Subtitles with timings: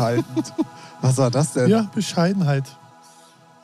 [0.00, 0.52] zurückhaltend.
[1.00, 1.68] Was war das denn?
[1.68, 2.64] Ja, Bescheidenheit.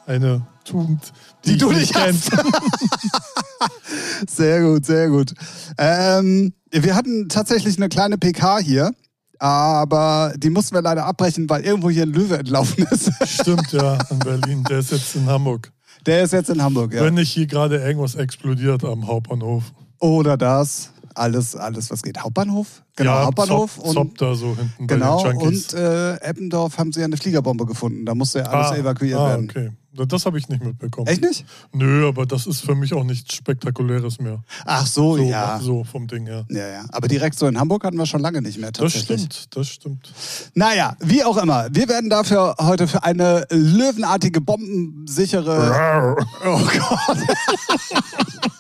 [0.07, 1.13] Eine Tugend,
[1.45, 2.31] die, Die du nicht kennst.
[4.29, 5.33] Sehr gut, sehr gut.
[5.79, 8.93] Ähm, wir hatten tatsächlich eine kleine PK hier,
[9.39, 13.11] aber die mussten wir leider abbrechen, weil irgendwo hier ein Löwe entlaufen ist.
[13.27, 14.65] Stimmt, ja, in Berlin.
[14.65, 15.73] Der ist jetzt in Hamburg.
[16.05, 17.03] Der ist jetzt in Hamburg, ja.
[17.05, 19.73] Wenn nicht hier gerade irgendwas explodiert am Hauptbahnhof.
[19.99, 20.91] Oder das.
[21.17, 22.19] Alles, alles, was geht.
[22.19, 22.83] Hauptbahnhof?
[22.95, 23.77] Genau, ja, Hauptbahnhof.
[23.77, 28.05] Zopp, Zopp da so hinten genau, und äh, Eppendorf haben sie ja eine Fliegerbombe gefunden.
[28.05, 29.51] Da musste ja alles evakuiert ah, werden.
[29.51, 29.71] okay.
[30.05, 31.07] Das habe ich nicht mitbekommen.
[31.07, 31.47] Echt nicht?
[31.73, 34.43] Nö, aber das ist für mich auch nichts Spektakuläres mehr.
[34.67, 35.59] Ach so, So, ja.
[35.59, 36.45] so vom Ding her.
[36.51, 36.85] Ja, ja.
[36.93, 38.73] Aber direkt so in Hamburg hatten wir schon lange nicht mehr.
[38.73, 39.23] Das Tatsächlich.
[39.23, 40.13] stimmt, das stimmt.
[40.55, 41.69] Naja, wie auch immer.
[41.71, 46.17] Wir werden dafür heute für eine löwenartige, bombensichere.
[46.45, 47.19] Oh Gott.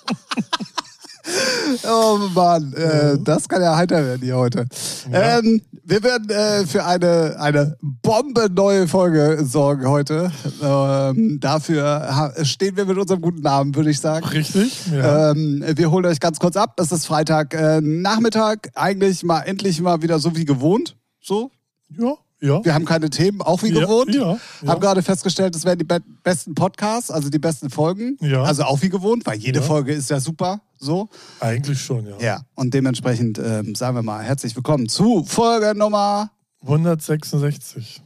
[1.88, 4.66] Oh Mann, äh, das kann ja heiter werden hier heute.
[5.10, 5.38] Ja.
[5.38, 10.32] Ähm, wir werden äh, für eine, eine bombenneue Folge sorgen heute.
[10.62, 14.26] Ähm, dafür stehen wir mit unserem guten Namen, würde ich sagen.
[14.26, 14.86] Richtig?
[14.92, 15.30] Ja.
[15.30, 16.78] Ähm, wir holen euch ganz kurz ab.
[16.80, 18.70] Es ist Freitag äh, Nachmittag.
[18.74, 20.96] Eigentlich mal endlich mal wieder so wie gewohnt.
[21.20, 21.50] So.
[21.96, 22.64] ja, ja.
[22.64, 24.14] Wir haben keine Themen, auch wie Ja, gewohnt.
[24.14, 24.38] ja.
[24.66, 28.18] Haben gerade festgestellt, es werden die be besten Podcasts, also die besten Folgen.
[28.44, 29.62] Also auch wie gewohnt, weil jede.
[29.62, 30.60] Folge ist ja super.
[30.78, 31.08] So.
[31.40, 32.18] Eigentlich schon, ja.
[32.20, 32.40] Ja.
[32.54, 36.30] Und dementsprechend ähm, sagen wir mal herzlich willkommen zu Folge Nummer.
[36.62, 38.02] 166.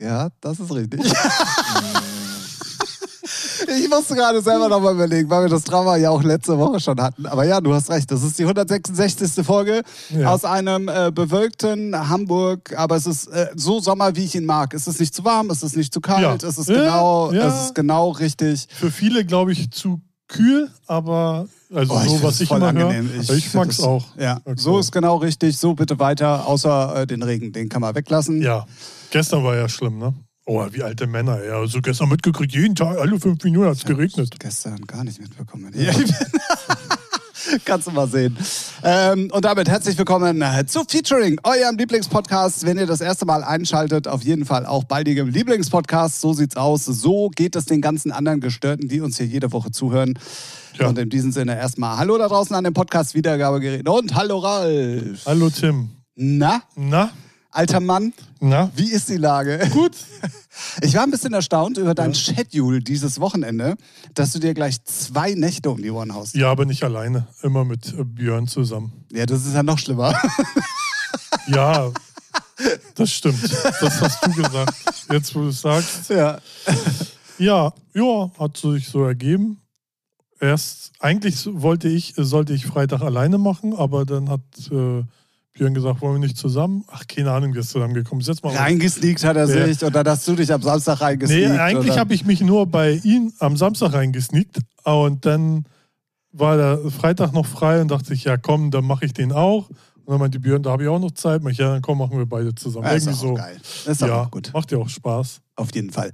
[0.00, 1.00] Ja, das ist richtig.
[3.66, 7.00] Ich musste gerade selber nochmal überlegen, weil wir das Drama ja auch letzte Woche schon
[7.00, 7.26] hatten.
[7.26, 8.10] Aber ja, du hast recht.
[8.10, 9.44] Das ist die 166.
[9.44, 10.32] Folge Ja.
[10.32, 12.74] aus einem äh, bewölkten Hamburg.
[12.76, 14.74] Aber es ist äh, so Sommer, wie ich ihn mag.
[14.74, 16.48] Es ist nicht zu warm, es ist nicht zu kalt, Ja.
[16.48, 17.46] es, ist Ja, genau, ja.
[17.48, 18.66] es ist genau richtig.
[18.70, 22.88] Für viele, glaube ich, zu kühl, aber also Oh, so, was ich voll immer höre.
[22.90, 23.10] angenehm.
[23.20, 24.04] Ich, ich find mag es es- auch.
[24.18, 24.54] Ja, Okay.
[24.56, 25.58] so ist genau richtig.
[25.58, 27.52] So bitte weiter, außer äh, den Regen.
[27.52, 28.40] Den kann man weglassen.
[28.42, 28.64] Ja,
[29.10, 30.14] gestern war ja schlimm, ne?
[30.52, 31.44] Oh, wie alte Männer.
[31.44, 34.34] Ja, so gestern mitgekriegt, jeden Tag, alle fünf Minuten hat es geregnet.
[34.40, 35.72] Gestern gar nicht mitbekommen.
[35.76, 35.92] Ja.
[37.64, 38.36] Kannst du mal sehen.
[38.82, 42.66] Ähm, und damit herzlich willkommen äh, zu Featuring, eurem Lieblingspodcast.
[42.66, 46.20] Wenn ihr das erste Mal einschaltet, auf jeden Fall auch baldigem Lieblingspodcast.
[46.20, 46.84] So sieht's aus.
[46.84, 50.18] So geht es den ganzen anderen Gestörten, die uns hier jede Woche zuhören.
[50.78, 50.88] Ja.
[50.88, 55.24] Und in diesem Sinne erstmal Hallo da draußen an dem Podcast Wiedergabegerät und Hallo Ralf.
[55.26, 55.90] Hallo Tim.
[56.16, 57.10] Na, Na?
[57.50, 58.70] Alter Mann, Na?
[58.76, 59.58] wie ist die Lage?
[59.72, 59.96] Gut.
[60.82, 63.76] Ich war ein bisschen erstaunt über dein Schedule dieses Wochenende,
[64.14, 66.34] dass du dir gleich zwei Nächte um die Ohren haust.
[66.34, 67.28] Ja, aber nicht alleine.
[67.42, 68.92] Immer mit äh, Björn zusammen.
[69.10, 70.14] Ja, das ist ja noch schlimmer.
[71.46, 71.90] Ja,
[72.94, 73.42] das stimmt.
[73.80, 74.74] Das hast du gesagt.
[75.10, 76.10] Jetzt, wo du es sagst.
[76.10, 76.38] ja.
[77.38, 79.60] Ja, ja, hat sich so ergeben.
[80.40, 84.40] Erst, eigentlich wollte ich, sollte ich Freitag alleine machen, aber dann hat
[84.70, 85.02] äh,
[85.60, 86.84] Björn gesagt, wollen wir nicht zusammen?
[86.88, 88.28] Ach, keine Ahnung, wie es zusammengekommen ist.
[88.28, 89.66] Jetzt mal Reingesneakt hat er Ja.
[89.66, 91.58] sich und dann hast du dich am Samstag Nee, reingesneakt.
[91.60, 95.66] eigentlich habe ich mich nur bei ihm am Samstag reingesneakt und dann
[96.32, 99.68] war der Freitag noch frei und dachte ich, ja komm, dann mache ich den auch.
[99.68, 101.42] Und dann meinte Björn, da habe ich auch noch Zeit.
[101.50, 102.86] Ich, ja, dann komm, machen wir beide zusammen.
[102.86, 103.34] ja, ist Irgendwie auch so.
[103.34, 103.56] geil.
[103.86, 104.50] Ist auch ja, gut.
[104.54, 105.40] macht ja auch Spaß.
[105.60, 106.10] Auf jeden Fall.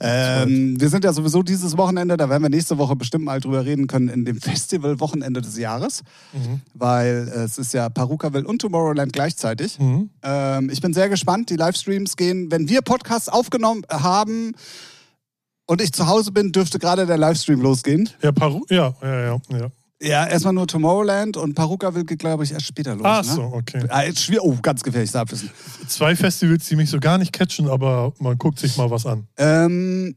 [0.00, 3.64] Ähm, wir sind ja sowieso dieses Wochenende, da werden wir nächste Woche bestimmt mal drüber
[3.64, 6.02] reden können, in dem Festival-Wochenende des Jahres.
[6.32, 6.62] Mhm.
[6.74, 9.78] Weil es ist ja Parukaville und Tomorrowland gleichzeitig.
[9.78, 10.10] Mhm.
[10.24, 11.48] Ähm, ich bin sehr gespannt.
[11.50, 14.54] Die Livestreams gehen, wenn wir Podcasts aufgenommen haben
[15.66, 18.10] und ich zu Hause bin, dürfte gerade der Livestream losgehen.
[18.20, 19.68] Ja, Paru ja, ja, ja, ja.
[20.00, 23.04] Ja, erstmal nur Tomorrowland und Parukaville geht, glaube ich, erst später los.
[23.04, 23.32] Ach ne?
[23.32, 23.84] so, okay.
[23.88, 25.50] Ah, jetzt schwer, oh, ganz gefährliches Abwissen.
[25.88, 29.26] Zwei Festivals, die mich so gar nicht catchen, aber man guckt sich mal was an.
[29.36, 30.14] Ähm,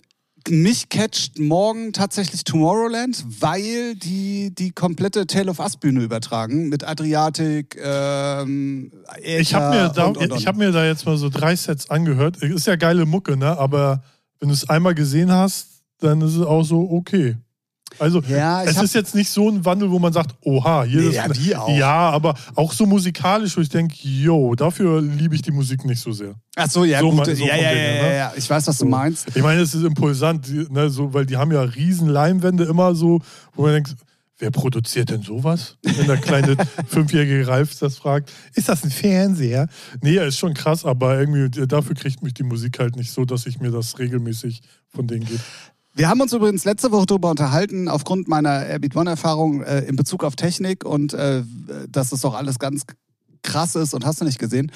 [0.50, 6.84] mich catcht morgen tatsächlich Tomorrowland, weil die die komplette Tale of Us Bühne übertragen mit
[6.84, 7.78] Adriatic.
[7.84, 8.92] Ähm,
[9.24, 10.40] Ich habe mir, da, und, und, und.
[10.40, 12.38] ich hab mir da jetzt mal so drei Sets angehört.
[12.38, 13.58] Ist ja geile Mucke, ne?
[13.58, 14.04] Aber
[14.40, 17.38] wenn du es einmal gesehen hast, dann ist es auch so okay.
[18.00, 21.08] Also, Ja, es ist jetzt nicht so ein Wandel, wo man sagt, oha, hier Nee,
[21.10, 21.16] ist.
[21.16, 21.78] ja, wie auch.
[21.78, 26.00] Ja, aber auch so musikalisch, wo ich denke, yo, dafür liebe ich die Musik nicht
[26.02, 26.36] so sehr.
[26.56, 27.18] Ach so, ja, so gut.
[27.18, 28.18] mal- so ja, ja, Ding ja, her, ja, ne?
[28.18, 28.34] ja.
[28.36, 29.28] Ich weiß, was du meinst.
[29.36, 32.96] Ich meine, es ist impulsant, die- ne, so, weil die haben ja riesen Leinwände immer
[32.96, 33.20] so,
[33.56, 33.96] wo man denkt,
[34.40, 35.78] wer produziert denn sowas?
[35.84, 36.56] Wenn der kleine
[36.88, 39.68] fünfjährige Ralf das fragt, ist das ein Fernseher?
[40.02, 43.46] Nee, ist schon krass, aber irgendwie dafür kriegt mich die Musik halt nicht so, dass
[43.46, 45.40] ich mir das regelmäßig von denen gebe.
[46.02, 50.24] Wir haben uns übrigens letzte Woche darüber unterhalten, aufgrund meiner Airbeat One-Erfahrung äh, in Bezug
[50.24, 51.44] auf Technik und äh,
[51.88, 52.86] dass das doch alles ganz
[53.44, 54.72] krass ist und hast du nicht gesehen.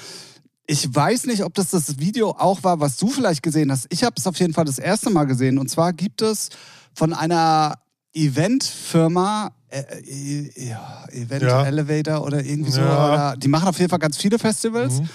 [0.68, 3.88] Ich weiß nicht, ob das das Video auch war, was du vielleicht gesehen hast.
[3.90, 5.58] Ich habe es auf jeden Fall das erste Mal gesehen.
[5.58, 6.50] Und zwar gibt es
[6.94, 7.74] von einer
[8.14, 11.64] Eventfirma äh, äh, ja, Event Ja.
[11.66, 12.82] Elevator oder irgendwie so.
[12.82, 13.08] Ja.
[13.08, 15.00] Oder, die machen auf jeden Fall ganz viele Festivals.
[15.00, 15.08] Mhm.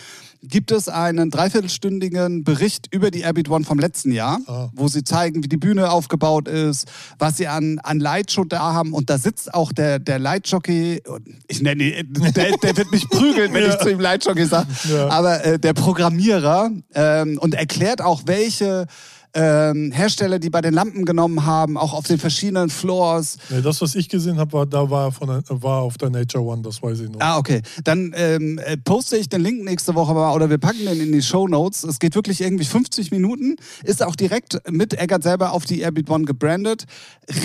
[0.43, 4.69] Gibt es einen dreiviertelstündigen Bericht über die Airbeat One vom letzten Jahr, Ah.
[4.73, 6.87] wo sie zeigen, wie die Bühne aufgebaut ist,
[7.19, 8.93] was sie an, an Lightshow da haben.
[8.93, 11.03] Und da sitzt auch der, der Lightjockey,
[11.47, 13.69] ich nenne ihn, der, der wird mich prügeln, wenn Ja.
[13.75, 15.09] ich zu ihm Lightjockey sage, Ja.
[15.09, 18.87] aber äh, der Programmierer ähm, und erklärt auch, welche
[19.33, 23.37] ähm, Hersteller, die bei den Lampen genommen haben, auch auf den verschiedenen Floors.
[23.49, 26.43] Nee, das, was ich gesehen habe, war, da war, von der, war auf der Nature
[26.43, 27.19] One, das weiß ich noch.
[27.21, 27.61] Ah, okay.
[27.83, 31.11] Dann ähm, äh, poste ich den Link nächste Woche mal oder wir packen den in
[31.11, 31.83] die Show Notes.
[31.83, 33.55] Es geht wirklich irgendwie 50 Minuten.
[33.83, 36.85] Ist auch direkt mit Eggert selber auf die Airbeat One gebrandet.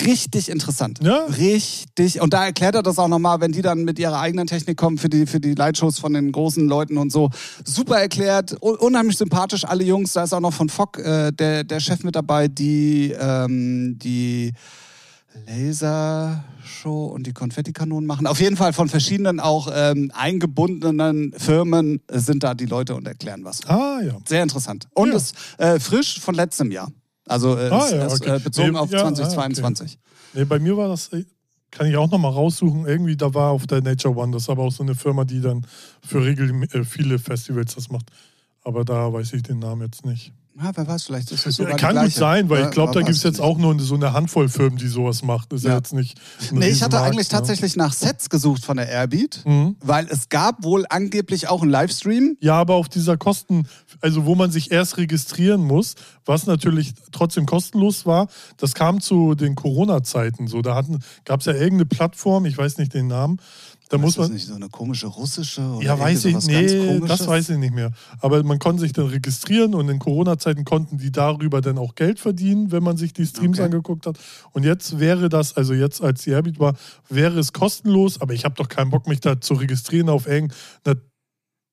[0.05, 0.99] Richtig interessant.
[1.03, 1.25] Ja.
[1.27, 2.21] Richtig.
[2.21, 4.99] Und da erklärt er das auch nochmal, wenn die dann mit ihrer eigenen Technik kommen
[4.99, 7.31] für die, für die Lightshows von den großen Leuten und so.
[7.65, 8.57] Super erklärt.
[8.63, 10.13] Un unheimlich sympathisch, alle Jungs.
[10.13, 14.53] Da ist auch noch von Fock äh, der, der Chef mit dabei, die, ähm, die
[15.47, 18.27] Lasershow und die Konfettikanonen machen.
[18.27, 23.45] Auf jeden Fall von verschiedenen auch ähm, eingebundenen Firmen sind da die Leute und erklären
[23.45, 23.65] was.
[23.67, 24.17] Ah, ja.
[24.25, 24.87] Sehr interessant.
[24.95, 25.17] Und Ja.
[25.17, 26.91] ist äh, frisch von letztem Jahr.
[27.27, 28.37] Also äh, Ah, ja, ist, okay.
[28.37, 29.99] äh, bezogen Nee, auf ja, ah, 2022.
[30.35, 31.25] Nee, bei mir war das, äh,
[31.71, 34.63] kann ich auch nochmal raussuchen, irgendwie da war auf der Nature One, das ist aber
[34.63, 35.67] auch so eine Firma, die dann
[36.07, 38.07] für regel äh, viele Festivals das macht.
[38.63, 40.33] Aber da weiß ich den Namen jetzt nicht.
[40.59, 42.93] Ja, wer weiß, vielleicht ist das sogar Ja, Kann gut sein, weil Ja, ich glaube,
[42.95, 45.53] da gibt es jetzt auch nur so eine Handvoll Firmen, die sowas macht.
[45.53, 45.77] Ist ja, Ja.
[45.77, 46.19] jetzt nicht.
[46.51, 47.33] Nee, ich hatte eigentlich ne?
[47.39, 49.77] tatsächlich nach Sets gesucht von der Airbeat, Mhm.
[49.81, 52.39] weil es gab wohl angeblich auch einen Livestream.
[52.41, 53.69] Ja, aber auf dieser Kosten,
[54.01, 55.95] also wo man sich erst registrieren muss,
[56.25, 60.63] was natürlich trotzdem kostenlos war, das kam zu den Corona-Zeiten so.
[60.63, 60.83] Da
[61.27, 63.41] gab es ja irgendeine Plattform, ich weiß nicht den Namen.
[63.89, 64.35] Da muss ist das man.
[64.35, 67.93] nicht so eine komische russische oder Ja, weiß ich, nee, das weiß ich nicht mehr.
[68.21, 72.19] Aber man konnte sich dann registrieren und in Corona-Zeiten konnten die darüber dann auch Geld
[72.19, 73.67] verdienen, wenn man sich die Streams Okay.
[73.67, 74.19] angeguckt hat.
[74.53, 76.75] Und jetzt wäre das, also jetzt als die Airbeat war,
[77.09, 81.01] wäre es kostenlos, aber ich habe doch keinen Bock, mich da zu registrieren auf irgendeiner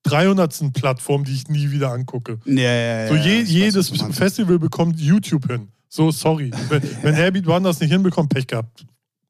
[0.03, 0.73] 300.
[0.73, 2.39] Plattform, die ich nie wieder angucke.
[2.45, 3.07] Ja, ja, ja.
[3.07, 3.89] So je, weiß, jedes.
[4.11, 5.69] Festival bekommt YouTube hin.
[5.87, 6.51] So, sorry.
[6.69, 8.85] Wenn, wenn Airbeat One das nicht hinbekommt, Pech gehabt.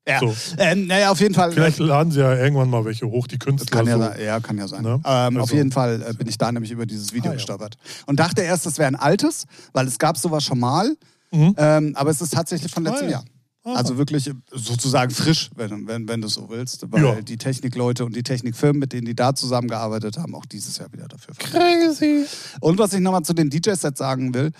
[0.07, 0.19] Ja.
[0.19, 0.33] So.
[0.57, 1.51] Ähm, naja, auf jeden Fall.
[1.53, 3.77] Vielleicht laden sie ja irgendwann mal welche hoch, die Künstler.
[3.77, 4.03] Kann ja, so.
[4.03, 4.21] sein.
[4.21, 4.83] ja, kann ja sein.
[4.83, 4.95] Ne?
[5.05, 7.37] Ähm, Auf Also- jeden Fall äh, bin ich da nämlich über dieses Video Ah, ja.
[7.37, 7.77] gestolpert.
[8.05, 10.93] Und dachte erst, das wäre ein altes, weil es gab sowas schon mal.
[11.31, 11.55] Mhm.
[11.57, 13.17] Ähm, aber es ist tatsächlich von letztem Ah, ja.
[13.19, 13.25] Jahr.
[13.65, 13.75] Ah.
[13.75, 16.83] Also wirklich äh, sozusagen frisch, wenn, wenn, wenn du es so willst.
[16.91, 17.21] Weil Ja.
[17.21, 21.07] die Technikleute und die Technikfirmen, mit denen die da zusammengearbeitet haben, auch dieses Jahr wieder
[21.07, 21.33] dafür.
[21.39, 22.25] Crazy.
[22.59, 24.51] Und was ich nochmal zu den DJ-Sets sagen will,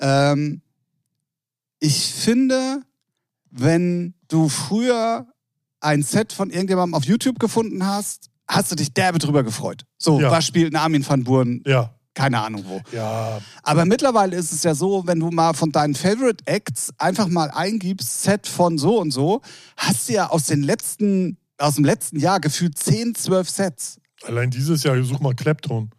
[0.00, 0.60] ähm,
[1.80, 2.82] ich finde,
[3.50, 5.26] wenn du früher
[5.80, 9.84] ein Set von irgendjemandem auf YouTube gefunden hast, hast du dich derbe drüber gefreut.
[9.98, 10.30] So, Ja.
[10.30, 11.62] was spielt ein Armin van Buuren?
[11.66, 12.80] Ja, Keine Ahnung wo.
[12.94, 13.40] ja.
[13.62, 17.50] Aber mittlerweile ist es ja so, wenn du mal von deinen Favorite Acts einfach mal
[17.50, 19.40] eingibst, Set von so und so,
[19.76, 23.96] hast du ja aus den letzten, aus dem letzten Jahr gefühlt 10, 12 Sets.
[24.24, 25.90] Allein dieses Jahr, such mal Clapton.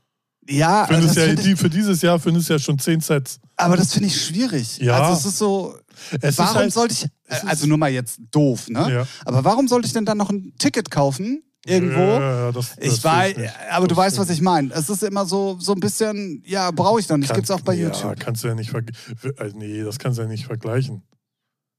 [0.48, 3.40] Ja, Findest das ja, find ich, für dieses Jahr findest du ja schon zehn Sets.
[3.56, 4.78] aber das finde ich schwierig.
[4.80, 5.02] Ja.
[5.02, 5.76] Also es ist so,
[6.22, 8.92] Es warum halt, sollte ich, es also nur mal jetzt doof, ne?
[8.92, 9.08] Ja.
[9.26, 11.44] Aber warum sollte ich denn dann noch ein Ticket kaufen?
[11.66, 12.02] Irgendwo?
[12.02, 13.36] Ja, das, das Ich sehe weiß,
[13.72, 14.74] aber du Das weißt, was ich meine.
[14.74, 17.30] Es ist immer so, so ein bisschen, ja, brauche ich noch nicht.
[17.30, 18.20] Kann- Gibt's auch bei ja, YouTube.
[18.20, 19.58] kannst du ja nicht vergleichen.
[19.58, 21.04] Nee, das kannst du ja nicht vergleichen.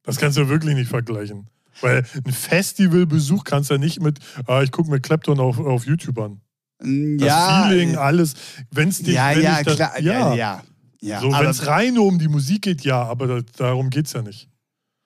[0.02, 1.49] Das kannst du ja wirklich nicht vergleichen.
[1.81, 5.85] Weil ein Festivalbesuch kannst du ja nicht mit, ah, ich gucke mir Clapton auf, auf
[5.87, 6.40] YouTube an.
[6.78, 8.35] Das ja, Feeling, alles.
[8.71, 9.14] Wenn es dich.
[9.14, 10.12] ja, wenn ja, das, klar, Ja.
[10.12, 10.62] ja, ja.
[11.05, 11.21] Ja.
[11.21, 14.15] So, wenn es rein nur um die Musik geht, ja, aber da, darum geht es
[14.15, 14.49] ja nicht.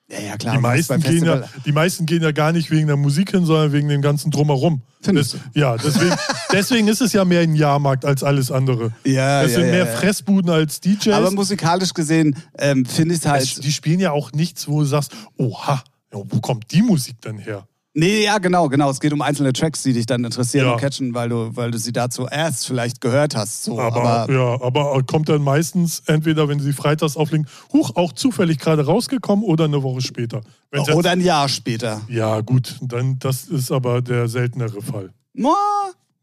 [0.09, 0.55] ja, ja, klar.
[0.55, 3.73] die, meisten gehen ja, die meisten gehen ja gar nicht wegen der Musik hin, sondern
[3.73, 4.83] wegen dem ganzen Drumherum.
[5.03, 6.17] Das, ja, deswegen,
[6.53, 8.93] deswegen ist es ja mehr ein Jahrmarkt als alles andere.
[9.05, 9.97] Ja, Es ja, sind ja, mehr ja.
[9.97, 11.09] Fressbuden als DJs.
[11.09, 13.65] Aber musikalisch gesehen ähm, finde ich es halt.
[13.65, 17.67] die spielen ja auch nichts, wo du sagst, oha, wo kommt die Musik denn her?
[17.99, 18.91] Nee, ja, genau, genau.
[18.91, 20.73] Es geht um einzelne Tracks, die dich dann interessieren Ja.
[20.75, 23.65] und catchen, weil du, weil du sie dazu erst vielleicht gehört hast.
[23.65, 23.81] So.
[23.81, 28.59] Aber, Aber, ja, aber kommt dann meistens entweder, wenn sie freitags auflegen, huch, auch zufällig
[28.59, 30.43] gerade rausgekommen oder eine Woche später.
[30.71, 32.01] Wenn's jetzt- oder ein Jahr später.
[32.09, 35.11] ja, gut, dann das ist aber der seltenere Fall.
[35.35, 35.57] Mua,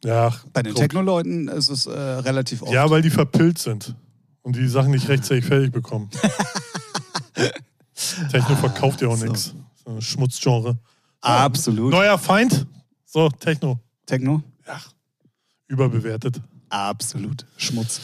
[0.06, 0.76] Ja, Bei den.
[0.76, 2.72] Techno-Leuten ist es äh, relativ oft.
[2.72, 3.96] Ja, weil die verpilzt sind
[4.44, 6.10] und die Sachen nicht rechtzeitig fertig bekommen.
[8.32, 9.26] Techno verkauft ja auch so.
[9.26, 9.54] nichts.
[10.00, 10.78] Schmutzgenre.
[11.26, 11.92] Absolut.
[11.92, 12.66] Neuer Feind.
[13.06, 13.80] So, Techno.
[14.06, 14.44] Techno?
[15.68, 16.42] Überbewertet.
[16.70, 17.46] Absolut.
[17.58, 18.02] Schmutz.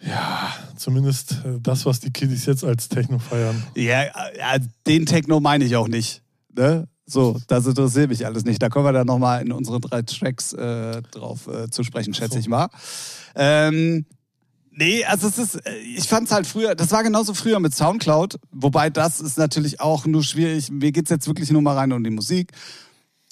[0.00, 3.62] Ja, zumindest äh, das, was die Kiddies jetzt als Techno feiern.
[3.74, 6.22] Ja, ja, den Techno meine ich auch nicht.
[6.54, 6.88] Ne?
[7.04, 8.62] So, das interessiert mich alles nicht.
[8.62, 12.34] Da kommen wir dann nochmal in unseren drei Tracks äh, drauf äh, zu sprechen, schätze
[12.34, 12.38] So.
[12.40, 12.68] ich mal.
[13.34, 14.06] Ähm,
[14.80, 17.74] nee, also es ist, äh, ich fand es halt früher, das war genauso früher mit
[17.74, 20.70] Soundcloud, wobei das ist natürlich auch nur schwierig.
[20.70, 22.52] Mir geht es jetzt wirklich nur mal rein um die Musik.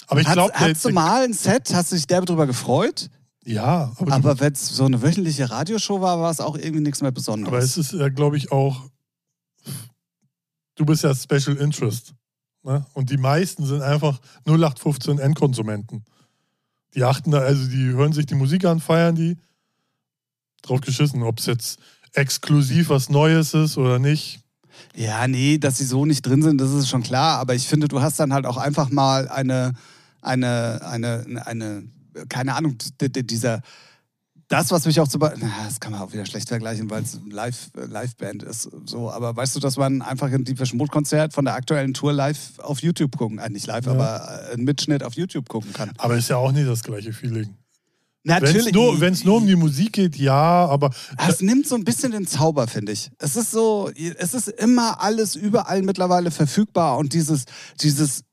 [0.07, 3.09] Aber ich glaube, Hattest du mal ein Set, hast du dich derbe drüber gefreut?
[3.45, 7.01] ja, aber, Aber wenn es so eine wöchentliche Radioshow war, war es auch irgendwie nichts
[7.01, 7.47] mehr Besonderes.
[7.47, 8.89] aber es ist, ja, glaube ich, auch.
[10.75, 12.13] Du bist ja Special Interest.
[12.63, 12.85] Ne?
[12.93, 16.05] Und die meisten sind einfach 0815 Endkonsumenten.
[16.93, 19.37] Die achten da, also die hören sich die Musik an, feiern die.
[20.61, 21.79] Drauf geschissen, ob es jetzt
[22.13, 24.39] exklusiv was Neues ist oder nicht.
[24.95, 27.39] Ja, nee, dass sie so nicht drin sind, das ist schon klar.
[27.39, 29.73] Aber ich finde, du hast dann halt auch einfach mal eine,
[30.21, 31.83] eine, eine, eine,
[32.27, 33.61] keine Ahnung, dieser,
[34.47, 35.31] das, was mich auch zu, na,
[35.65, 39.11] das kann man auch wieder schlecht vergleichen, weil es Live, äh, Liveband ist, so.
[39.11, 42.57] Aber weißt du, dass man einfach ein Deepish Mode Konzert von der aktuellen Tour live
[42.59, 43.91] auf YouTube gucken, äh, nicht live, Ja.
[43.91, 45.91] aber äh, einen Mitschnitt auf YouTube gucken kann?
[45.99, 47.53] Aber ist ja auch nicht das gleiche Feeling.
[48.23, 48.73] Wenn es Natürlich.
[48.73, 50.91] nur, wenn's nur um die Musik geht, ja, aber
[51.27, 53.09] Es nimmt so ein bisschen den Zauber, finde ich.
[53.17, 57.45] Es ist so, es ist immer alles überall mittlerweile verfügbar und dieses,
[57.81, 58.25] dieses,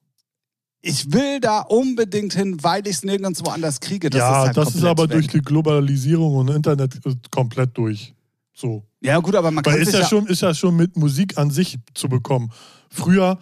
[0.80, 4.10] ich will da unbedingt hin, weil ich es nirgendwo anders kriege.
[4.10, 5.12] Das ja, ist halt das ist aber weg.
[5.12, 8.12] durch die Globalisierung und Internet äh, komplett durch.
[8.52, 8.82] So.
[9.00, 11.38] Ja, gut, aber man kann Weil ist sich ja, schon, ist ja schon mit Musik
[11.38, 12.50] an sich zu bekommen.
[12.90, 13.38] Früher,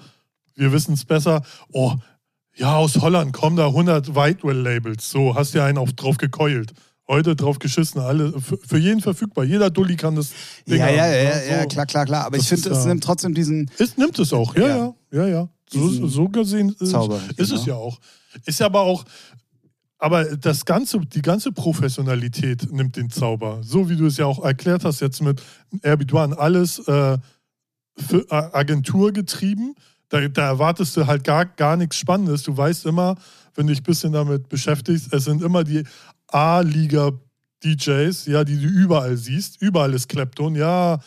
[0.57, 1.95] wir wissen es besser, oh,
[2.57, 5.11] ja, aus Holland kommen da 100 Whitewell-Labels.
[5.11, 6.73] So, hast ja einen auf, drauf gekeult.
[7.07, 9.45] Heute drauf geschissen, alle, für, jeden verfügbar.
[9.45, 10.31] Jeder Dulli kann das
[10.67, 11.43] Ding Ja, ja, ja, ne?
[11.51, 11.69] ja, So.
[11.69, 12.25] klar, klar, klar.
[12.27, 14.67] Aber ich Das finde, ist es ja- nimmt trotzdem diesen Es nimmt es auch, ja,
[14.69, 14.77] Ja.
[14.77, 15.49] ja, ja, ja.
[15.71, 17.67] So, so gesehen ist, Zauber, ist es genau.
[17.67, 17.99] ja auch.
[18.47, 19.05] Ist aber auch,
[19.99, 23.61] aber das ganze, die ganze Professionalität nimmt den Zauber.
[23.63, 25.43] So wie du es ja auch erklärt hast jetzt mit
[25.83, 27.19] Airbnb, alles äh,
[28.31, 29.75] Agentur getrieben.
[30.15, 32.45] Da, da erwartest du halt gar, gar nichts Spannendes.
[32.45, 33.17] Du weißt immer,
[33.57, 35.83] wenn du dich ein bisschen damit beschäftigst, es sind immer die
[36.29, 39.61] A-Liga-DJs, ja, die du überall siehst.
[39.61, 41.01] Überall ist Clapton, ja.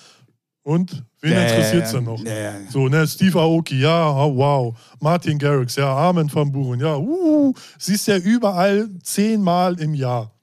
[0.62, 2.22] Und wen ja, interessiert es denn noch?
[2.26, 2.56] Ja.
[2.70, 4.78] So, ne, Steve Aoki, ja, oh, wow.
[5.00, 10.37] Martin Garrix, ja, Armin van Buren, ja, uh, siehst ja überall zehnmal im Jahr.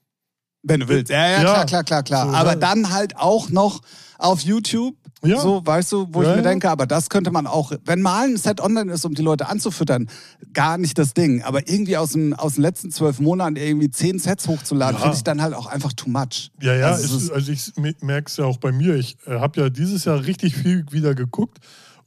[0.64, 1.10] Wenn du willst.
[1.10, 1.42] Ja, ja, Ja.
[1.42, 2.30] klar, klar, klar, klar.
[2.30, 2.60] So, aber ne?
[2.60, 3.80] dann halt auch noch
[4.18, 4.96] auf YouTube.
[5.22, 5.40] Ja.
[5.40, 6.48] So, weißt du, wo Ja, ich mir ja.
[6.50, 9.48] denke, aber das könnte man auch, wenn mal ein Set online ist, um die Leute
[9.48, 10.08] anzufüttern,
[10.52, 11.42] gar nicht das Ding.
[11.42, 15.00] Aber irgendwie aus, dem, aus den letzten zwölf Monaten irgendwie zehn Sets hochzuladen, Ja.
[15.02, 16.50] finde ich dann halt auch einfach too much.
[16.60, 18.96] Ja, ja, Also ist- also ich merke es ja auch bei mir.
[18.96, 21.58] Ich äh, habe ja dieses Jahr richtig viel wieder geguckt.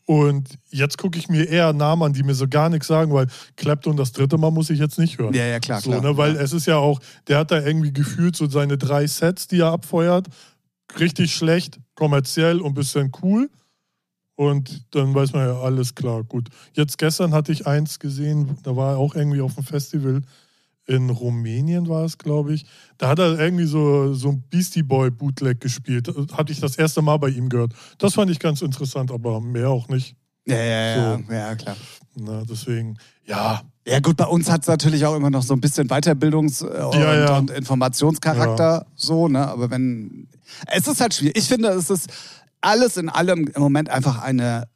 [0.07, 3.27] Und jetzt gucke ich mir eher Namen an, die mir so gar nichts sagen, weil
[3.57, 5.33] Clapton das dritte Mal muss ich jetzt nicht hören.
[5.33, 6.01] Ja, ja, klar, so, klar.
[6.01, 6.41] Ne, weil ja.
[6.41, 9.73] es ist ja auch, der hat da irgendwie gefühlt so seine drei Sets, die er
[9.73, 10.27] abfeuert.
[10.97, 13.49] Richtig schlecht, kommerziell und bisschen cool.
[14.35, 16.47] Und dann weiß man ja, alles klar, gut.
[16.71, 20.21] Jetzt gestern hatte ich eins gesehen, da war er auch irgendwie auf dem Festival
[20.87, 22.65] in Rumänien war es, glaube ich.
[22.97, 26.09] Da hat er irgendwie so, so ein Beastie Boy Bootleg gespielt.
[26.33, 27.73] Hatte ich das erste Mal bei ihm gehört.
[27.97, 30.15] Das fand ich ganz interessant, aber mehr auch nicht.
[30.45, 31.33] ja, ja, ja, so.
[31.33, 31.75] ja, klar.
[32.15, 35.61] Na, deswegen, ja, Ja gut, bei uns hat es natürlich auch immer noch so ein
[35.61, 37.37] bisschen Weiterbildungs- äh, und, Ja, ja.
[37.37, 39.47] und Informationscharakter so, ne?
[39.47, 40.29] Aber wenn.
[40.67, 41.37] Es ist halt schwierig.
[41.37, 42.09] Ich finde, es ist
[42.61, 44.67] alles in allem im Moment einfach eine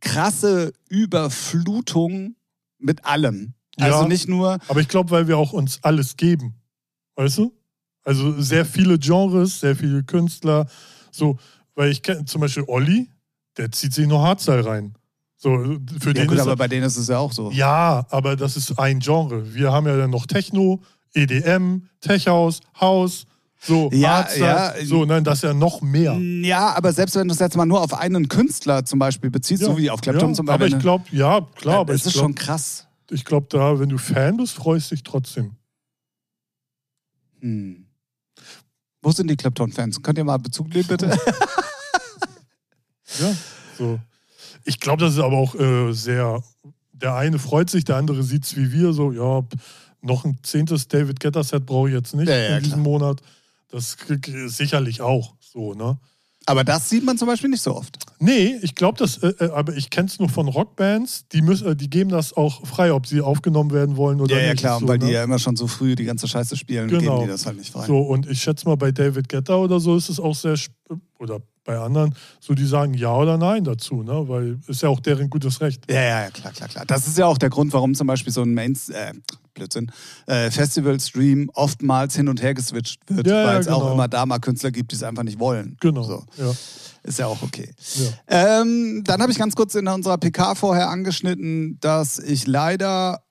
[0.00, 2.34] krasse Überflutung
[2.78, 3.54] mit allem.
[3.80, 4.08] Also Ja.
[4.08, 4.58] nicht nur.
[4.68, 6.54] aber ich glaube, weil wir auch uns alles geben.
[7.16, 7.52] Weißt du?
[8.04, 10.66] Also sehr viele Genres, sehr viele Künstler.
[11.10, 11.38] So,
[11.74, 13.08] weil ich kenne zum Beispiel Olli,
[13.56, 14.94] der zieht sich nur Hardstyle rein.
[15.36, 15.58] So,
[16.00, 17.50] für Ja den gut, ist aber bei denen ist es ja auch so.
[17.50, 19.54] Ja, aber das ist ein Genre.
[19.54, 20.80] Wir haben ja dann noch Techno,
[21.14, 23.26] EDM, Tech House, House,
[23.60, 24.74] so, Ja, Hardstyle, ja.
[24.84, 26.14] so, nein, das ist ja noch mehr.
[26.18, 29.62] Ja, aber selbst wenn du es jetzt mal nur auf einen Künstler zum Beispiel beziehst,
[29.62, 30.76] Ja, so wie auf Clapton ja, zum Aber Beispiel.
[30.78, 32.86] ich glaube, ja, klar, aber das ist schon glaube, krass.
[33.10, 35.56] Ich glaub, da, wenn du Fan bist, freust du dich trotzdem.
[37.40, 37.86] Hm.
[39.02, 40.02] Wo sind die Clapton-Fans?
[40.02, 41.16] Könnt ihr mal Bezug nehmen, bitte?
[43.20, 43.32] Ja,
[43.78, 44.00] so.
[44.64, 46.42] Ich glaube, das ist aber auch äh, sehr.
[46.92, 49.44] Der eine freut sich, der andere sieht es wie wir, so, ja,
[50.00, 52.92] noch ein zehntes David Getter-Set brauche ich jetzt nicht Ja, ja, in diesem klar.
[52.92, 53.22] Monat.
[53.68, 55.98] Das krieg ich sicherlich auch so, ne?
[56.46, 57.96] Aber das sieht man zum Beispiel nicht so oft.
[58.18, 61.68] Nee, ich glaube, das, äh, äh, aber ich kenne es nur von Rockbands, die, müssen,
[61.68, 64.60] äh, die geben das auch frei, ob sie aufgenommen werden wollen oder nicht.
[64.60, 65.06] so, weil ne?
[65.06, 67.16] die ja immer schon so früh die ganze Scheiße spielen, Genau.
[67.16, 67.86] geben die das halt nicht frei.
[67.86, 70.54] So, und ich schätze mal, bei David Guetta oder so ist es auch sehr,
[71.18, 74.28] oder bei anderen, so die sagen ja oder nein dazu, ne?
[74.28, 75.90] Weil ist ja auch deren gutes Recht.
[75.90, 76.84] Ja, ja, ja, klar, klar, klar.
[76.86, 79.14] Das ist ja auch der Grund, warum zum Beispiel so ein Mains, äh,
[79.54, 79.90] Blödsinn,
[80.26, 83.94] äh, Festival-Stream oftmals hin und her geswitcht wird, Ja, weil es auch genau.
[83.94, 85.76] immer da mal Künstler gibt, die es einfach nicht wollen.
[85.80, 86.02] Genau.
[86.02, 86.24] So.
[86.36, 86.52] Ja,
[87.04, 87.70] Ist ja auch okay.
[88.28, 88.60] ja.
[88.60, 93.22] Ähm, dann habe ich ganz kurz in unserer PK vorher angeschnitten, dass ich leider,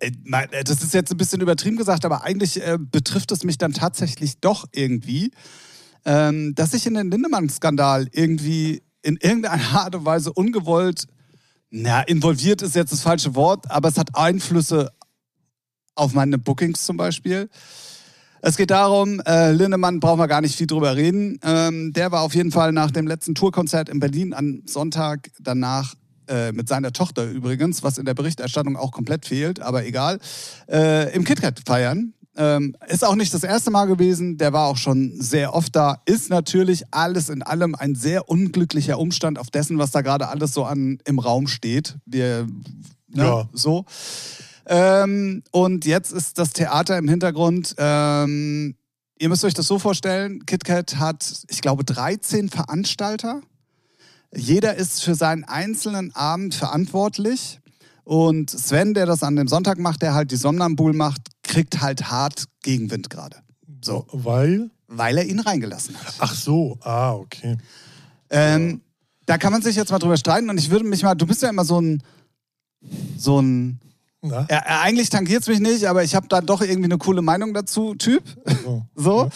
[0.00, 3.58] äh, äh, das ist jetzt ein bisschen übertrieben gesagt, aber eigentlich äh, betrifft es mich
[3.58, 5.32] dann tatsächlich doch irgendwie,
[6.04, 11.06] ähm, dass ich in den Lindemann-Skandal irgendwie in irgendeiner Art und Weise ungewollt,
[11.70, 14.92] na, involviert ist jetzt das falsche Wort, aber es hat Einflüsse
[15.96, 17.48] auf meine Bookings zum Beispiel.
[18.42, 21.40] Es geht darum, äh, Lindemann brauchen wir gar nicht viel drüber reden.
[21.42, 25.94] Ähm, der war auf jeden Fall nach dem letzten Tourkonzert in Berlin am Sonntag danach
[26.28, 30.20] äh, mit seiner Tochter übrigens, was in der Berichterstattung auch komplett fehlt, aber egal,
[30.68, 32.12] äh, im KitKat feiern.
[32.38, 36.02] Ähm, ist auch nicht das erste Mal gewesen, der war auch schon sehr oft da.
[36.04, 40.52] Ist natürlich alles in allem ein sehr unglücklicher Umstand auf dessen, was da gerade alles
[40.52, 41.96] so an, im Raum steht.
[42.04, 42.46] Wir,
[43.08, 43.48] ne, Ja.
[43.54, 43.86] so.
[44.66, 47.74] Ähm, und jetzt ist das Theater im Hintergrund.
[47.78, 48.76] Ähm,
[49.18, 53.40] ihr müsst euch das so vorstellen: KitKat hat, ich glaube, 13 Veranstalter.
[54.34, 57.60] Jeder ist für seinen einzelnen Abend verantwortlich.
[58.04, 62.10] Und Sven, der das an dem Sonntag macht, der halt die Somnambul macht, kriegt halt
[62.10, 63.38] hart Gegenwind gerade.
[63.82, 64.70] So, Weil?
[64.88, 66.14] weil er ihn reingelassen hat.
[66.18, 67.56] Ach so, ah, okay.
[68.30, 68.80] Ähm,
[69.26, 71.42] da kann man sich jetzt mal drüber streiten und ich würde mich mal, du bist
[71.42, 72.02] ja immer so ein,
[73.16, 73.80] so ein?
[74.30, 77.54] Ja, eigentlich tangiert es mich nicht, aber ich habe da doch irgendwie eine coole Meinung
[77.54, 78.22] dazu, Typ.
[78.64, 78.82] So.
[78.94, 79.24] So.
[79.24, 79.30] Ja.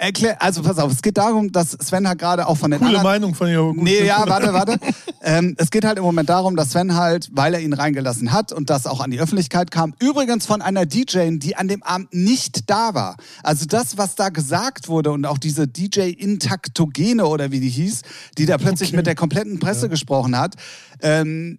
[0.00, 3.00] Erklär, also pass auf, es geht darum, dass Sven hat gerade auch von den Coole
[3.00, 3.06] anderen...
[3.06, 3.70] Meinung von ihr.
[3.76, 4.78] Nee, ja, warte, warte.
[5.22, 8.50] ähm, es geht halt im Moment darum, dass Sven halt, weil er ihn reingelassen hat
[8.50, 12.14] und das auch an die Öffentlichkeit kam, übrigens von einer DJ, die an dem Abend
[12.14, 13.16] nicht da war.
[13.42, 18.00] Also das, was da gesagt wurde und auch diese DJ Intaktogene oder wie die hieß,
[18.38, 18.96] die da plötzlich Okay.
[18.96, 20.54] mit der kompletten Presse gesprochen hat,
[21.02, 21.58] ähm,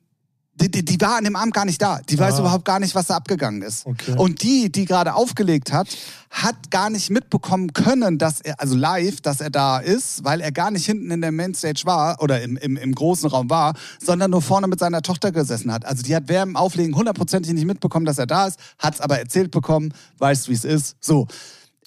[0.56, 2.02] die, die, die war an dem Abend gar nicht da.
[2.08, 2.40] Die weiß Ah.
[2.42, 3.86] überhaupt gar nicht, was da abgegangen ist.
[3.86, 4.16] Okay.
[4.18, 5.88] Und die, die gerade aufgelegt hat,
[6.30, 10.52] hat gar nicht mitbekommen können, dass er, also live, dass er da ist, weil er
[10.52, 14.32] gar nicht hinten in der Mainstage war oder im, im, im großen Raum war, sondern
[14.32, 15.86] nur vorne mit seiner Tochter gesessen hat.
[15.86, 19.02] Also die hat während dem Auflegen hundertprozentig nicht mitbekommen, dass er da ist, hat es
[19.02, 20.96] aber erzählt bekommen, weiß, wie es ist.
[21.00, 21.28] So.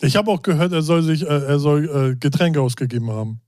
[0.01, 3.41] Ich habe auch gehört, er soll sich, äh, er soll äh, Getränke ausgegeben haben.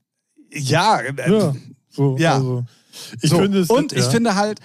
[0.53, 1.53] Ja, äh, Ja.
[1.89, 2.35] So, Ja.
[2.35, 2.63] Also,
[3.21, 3.39] ich so.
[3.39, 3.69] finde es.
[3.69, 4.09] Und ich ja.
[4.09, 4.59] finde halt,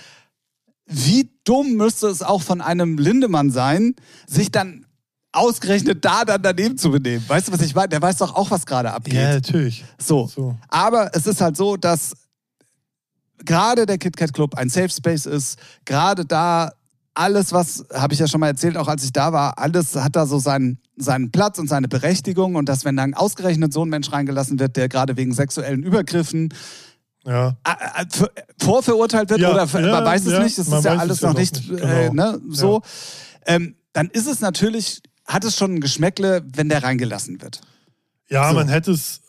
[0.86, 3.94] wie dumm müsste es auch von einem Lindemann sein,
[4.26, 4.86] sich dann
[5.32, 7.24] ausgerechnet da dann daneben zu benehmen.
[7.26, 7.88] Weißt du, was ich meine?
[7.88, 9.14] Der weiß doch auch, was gerade abgeht.
[9.14, 9.84] Ja, natürlich.
[9.98, 10.26] So.
[10.26, 10.56] So.
[10.68, 12.12] Aber es ist halt so, dass
[13.44, 15.58] gerade der KitKat Club ein Safe Space ist.
[15.84, 16.72] Gerade da
[17.14, 20.16] alles, was, habe ich ja schon mal erzählt, auch als ich da war, alles hat
[20.16, 22.54] da so seinen, seinen Platz und seine Berechtigung.
[22.54, 26.52] Und dass, wenn dann ausgerechnet so ein Mensch reingelassen wird, der gerade wegen sexuellen Übergriffen
[27.24, 27.56] Ja.
[27.64, 30.96] äh, äh, für- vorverurteilt wird Ja, oder ja, man weiß es nicht, das ist ja
[30.96, 32.32] alles noch nicht, nicht, äh, genau.
[32.32, 32.82] ne, so,
[33.46, 37.60] ähm, dann ist es natürlich, hat es schon ein Geschmäckle, wenn der reingelassen wird.
[38.28, 38.54] Ja, So.
[38.56, 39.20] man hätte es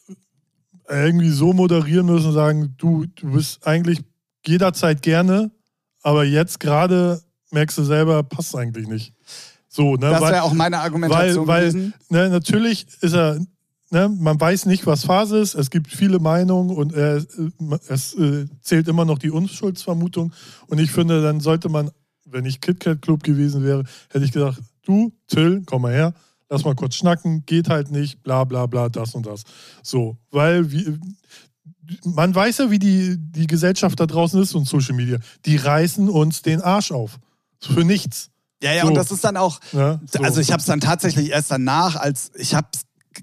[0.89, 3.99] irgendwie so moderieren müssen und sagen, du, du bist eigentlich
[4.45, 5.51] jederzeit gerne,
[6.01, 9.13] aber jetzt gerade merkst du selber, passt eigentlich nicht.
[9.69, 10.09] So, ne?
[10.11, 11.93] Das wäre auch meine Argumentation weil, gewesen.
[12.09, 13.39] weil ne, natürlich ist er,
[13.93, 17.21] ne, man weiß nicht, was Phase ist, es gibt viele Meinungen und äh,
[17.87, 20.33] es äh, zählt immer noch die Unschuldsvermutung
[20.67, 21.91] und ich finde, dann sollte man,
[22.25, 26.13] wenn ich KitKat Club gewesen wäre, hätte ich gesagt, du, Till, komm mal her,
[26.49, 29.43] lass mal kurz schnacken, geht halt nicht, bla bla bla, das und das.
[29.83, 30.99] So, weil wie,
[32.03, 35.19] man weiß ja, wie die, die Gesellschaft da draußen ist und Social Media.
[35.45, 37.19] Die reißen uns den Arsch auf.
[37.61, 38.29] Für nichts.
[38.61, 38.87] Ja, ja, so.
[38.87, 39.99] und das ist dann auch, Ne?
[40.09, 40.23] So.
[40.23, 42.67] also ich habe es dann tatsächlich erst danach, als ich habe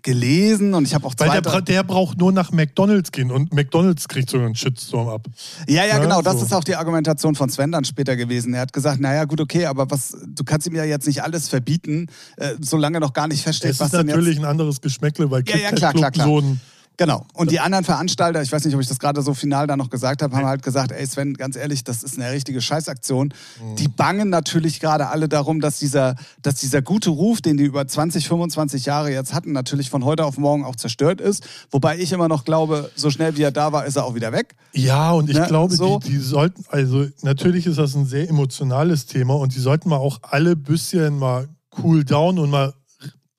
[0.03, 3.31] gelesen und ich habe auch Weil zwei, der, bra- der braucht nur nach McDonalds gehen
[3.31, 5.27] und McDonalds kriegt sogar einen Shitstorm ab.
[5.69, 6.23] Ja, ja, genau.
[6.23, 6.45] Das so.
[6.47, 8.55] ist auch die Argumentation von Sven dann später gewesen.
[8.55, 11.49] Er hat gesagt, naja, gut, okay, aber was, du kannst ihm ja jetzt nicht alles
[11.49, 14.17] verbieten, äh, solange noch gar nicht feststeht, Es was ist denn jetzt...
[14.17, 16.27] natürlich ein anderes Geschmäckle, weil Ja, ja, KitKat klar, klar, klar.
[16.27, 16.61] so ein
[17.01, 17.25] Genau.
[17.33, 19.89] Und die anderen Veranstalter, ich weiß nicht, ob ich das gerade so final da noch
[19.89, 23.33] gesagt habe, haben halt gesagt, ey Sven, ganz ehrlich, das ist eine richtige Scheißaktion.
[23.59, 23.77] Mhm.
[23.77, 27.89] Die bangen natürlich gerade alle darum, dass dieser, dass dieser gute Ruf, den die über
[27.89, 31.49] 20, 25 Jahre jetzt hatten, natürlich von heute auf morgen auch zerstört ist.
[31.71, 34.33] Wobei ich immer noch glaube, so schnell wie er da war, ist er auch wieder
[34.33, 34.55] weg.
[34.75, 36.01] Ja, und ich Ne, glaube, so.
[36.01, 39.97] die, die sollten, also natürlich ist das ein sehr emotionales Thema und die sollten mal
[39.97, 41.49] auch alle ein bisschen mal
[41.83, 42.75] cool down und mal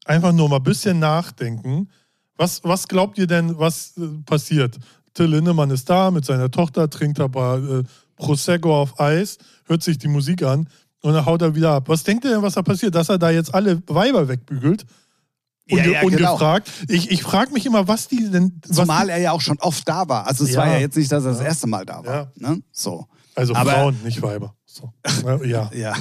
[0.05, 1.89] einfach nur mal ein bisschen nachdenken.
[2.41, 4.79] Was, was glaubt ihr denn, was äh, passiert?
[5.13, 7.83] Till Lindemann ist da mit seiner Tochter, trinkt aber äh,
[8.15, 10.67] Prosecco auf Eis, hört sich die Musik an
[11.01, 11.83] und dann haut er wieder ab.
[11.87, 12.95] Was denkt ihr denn, was da passiert?
[12.95, 14.85] Dass er da jetzt alle Weiber wegbügelt?
[15.67, 16.31] Ja, ja, genau.
[16.33, 16.67] ungefragt.
[16.87, 18.59] Ich, ich frage mich immer, was die denn.
[18.67, 20.25] Was Zumal er ja auch schon oft da war.
[20.25, 20.61] Also es Ja.
[20.61, 22.31] war ja jetzt nicht, dass er das erste Mal da war.
[22.37, 22.59] Ne?
[22.71, 23.05] So.
[23.35, 24.55] also aber- Frauen, nicht Weiber.
[24.73, 24.93] So.
[25.43, 25.69] Ja, ja.
[25.73, 25.93] Ja,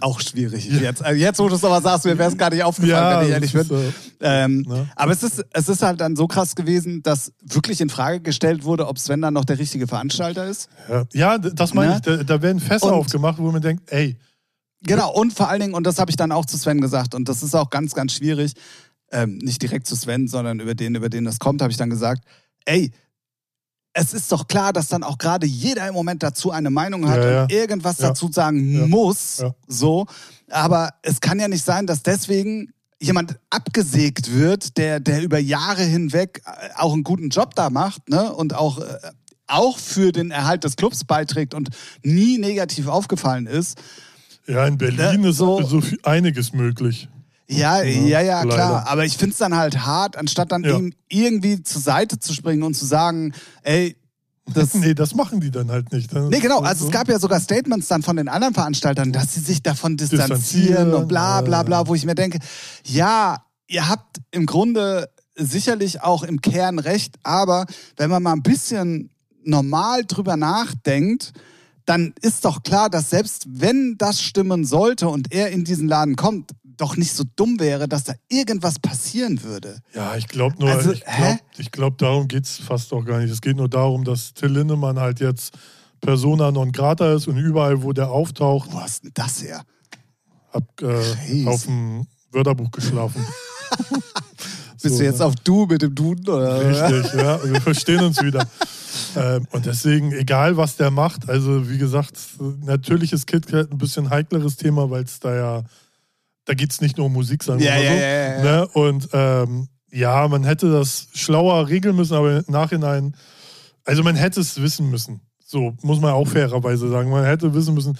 [0.00, 0.64] auch schwierig.
[0.70, 3.26] Jetzt, also jetzt, wo du es aber sagst, mir wäre es gar nicht aufgefallen, wenn
[3.26, 3.60] ich ehrlich bin.
[3.62, 4.88] ist, Ähm, Ne?
[4.96, 8.64] Aber es ist, es ist halt dann so krass gewesen, dass wirklich in Frage gestellt
[8.64, 10.70] wurde, ob Sven dann noch der richtige Veranstalter ist.
[10.88, 11.96] Ja, ja das meine Ne?
[11.96, 12.02] ich.
[12.02, 14.16] Da, da werden Fässer Und- aufgemacht, wo man denkt, ey,
[14.82, 17.28] Genau, und vor allen Dingen, und das habe ich dann auch zu Sven gesagt, und
[17.28, 18.52] das ist auch ganz, ganz schwierig,
[19.10, 21.90] ähm, nicht direkt zu Sven, sondern über den, über den das kommt, habe ich dann
[21.90, 22.22] gesagt,
[22.66, 22.92] ey,
[23.98, 27.22] es ist doch klar, dass dann auch gerade jeder im Moment dazu eine Meinung hat
[27.22, 27.42] Ja, ja.
[27.44, 28.08] und irgendwas Ja.
[28.08, 29.42] dazu sagen muss.
[29.66, 30.06] So.
[30.50, 35.82] Aber es kann ja nicht sein, dass deswegen jemand abgesägt wird, der, der über Jahre
[35.82, 38.32] hinweg äh, auch einen guten Job da macht ne?
[38.34, 38.84] und auch, äh,
[39.46, 41.70] auch für den Erhalt des Clubs beiträgt und
[42.02, 43.78] nie negativ aufgefallen ist.
[44.46, 47.08] Ja, in Berlin Ne, ist so- so viel, einiges möglich.
[47.48, 48.54] Ja, ja, ja, leider.
[48.54, 48.88] klar.
[48.88, 50.76] Aber ich finde es dann halt hart, anstatt dann Ja.
[50.76, 53.32] ihm irgendwie zur Seite zu springen und zu sagen,
[53.62, 53.96] ey,
[54.52, 54.74] das.
[54.74, 56.12] Nee, das machen die dann halt nicht.
[56.12, 56.60] Nee, genau.
[56.60, 59.96] Also es gab ja sogar Statements dann von den anderen Veranstaltern, dass sie sich davon
[59.96, 62.38] distanzieren, Distanzieren, und bla bla bla, wo ich mir denke,
[62.84, 68.42] ja, ihr habt im Grunde sicherlich auch im Kern recht, aber wenn man mal ein
[68.42, 69.10] bisschen
[69.44, 71.32] normal drüber nachdenkt,
[71.84, 76.16] dann ist doch klar, dass selbst wenn das stimmen sollte und er in diesen Laden
[76.16, 79.78] kommt, doch nicht so dumm wäre, dass da irgendwas passieren würde.
[79.94, 81.40] Ja, ich glaube nur, Also, ich glaube,
[81.72, 83.30] glaub, darum geht es fast auch gar nicht.
[83.30, 85.54] Es geht nur darum, dass Till Lindemann halt jetzt
[86.00, 89.62] Persona non grata ist und überall, wo der auftaucht, Wo hast denn das her?
[90.52, 93.24] hab äh, auf dem Wörterbuch geschlafen.
[94.82, 95.24] Bist So, du jetzt ne?
[95.24, 96.28] auf du mit dem Duden?
[96.28, 96.60] Oder?
[96.60, 97.42] Richtig, ja.
[97.42, 98.46] Wir verstehen uns wieder.
[99.14, 102.16] Ähm, und deswegen, egal was der macht, also wie gesagt,
[102.64, 105.62] natürlich ist KitKat ein bisschen heikleres Thema, weil es da ja,
[106.46, 107.92] da geht es nicht nur um Musik, sagen wir Ja, mal so.
[107.94, 108.42] ja, ja.
[108.42, 108.68] Ne?
[108.68, 113.14] Und ähm, ja, man hätte das schlauer regeln müssen, aber im Nachhinein,
[113.84, 115.20] also man hätte es wissen müssen.
[115.44, 117.08] So, muss man auch fairerweise sagen.
[117.10, 117.96] Man hätte wissen müssen,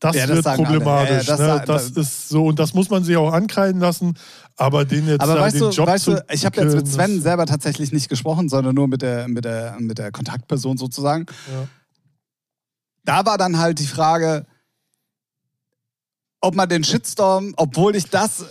[0.00, 1.26] das Ja, das wird sagen problematisch.
[1.26, 1.46] Ja, das ne?
[1.46, 4.16] sa- das ist so, und das muss man sich auch ankreiden lassen.
[4.56, 6.88] Aber den jetzt Aber weißt den du, Job weißt zu du, ich habe jetzt mit
[6.88, 11.26] Sven selber tatsächlich nicht gesprochen, sondern nur mit der, mit der, mit der Kontaktperson sozusagen.
[11.52, 11.68] Ja.
[13.04, 14.46] Da war dann halt die Frage,
[16.40, 18.44] ob man den Shitstorm, obwohl ich das, äh,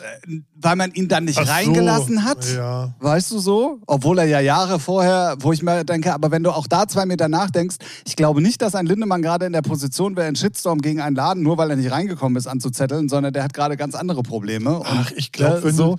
[0.56, 2.94] weil man ihn dann nicht Ach so, reingelassen hat, Ja.
[3.00, 3.80] weißt du so?
[3.88, 7.06] Obwohl er ja Jahre vorher, wo ich mir denke, aber wenn du auch da zwei
[7.06, 10.80] Meter nachdenkst, ich glaube nicht, dass ein Lindemann gerade in der Position wäre, einen Shitstorm
[10.82, 13.96] gegen einen Laden, nur weil er nicht reingekommen ist, anzuzetteln, sondern der hat gerade ganz
[13.96, 14.80] andere Probleme.
[14.80, 15.98] Und, Ach, ich glaube, äh, so,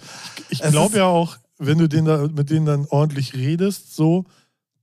[0.51, 4.25] ich es glaube ja auch, wenn du den da, mit denen dann ordentlich redest, so,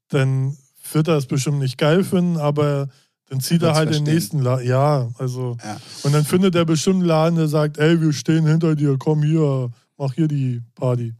[0.09, 0.57] dann
[0.91, 2.89] wird er es bestimmt nicht geil finden, aber
[3.29, 4.13] dann zieht er halt den verstehen.
[4.13, 4.67] nächsten Laden.
[4.67, 5.57] Ja, also.
[5.63, 5.77] Ja.
[6.03, 9.23] Und dann findet er bestimmt einen Laden, der sagt, ey, wir stehen hinter dir, komm
[9.23, 11.13] hier, mach hier die Party.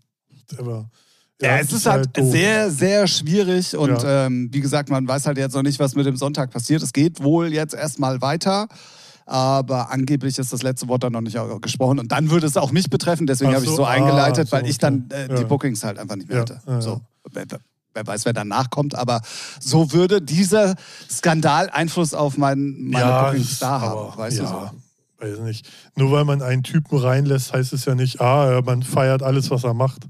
[0.50, 0.90] Whatever.
[1.42, 2.32] Ja, es ist halt doof.
[2.32, 4.26] sehr, sehr schwierig und Ja.
[4.28, 6.82] ähm, wie gesagt, man weiß halt jetzt noch nicht, was mit dem Sonntag passiert.
[6.82, 8.68] Es geht wohl jetzt erstmal weiter,
[9.26, 12.72] aber angeblich ist das letzte Wort dann noch nicht gesprochen und dann würde es auch
[12.72, 15.28] mich betreffen, deswegen Ach habe ich so, so ah, eingeleitet, so, weil ich dann äh,
[15.28, 15.44] die Ja.
[15.44, 16.62] Bookings halt einfach nicht mehr Ja, hatte.
[16.68, 16.82] ja, ja.
[16.82, 17.02] So.
[17.96, 19.22] Wer, weiß, wer danach kommt, aber
[19.60, 20.76] so würde dieser
[21.10, 24.72] Skandal Einfluss auf mein, meine ja, da aber- haben, weißt ja, du so.
[25.18, 25.70] Weiß nicht.
[25.96, 29.64] Nur weil man einen Typen reinlässt, heißt es ja nicht, ah, man feiert alles, was
[29.64, 30.02] er macht.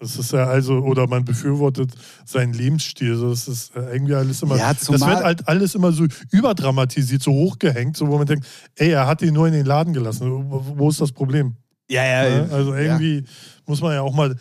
[0.00, 1.92] Das ist ja also, oder man befürwortet
[2.26, 3.16] seinen Lebensstil.
[3.20, 4.56] Das ist äh, irgendwie alles immer.
[4.56, 8.90] Ja, das wird halt alles immer so überdramatisiert, so hochgehängt, so wo man denkt, ey,
[8.90, 10.28] er hat ihn nur in den Laden gelassen.
[10.50, 11.54] Wo, ist das Problem?
[11.88, 12.48] Ja, ja, Ne?
[12.52, 12.80] Also ja.
[12.80, 13.22] irgendwie
[13.64, 14.34] muss man ja auch mal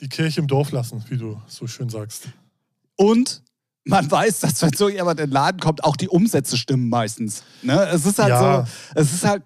[0.00, 2.28] die Kirche im Dorf lassen, wie du so schön sagst.
[2.96, 3.42] Und
[3.84, 7.42] man weiß, dass wenn so jemand in den Laden kommt, auch die Umsätze stimmen meistens.
[7.62, 7.86] Ne?
[7.92, 8.66] Es ist halt Ja.
[8.66, 9.44] so, es ist halt,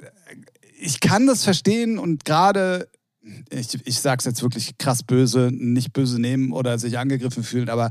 [0.80, 2.88] ich kann das verstehen und gerade,
[3.50, 7.90] ich, ich sag's jetzt wirklich krass böse, nicht böse nehmen oder sich angegriffen fühlen, aber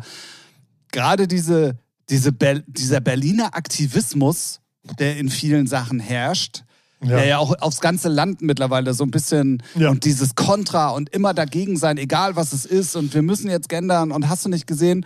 [0.92, 1.78] gerade diese,
[2.10, 4.60] diese Ber dieser Berliner Aktivismus,
[4.98, 6.64] der in vielen Sachen herrscht,
[7.02, 7.16] Ja.
[7.18, 9.90] der ja auch aufs ganze Land mittlerweile so ein bisschen Ja.
[9.90, 13.70] und dieses Kontra und immer dagegen sein, egal was es ist und wir müssen jetzt
[13.70, 15.06] gendern und hast du nicht gesehen,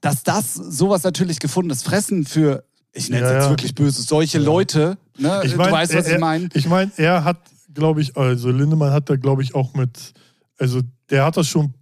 [0.00, 4.38] dass das sowas natürlich gefundenes Fressen für, ich nenne es Ja, jetzt wirklich böse, solche
[4.40, 5.42] Leute, ne?
[5.44, 6.48] Ich du mein, weißt, was er, ich meine.
[6.54, 7.36] Ich meine, er hat,
[7.72, 10.12] glaube ich, also Lindemann hat da, glaube ich, auch mit,
[10.58, 11.74] also der hat das schon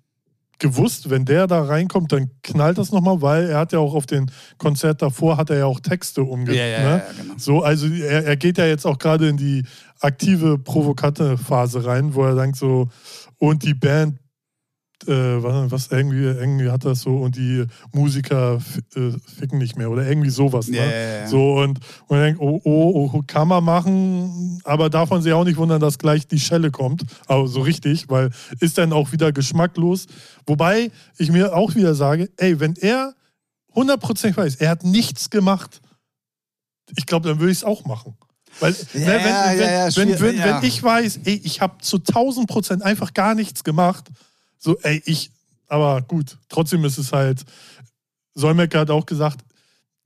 [0.58, 4.06] gewusst, wenn der da reinkommt, dann knallt das nochmal, weil er hat ja auch auf
[4.06, 6.54] den Konzert davor, hat er ja auch Texte umge...
[6.54, 7.02] Ja, ja, ne?
[7.06, 7.34] ja, genau.
[7.36, 9.64] So, also er, er geht ja jetzt auch gerade in die
[10.00, 12.88] aktive, provokante Phase rein, wo er denkt so,
[13.38, 14.18] und die Band,
[15.08, 18.60] äh, was, was irgendwie, irgendwie hat das so, und die Musiker
[18.94, 20.68] äh, ficken nicht mehr oder irgendwie sowas.
[20.68, 20.92] Ja, ne?
[20.92, 21.26] ja, ja.
[21.26, 25.32] So, und, und man denkt, oh, oh, oh, kann man machen, aber darf man sich
[25.32, 27.04] auch nicht wundern, dass gleich die Schelle kommt.
[27.26, 30.06] Aber so richtig, weil ist dann auch wieder geschmacklos.
[30.46, 33.14] Wobei ich mir auch wieder sage, ey, wenn er
[33.74, 35.80] 100% weiß, er hat nichts gemacht,
[36.96, 38.16] ich glaube, dann würde ich es auch machen.
[38.60, 40.44] Weil, Ja, ne, wenn, ja, wenn, ja, wenn, wenn, ja.
[40.44, 44.08] wenn ich weiß, ey, ich habe zu 1000 Prozent einfach gar nichts gemacht,
[44.58, 45.30] so, ey, ich,
[45.66, 47.44] aber gut, trotzdem ist es halt,
[48.34, 49.44] Solmecke hat auch gesagt,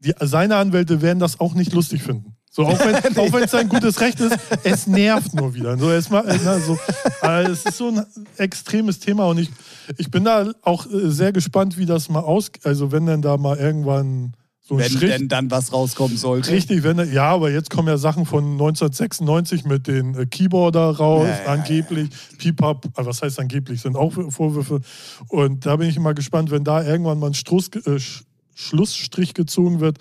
[0.01, 2.37] die, seine Anwälte werden das auch nicht lustig finden.
[2.51, 5.79] So, auch wenn es ein gutes Recht ist, es nervt nur wieder.
[5.79, 6.79] So, es, mal, na, so,
[7.23, 8.05] es ist so ein
[8.37, 9.51] extremes Thema und ich,
[9.97, 13.39] ich bin da auch äh, sehr gespannt, wie das mal aus, also wenn denn da
[13.39, 14.35] mal irgendwann
[14.73, 16.51] so Wenn Strich, denn dann was rauskommen sollte.
[16.51, 21.27] Richtig, wenn, ja, aber jetzt kommen ja Sachen von 1996 mit den äh, Keyboarder raus,
[21.29, 22.09] Ja, ja, angeblich.
[22.39, 24.81] Pipap, äh, was heißt angeblich, sind auch Vorwürfe.
[25.29, 28.23] Und da bin ich mal gespannt, wenn da irgendwann mal ein Struss, äh, Sch-
[28.55, 29.99] Schlussstrich gezogen wird,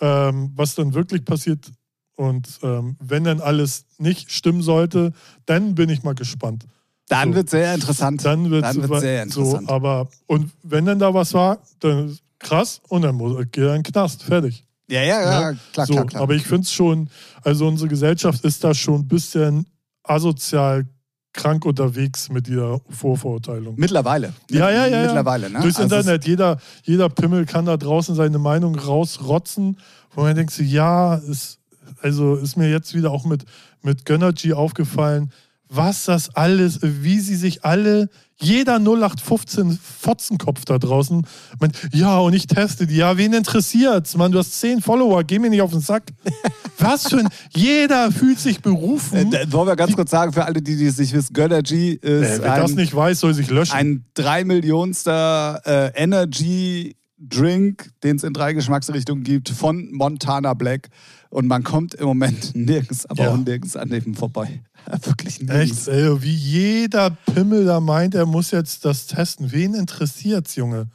[0.00, 1.70] ähm, was dann wirklich passiert.
[2.16, 5.12] Und ähm, wenn dann alles nicht stimmen sollte,
[5.46, 6.64] dann bin ich mal gespannt.
[7.08, 7.36] Dann So.
[7.36, 8.24] wird sehr interessant.
[8.24, 9.70] Dann wird wird's sehr so, interessant.
[9.70, 13.82] aber und wenn dann da was war, dann krass und dann muss, geht er in
[13.82, 14.64] den Knast, fertig.
[14.88, 15.58] ja, ja, ja, Ne?
[15.72, 16.22] klar, so, klar, klar.
[16.22, 17.08] Aber ich finde es schon,
[17.42, 19.66] also unsere Gesellschaft ist da schon ein bisschen
[20.02, 20.86] asozial
[21.34, 23.74] krank unterwegs mit dieser Vorverurteilung.
[23.76, 24.32] Mittlerweile.
[24.50, 25.02] Ja, ja, ja, ja.
[25.02, 25.60] Mittlerweile, ne?
[25.60, 29.78] Durchs Also Internet, jeder, jeder Pimmel kann da draußen seine Meinung rausrotzen,
[30.14, 31.58] wo man denkt, ja, ist,
[32.02, 33.44] also ist mir jetzt wieder auch mit,
[33.82, 35.30] mit Gönnergy aufgefallen,
[35.68, 38.08] was das alles, wie sie sich alle,
[38.40, 41.26] jeder 0815 Fotzenkopf da draußen,
[41.60, 44.16] meint, ja, und ich teste die, ja, wen interessiert's?
[44.16, 46.04] Mann, du hast zehn Follower, geh mir nicht auf den Sack.
[46.78, 49.32] was für ein, jeder fühlt sich berufen.
[49.32, 52.04] Äh, wollen wir ganz kurz sagen, für alle, die, die es nicht wissen, Gönnergy ist
[52.04, 53.74] Äh, wer das ein, nicht weiß, soll sich löschen.
[53.74, 60.88] ein drei Millionster äh, Energy Drink, den es in drei Geschmacksrichtungen gibt, von Montana Black.
[61.30, 63.30] Und man kommt im Moment nirgends, aber Ja.
[63.32, 64.62] auch nirgends an dem vorbei.
[65.02, 65.86] Wirklich nirgends.
[65.86, 69.52] Echt, ey, wie jeder Pimmel da meint, er muss jetzt das testen.
[69.52, 70.88] Wen interessiert's, Junge?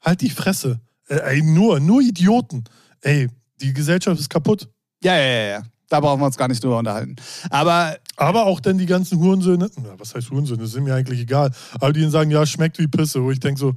[0.00, 0.80] Halt die Fresse.
[1.08, 2.64] Ey, nur, nur Idioten.
[3.00, 3.28] Ey,
[3.60, 4.68] die Gesellschaft ist kaputt.
[5.02, 5.62] Ja, ja, ja, ja.
[5.88, 7.14] Da brauchen wir uns gar nicht drüber unterhalten.
[7.48, 11.20] Aber Aber auch dann die ganzen Hurensöhne, na, was heißt Hurensöhne, das sind mir eigentlich
[11.20, 11.52] egal.
[11.74, 13.22] Aber die sagen, ja, schmeckt wie Pisse.
[13.22, 13.74] Wo ich denke so,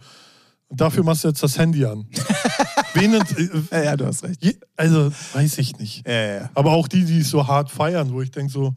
[0.70, 2.06] dafür machst du jetzt das Handy an.
[2.94, 3.36] Wen, int-
[3.72, 4.44] ja, äh, ja, du hast recht.
[4.44, 6.08] je, also, weiß ich nicht.
[6.08, 6.50] Ja, ja.
[6.56, 8.74] Aber auch die, die es so hart feiern, wo ich denke so,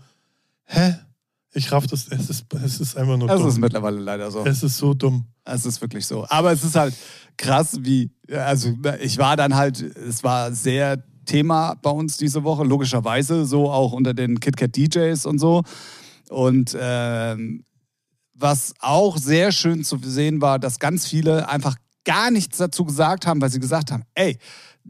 [0.64, 0.94] hä?
[1.54, 3.48] Ich raff das, es ist, es ist einfach nur Das dumm.
[3.48, 4.42] ist mittlerweile leider so.
[4.46, 5.26] es ist so dumm.
[5.44, 6.24] Es ist wirklich so.
[6.30, 6.94] Aber es ist halt
[7.36, 12.64] krass, wie, also ich war dann halt, es war sehr Thema bei uns diese Woche,
[12.64, 15.62] logischerweise, so auch unter den KitKat DJs und so.
[16.30, 17.64] Und ähm,
[18.34, 23.26] was auch sehr schön zu sehen war, dass ganz viele einfach gar nichts dazu gesagt
[23.26, 24.38] haben, weil sie gesagt haben, ey,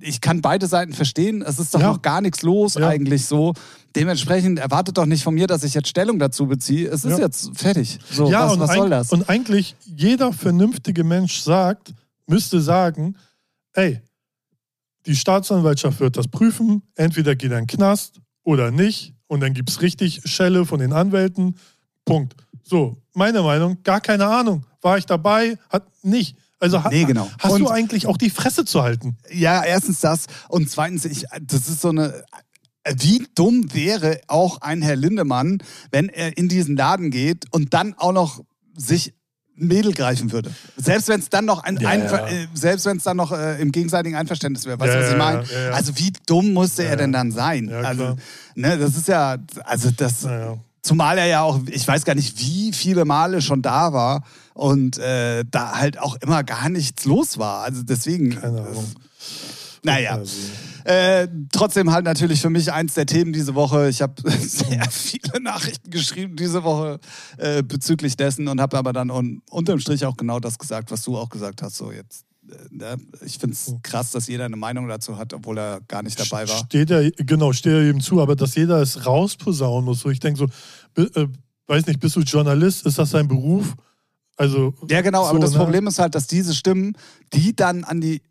[0.01, 1.89] ich kann beide Seiten verstehen, es ist doch Ja.
[1.89, 2.89] noch gar nichts los Ja.
[2.89, 3.53] eigentlich so.
[3.95, 6.89] Dementsprechend erwartet doch nicht von mir, dass ich jetzt Stellung dazu beziehe.
[6.89, 7.19] Es ist Ja.
[7.19, 7.99] jetzt fertig.
[8.11, 9.13] So, ja, was, und, was soll das?
[9.13, 11.93] und eigentlich jeder vernünftige Mensch sagt,
[12.27, 13.17] müsste sagen,
[13.75, 14.01] ey,
[15.05, 19.53] die Staatsanwaltschaft wird das prüfen, entweder geht er in den Knast oder nicht und dann
[19.53, 21.57] gibt es richtig Schelle von den Anwälten.
[22.07, 22.35] Punkt.
[22.73, 24.65] So, meine Meinung, gar keine Ahnung.
[24.81, 25.59] War ich dabei?
[25.69, 26.39] Hat nicht.
[26.59, 27.29] Also ha- Nee, genau.
[27.39, 29.19] hast Und- du eigentlich auch die Fresse zu halten?
[29.31, 32.25] Ja, erstens das und zweitens, ich, das ist so eine.
[32.97, 35.59] Wie dumm wäre auch ein Herr Lindemann,
[35.91, 38.41] wenn er in diesen Laden geht und dann auch noch
[38.75, 39.13] sich
[39.61, 40.51] ein Mädel greifen würde.
[40.79, 42.45] Selbst wenn es dann noch ein, Ja, Einver- ja.
[42.45, 44.81] äh, selbst wenn es dann noch äh, im gegenseitigen Einverständnis wäre.
[44.81, 45.19] Weißt du, Ja, was ich
[45.53, 45.75] meine?
[45.75, 47.71] Also wie dumm musste er denn dann sein?
[47.71, 48.17] Also,
[48.55, 50.25] ne, das ist ja, also das.
[50.83, 50.89] Naja.
[50.89, 54.99] Zumal er ja auch, ich weiß gar nicht, wie viele Male schon da war und
[54.99, 57.63] äh, da halt auch immer gar nichts los war.
[57.63, 58.31] Also deswegen.
[58.31, 58.85] Keine Ahnung.
[59.85, 60.15] Naja.
[60.17, 60.37] Also,
[60.85, 63.89] Äh, trotzdem halt natürlich für mich eins der Themen diese Woche.
[63.89, 66.99] Ich habe sehr viele Nachrichten geschrieben diese Woche
[67.37, 71.03] äh, bezüglich dessen und habe aber dann un unterm Strich auch genau das gesagt, was
[71.03, 71.77] du auch gesagt hast.
[71.77, 72.32] So jetzt, äh?
[73.25, 76.49] Ich finde es krass, dass jeder eine Meinung dazu hat, obwohl er gar nicht dabei
[76.49, 76.59] war.
[76.59, 80.01] Steht ja, genau, steht ja eben zu, aber dass jeder es rausposaunen muss.
[80.01, 80.39] So, ich denke
[80.97, 81.27] so, äh,
[81.67, 82.87] weiß nicht, bist du Journalist?
[82.87, 83.75] Ist das dein Beruf?
[84.37, 85.59] Also, Ja, genau, aber so, das ne?
[85.59, 86.97] Problem ist halt, dass diese Stimmen,
[87.33, 88.23] die dann an die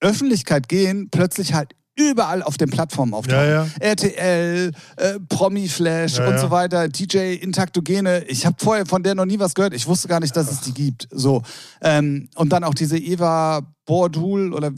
[0.00, 3.48] Öffentlichkeit gehen, plötzlich halt überall auf den Plattformen auftauchen.
[3.48, 3.68] Ja, ja.
[3.80, 8.24] RTL, äh, Promi-Flash Ja, und so weiter, DJ Intaktogene.
[8.24, 9.74] Ich habe vorher von der noch nie was gehört.
[9.74, 11.08] Ich wusste gar nicht, dass es die gibt.
[11.10, 11.42] So.
[11.82, 14.72] Ähm, und dann auch diese Eva Bordul oder äh,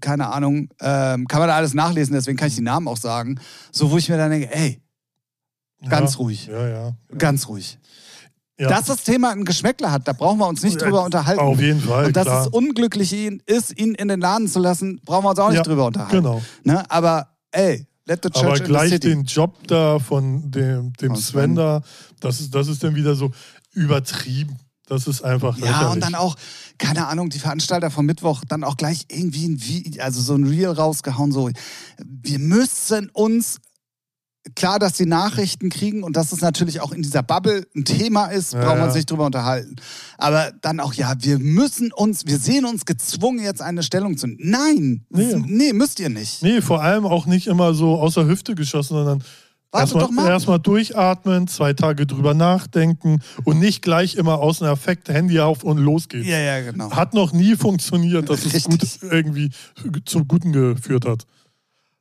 [0.00, 3.40] keine Ahnung, ähm, kann man da alles nachlesen, deswegen kann ich die Namen auch sagen.
[3.70, 4.82] So, wo ich mir dann denke, ey,
[5.88, 6.48] ganz ruhig.
[6.48, 6.96] Ja, ja.
[7.16, 7.78] ganz ruhig.
[8.58, 8.68] Ja.
[8.68, 11.40] Dass das Thema ein Geschmäckler hat, da brauchen wir uns nicht drüber unterhalten.
[11.40, 12.42] Auf jeden Fall, Und dass klar.
[12.42, 15.58] es unglücklich ihn ist, ihn in den Laden zu lassen, brauchen wir uns auch nicht
[15.58, 16.16] Ja, drüber unterhalten.
[16.16, 16.42] Genau.
[16.64, 16.82] Ne?
[16.90, 21.08] Aber ey, let the church Aber in the gleich den Job da von dem, dem
[21.14, 21.82] Von Sven da,
[22.20, 23.30] das ist, das ist dann wieder so
[23.74, 24.56] übertrieben.
[24.86, 25.92] Das ist einfach ja, lächerlich.
[25.92, 26.34] und dann auch,
[26.78, 30.44] keine Ahnung, die Veranstalter vom Mittwoch dann auch gleich irgendwie ein, Vi- also so ein
[30.44, 31.50] Reel rausgehauen, so,
[32.02, 33.58] wir müssen uns
[34.54, 38.26] klar, dass die Nachrichten kriegen und dass es natürlich auch in dieser Bubble ein Thema
[38.26, 39.76] ist, Ja, braucht man sich drüber unterhalten.
[40.16, 44.26] Aber dann auch, ja, wir müssen uns, wir sehen uns gezwungen, jetzt eine Stellung zu
[44.26, 44.38] nehmen.
[44.42, 45.34] Nein, Nee.
[45.46, 46.42] nee, müsst ihr nicht.
[46.42, 49.22] Nee, vor allem auch nicht immer so aus der Hüfte geschossen, sondern
[49.72, 55.40] erstmal erstmal durchatmen, zwei Tage drüber nachdenken und nicht gleich immer aus einem Affekt Handy
[55.40, 56.26] auf und los geht's.
[56.26, 56.90] Ja, ja, genau.
[56.90, 59.50] Hat noch nie funktioniert, dass es gut irgendwie
[60.04, 61.26] zum Guten geführt hat.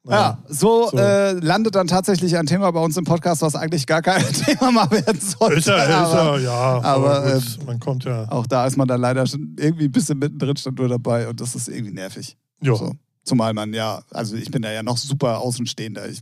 [0.10, 0.98] Ja, so, So.
[0.98, 4.72] Äh, landet dann tatsächlich ein Thema bei uns im Podcast, was eigentlich gar kein Thema
[4.72, 5.56] mal werden sollte.
[5.56, 6.52] Ist ist aber er, ja.
[6.82, 8.32] aber, ähm, Aber, gut, man kommt ja.
[8.32, 11.42] auch da ist man dann leider schon irgendwie ein bisschen mittendrin stand nur dabei und
[11.42, 12.38] das ist irgendwie nervig.
[12.62, 12.76] Ja.
[12.76, 12.94] So.
[13.24, 16.08] Zumal man ja, also ich bin da ja noch super Außenstehender.
[16.08, 16.22] Ich,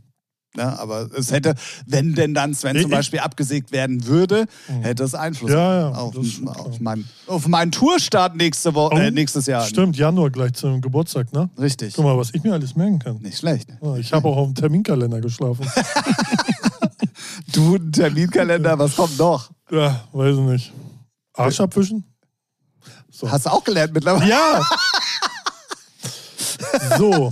[0.56, 1.54] ne, aber es hätte,
[1.86, 4.82] wenn denn dann Sven Ich- zum Beispiel abgesägt werden würde, Mhm.
[4.82, 6.14] hätte es Einfluss Ja, ja, auf,
[6.46, 9.64] auf, mein, auf meinen Tourstart nächste Woche, Oh, äh, nächstes Jahr.
[9.66, 11.50] Stimmt, Januar gleich zum Geburtstag, ne?
[11.58, 11.94] Richtig.
[11.94, 13.16] Guck mal, was ich mir alles merken kann.
[13.18, 13.68] Nicht schlecht.
[13.82, 15.66] Ja, Ich habe auch auf dem Terminkalender geschlafen.
[17.52, 19.50] Du, ein Terminkalender, was kommt noch?
[19.70, 20.72] ja, weiß ich nicht.
[21.34, 22.04] Arsch abwischen?
[23.10, 23.30] So.
[23.30, 24.28] Hast du auch gelernt mittlerweile?
[24.28, 24.62] Ja!
[26.98, 27.30] so,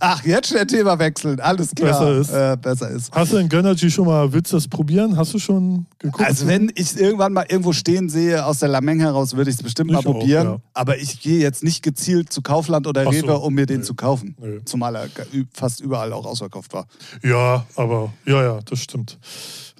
[0.00, 1.40] Ach, jetzt schnell Thema wechseln.
[1.40, 1.90] Alles klar.
[1.90, 2.30] Besser ist.
[2.30, 3.12] Äh, besser ist.
[3.12, 5.16] hast du in Gönnergy schon mal, willst du das probieren?
[5.16, 6.24] Hast du schon geguckt?
[6.26, 9.62] Also wenn ich irgendwann mal irgendwo stehen sehe aus der Lameng heraus, würde ich es
[9.62, 10.46] bestimmt mal Ich auch, probieren.
[10.46, 10.56] ja.
[10.72, 13.78] Aber ich gehe jetzt nicht gezielt zu Kaufland oder Ach so, Rewe, um mir den
[13.80, 13.84] nö.
[13.84, 14.36] zu kaufen.
[14.40, 14.60] Nö.
[14.64, 15.08] Zumal er
[15.52, 16.86] fast überall auch ausverkauft war.
[17.22, 19.18] Ja, aber, ja, ja, das stimmt.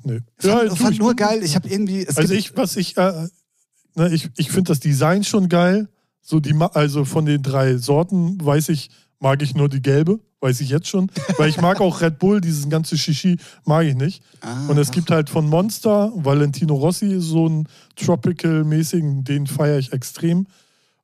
[0.04, 0.20] Nee.
[0.42, 1.42] Ja, fand, du, fand nur geil.
[1.42, 2.06] Ich habe irgendwie.
[2.06, 3.26] Also ich, was ich, äh,
[3.94, 5.88] ne, ich, ich finde das Design schon geil.
[6.20, 8.90] So die, also von den drei Sorten weiß ich,
[9.24, 11.10] mag ich nur die gelbe, weiß ich jetzt schon.
[11.38, 14.22] Weil ich mag auch Red Bull, dieses ganze Shishi mag ich nicht.
[14.42, 19.94] Ah, Und es gibt halt von Monster, Valentino Rossi, so einen Tropical-mäßigen, den feiere ich
[19.94, 20.46] extrem.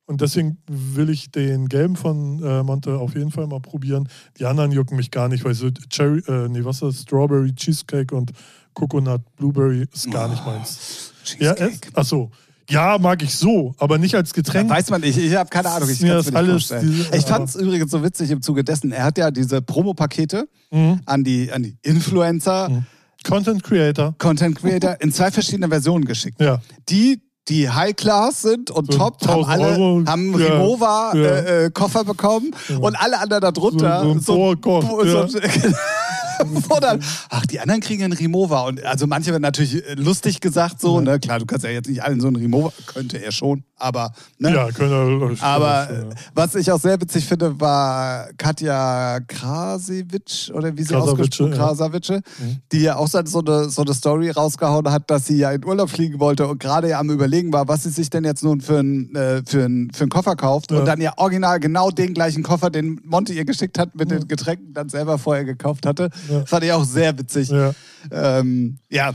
[0.05, 4.07] Und deswegen will ich den gelben von äh, Monte auf jeden Fall mal probieren.
[4.37, 7.01] Die anderen jucken mich gar nicht, weil so Cherry, äh, nee, was ist das?
[7.01, 8.31] Strawberry Cheesecake und
[8.75, 11.11] Coconut Blueberry ist gar nicht meins.
[11.39, 11.87] Ja, Cheesecake.
[11.87, 12.31] es, ach so.
[12.69, 14.69] Ja, mag ich so, aber nicht als Getränk.
[14.69, 15.89] Weiß man nicht, ich habe keine Ahnung.
[15.89, 16.71] Ich, Ja, alles
[17.11, 18.91] ich fand es übrigens so witzig im Zuge dessen.
[18.91, 21.01] Er hat ja diese Promopakete Mhm.
[21.05, 22.85] an die, an die Influencer, Mhm.
[23.25, 24.15] Content Creator.
[24.17, 26.39] Content Creator in zwei verschiedenen Versionen geschickt.
[26.41, 26.61] Ja.
[26.89, 31.11] Die, die High Class sind und So top, haben 1000 alle Euro, haben ja, Rimowa
[31.15, 31.21] ja.
[31.21, 32.77] Äh, äh, Koffer bekommen Ja.
[32.77, 35.39] und alle anderen darunter So- so so, so,
[36.69, 38.61] wo dann, ach, die anderen kriegen einen Rimowa.
[38.61, 41.19] Und also manche werden natürlich äh, lustig gesagt so, ne?
[41.19, 44.53] Klar, du kannst ja jetzt nicht allen so einen Rimowa, könnte er schon, aber ne?
[44.53, 45.43] Ja, können wir.
[45.43, 46.03] Aber ja.
[46.35, 51.57] was ich auch sehr witzig finde, war Katja Krasewitsch oder wie sie ausgesprochen ja.
[51.57, 52.57] Krasavice, Mhm.
[52.71, 55.89] die ja auch so eine, so eine Story rausgehauen hat, dass sie ja in Urlaub
[55.89, 58.79] fliegen wollte und gerade ja am Überlegen war, was sie sich denn jetzt nun für
[58.79, 60.79] einen äh, für einen- für einen Koffer kauft Ja.
[60.79, 64.19] und dann ja original genau den gleichen Koffer, den Monty ihr geschickt hat, mit Ja.
[64.19, 66.09] den Getränken dann selber vorher gekauft hatte.
[66.29, 66.45] Ja.
[66.45, 67.49] Fand ich auch sehr witzig.
[67.49, 67.71] Ja.
[68.11, 69.13] Ähm, ja.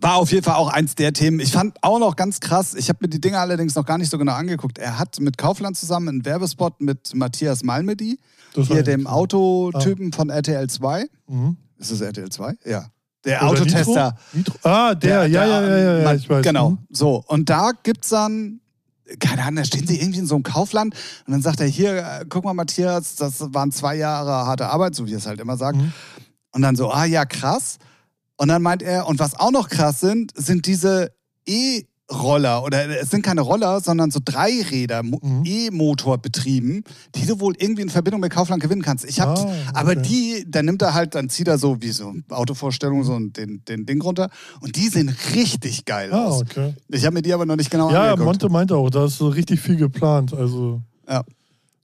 [0.00, 1.40] War auf jeden Fall auch eins der Themen.
[1.40, 4.10] Ich fand auch noch ganz krass, ich habe mir die Dinge allerdings noch gar nicht
[4.10, 4.78] so genau angeguckt.
[4.78, 8.18] Er hat mit Kaufland zusammen einen Werbespot mit Matthias Malmedy,
[8.54, 9.06] Das hier dem.
[9.06, 11.06] Autotypen von RTL 2.
[11.28, 11.56] Mhm.
[11.78, 12.54] Ist es RTL 2?
[12.64, 12.86] Ja.
[13.26, 14.16] Der Oder Autotester.
[14.32, 14.54] Nitro?
[14.54, 14.68] Nitro?
[14.68, 16.42] Ah, der, ja, ja, ja, ja, ja, man- ich weiß.
[16.44, 16.70] Genau.
[16.70, 16.78] Mhm.
[16.90, 18.60] So, und da gibt's dann,
[19.20, 20.94] keine Ahnung, da stehen sie irgendwie in so einem Kaufland
[21.26, 24.94] und dann sagt er, hier, äh, guck mal, Matthias, das waren zwei Jahre harte Arbeit,
[24.94, 25.76] so wie er es halt immer sagt.
[25.76, 25.92] Mhm.
[26.52, 27.78] Und dann so, ah ja, krass.
[28.36, 31.12] Und dann meint er, und was auch noch krass sind, sind diese
[31.46, 35.42] E-Roller oder es sind keine Roller, sondern so Dreiräder, Mhm.
[35.44, 39.04] E-Motor betrieben, die du wohl irgendwie in Verbindung mit Kaufland gewinnen kannst.
[39.04, 39.52] Ich hab, Ah, okay.
[39.72, 43.64] aber die, dann nimmt er halt, dann zieht er so wie so Autovorstellung so den,
[43.66, 46.42] den Ding runter und die sehen richtig geil Ah, aus.
[46.42, 46.74] okay.
[46.88, 48.24] Ich habe mir die aber noch nicht genau Ja, angeguckt.
[48.24, 50.34] Monte meinte auch, da ist so richtig viel geplant.
[50.34, 51.22] Also, Ja.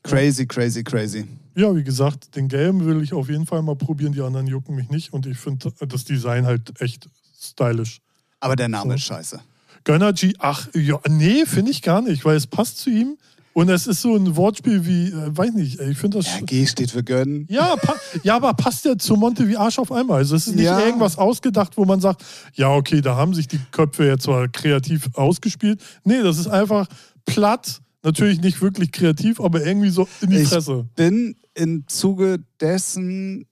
[0.03, 1.27] Crazy, crazy, crazy.
[1.55, 4.75] ja, wie gesagt, den gelben will ich auf jeden Fall mal probieren, die anderen jucken
[4.75, 7.09] mich nicht und ich finde das Design halt echt
[7.39, 8.01] stylisch.
[8.41, 8.97] Aber der Name So.
[8.97, 9.41] ist scheiße.
[9.85, 13.17] Gönnergy, ach, ja, nee, finde ich gar nicht, weil es passt zu ihm
[13.53, 16.27] und es ist so ein Wortspiel wie, äh, weiß nicht, ich finde das.
[16.27, 17.47] Ja, G steht für gönnen.
[17.51, 17.77] Ja,
[18.23, 20.19] ja, aber passt ja zu Monte wie Arsch auf einmal.
[20.19, 20.81] Also es ist nicht Ja.
[20.85, 25.09] irgendwas ausgedacht, wo man sagt, ja, okay, da haben sich die Köpfe jetzt zwar kreativ
[25.15, 25.83] ausgespielt.
[26.05, 26.87] Nee, das ist einfach
[27.27, 30.87] platt, natürlich nicht wirklich kreativ, aber irgendwie so in die Ich Fresse.
[30.97, 33.47] bin im Zuge dessen,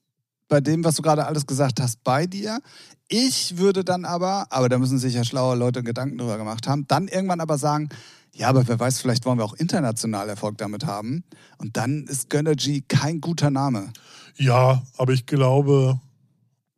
[0.49, 2.61] bei dem, was du gerade alles gesagt hast, bei dir.
[3.09, 6.87] Ich würde dann aber, aber da müssen sich ja schlaue Leute Gedanken drüber gemacht haben,
[6.89, 7.89] dann irgendwann aber sagen,
[8.35, 11.25] ja, aber wer weiß, vielleicht wollen wir auch international Erfolg damit haben.
[11.59, 13.93] Und dann ist Gönnergy kein guter Name.
[14.37, 16.01] Ja, aber ich glaube,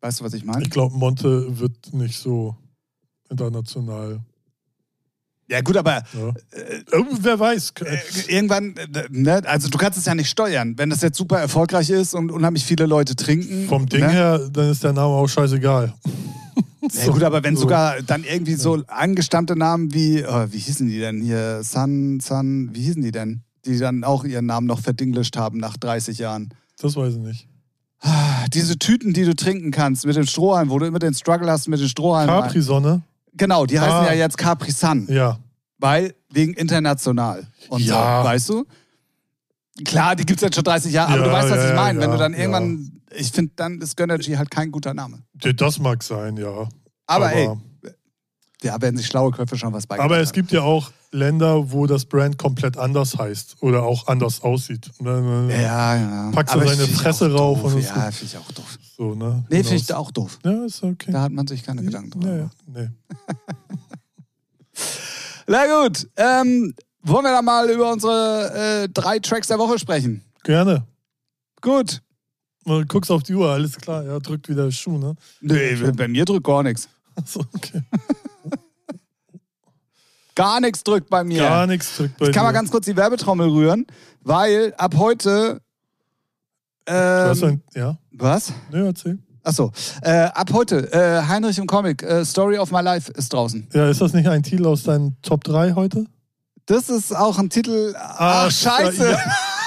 [0.00, 0.62] Weißt du, was ich meine?
[0.62, 2.56] ich glaube, Monte wird nicht so
[3.28, 4.20] international.
[5.50, 6.28] Ja, gut, aber Ja.
[6.52, 7.72] Äh, wer weiß.
[7.84, 7.98] äh,
[8.28, 10.74] irgendwann, äh, ne, also du kannst es ja nicht steuern.
[10.76, 13.66] Wenn das jetzt super erfolgreich ist und unheimlich viele Leute trinken.
[13.68, 14.10] Vom Ding ne?
[14.10, 15.92] her, dann ist der Name auch scheißegal.
[16.82, 17.62] Ja, gut, aber wenn so.
[17.62, 21.62] sogar dann irgendwie so angestammte Namen wie, oh, wie hießen die denn hier?
[21.62, 23.42] Sun, Sun, wie hießen die denn?
[23.66, 26.54] Die dann auch ihren Namen noch verdinglischt haben nach 30 Jahren.
[26.80, 27.48] Das weiß ich nicht.
[28.00, 31.50] Ah, Diese Tüten, die du trinken kannst mit dem Strohhalm, wo du immer den Struggle
[31.50, 32.34] hast mit den Strohhalmen.
[32.34, 33.02] Capri-Sonne?
[33.34, 34.06] Genau, die heißen Ah.
[34.06, 35.38] ja jetzt Capri Sun, Ja.
[35.78, 37.46] weil wegen international.
[37.68, 38.22] Und Ja.
[38.22, 38.66] so, weißt du?
[39.84, 41.76] Klar, die gibt es jetzt schon 30 Jahre, aber Ja, du weißt, was ja, ich
[41.76, 42.00] meine.
[42.00, 45.22] Wenn du dann irgendwann, ich finde, dann ist Gönnergy halt kein guter Name.
[45.56, 46.68] Das mag sein, ja.
[47.06, 47.48] Aber, ey,
[48.62, 51.86] ja, werden sich schlaue Köpfe schon was beigebracht aber es gibt ja auch Länder, wo
[51.86, 54.90] das Brand komplett anders heißt oder auch anders aussieht.
[55.00, 56.30] Ne, ne, Ja, ja.
[56.30, 57.74] Packst du seine Fresse auch rauf Doof.
[57.74, 58.78] und ja, finde ich auch doof.
[58.96, 59.44] So, ne?
[59.48, 59.68] Nee, Genau.
[59.68, 60.38] finde ich auch doof.
[60.44, 61.10] Ja, ist okay.
[61.10, 62.88] Da hat man sich keine Gedanken drüber ja, nee.
[65.46, 70.22] Na gut, ähm, wollen wir dann mal über unsere äh, drei Tracks der Woche sprechen?
[70.44, 70.84] Gerne.
[71.60, 72.02] Gut.
[72.64, 74.04] Mal guckst auf die Uhr, alles klar.
[74.04, 75.16] Ja, drückt wieder der Schuh, ne?
[75.40, 76.88] Nee, bei mir drückt gar nichts.
[77.20, 77.82] Achso, okay.
[80.34, 81.42] Gar nichts drückt bei mir.
[81.42, 82.58] Gar nichts drückt bei Jetzt kann man dir.
[82.60, 83.86] ganz kurz die Werbetrommel rühren,
[84.22, 85.60] weil ab heute.
[86.86, 88.52] Ähm, ein, ja, was?
[88.70, 89.18] ne, erzähl.
[89.42, 89.70] Achso.
[90.02, 93.68] Äh, ab heute, äh, Heinrich im Comic, äh, Story of My Life ist draußen.
[93.72, 96.06] Ja, ist das nicht ein Titel aus deinen Top 3 heute?
[96.66, 97.94] Das ist auch ein Titel.
[97.98, 99.10] Ach, Ah, scheiße.
[99.10, 99.18] ja.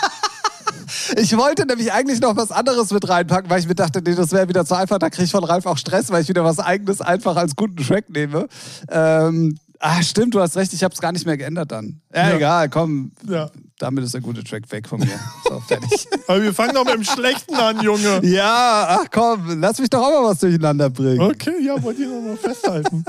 [1.17, 4.31] Ich wollte nämlich eigentlich noch was anderes mit reinpacken, weil ich mir dachte, nee, das
[4.31, 4.99] wäre wieder zu einfach.
[4.99, 7.77] Da kriege ich von Ralf auch Stress, weil ich wieder was Eigenes einfach als guten
[7.77, 8.47] Track nehme.
[8.89, 12.01] Ähm, ah, stimmt, du hast recht, ich habe es gar nicht mehr geändert dann.
[12.13, 12.35] Ja, Ja.
[12.35, 13.11] egal, komm.
[13.27, 13.49] Ja.
[13.79, 15.19] Damit ist der gute Track weg von mir.
[15.49, 16.07] So, fertig.
[16.27, 18.21] Aber wir fangen doch mit dem Schlechten an, Junge.
[18.23, 21.19] ja, ach komm, lass mich doch auch mal was durcheinander bringen.
[21.19, 23.03] Okay, ja, wollte ich noch mal festhalten.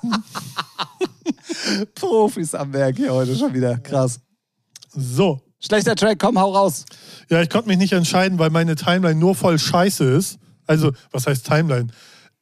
[1.94, 3.78] Profis am Werk hier heute schon wieder.
[3.78, 4.20] Krass.
[4.94, 5.40] So.
[5.60, 6.84] Schlechter Track, komm, hau raus.
[7.28, 10.38] Ja, ich konnte mich nicht entscheiden, weil meine Timeline nur voll Scheiße ist.
[10.66, 11.88] Also, was heißt Timeline?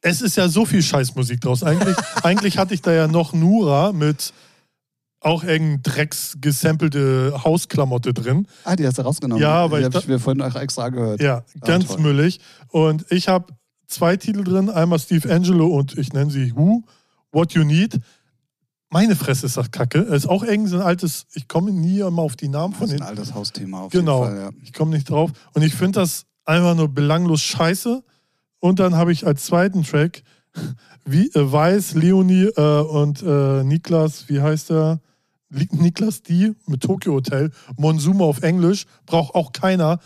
[0.01, 1.63] Es ist ja so viel Scheißmusik draus.
[1.63, 4.33] Eigentlich, eigentlich hatte ich da ja noch Nura mit
[5.19, 8.47] auch irgendein Drecks gesampelte Hausklamotte drin.
[8.63, 9.41] Ah, die hast du rausgenommen.
[9.41, 11.21] Ja, weil die ich habe ich mir vorhin auch extra gehört.
[11.21, 11.99] Ja, ganz toll.
[11.99, 12.39] müllig.
[12.69, 13.53] Und ich habe
[13.87, 14.69] zwei Titel drin.
[14.69, 16.83] Einmal Steve Angelo und ich nenne sie Who,
[17.31, 17.99] What You Need.
[18.89, 19.99] Meine Fresse ist das Kacke.
[19.99, 22.79] Es ist auch irgendwie so ein altes, ich komme nie immer auf die Namen Das
[22.79, 24.23] von ist ein altes Hausthema auf Genau.
[24.23, 24.45] jeden Fall.
[24.45, 24.51] Ja.
[24.63, 25.31] Ich komme nicht drauf.
[25.53, 28.03] Und ich finde das einfach nur belanglos scheiße.
[28.59, 30.23] Und dann habe ich als zweiten Track
[31.05, 35.01] wie, äh, Weiß, Leonie äh, und äh, Niklas, wie heißt der?
[35.49, 37.51] Li- Niklas D mit Tokyo Hotel.
[37.77, 38.85] Monsume auf Englisch.
[39.05, 39.99] Braucht auch keiner.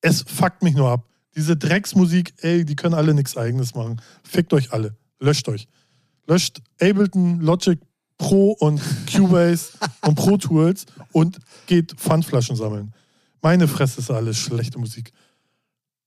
[0.00, 1.04] Es fuckt mich nur ab.
[1.36, 4.00] Diese Drecksmusik, ey, die können alle nichts Eigenes machen.
[4.24, 4.96] Fickt euch alle.
[5.20, 5.68] Löscht euch.
[6.26, 7.78] Löscht Ableton, Logic
[8.20, 12.92] Pro und Cubase und Pro Tools und geht Pfandflaschen sammeln.
[13.40, 15.10] Meine Fresse ist alles schlechte Musik.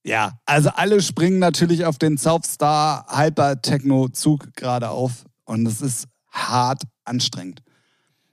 [0.06, 5.82] ja, also alle springen natürlich auf den Southstar Hyper Techno Zug gerade auf und es
[5.82, 7.64] ist hart anstrengend.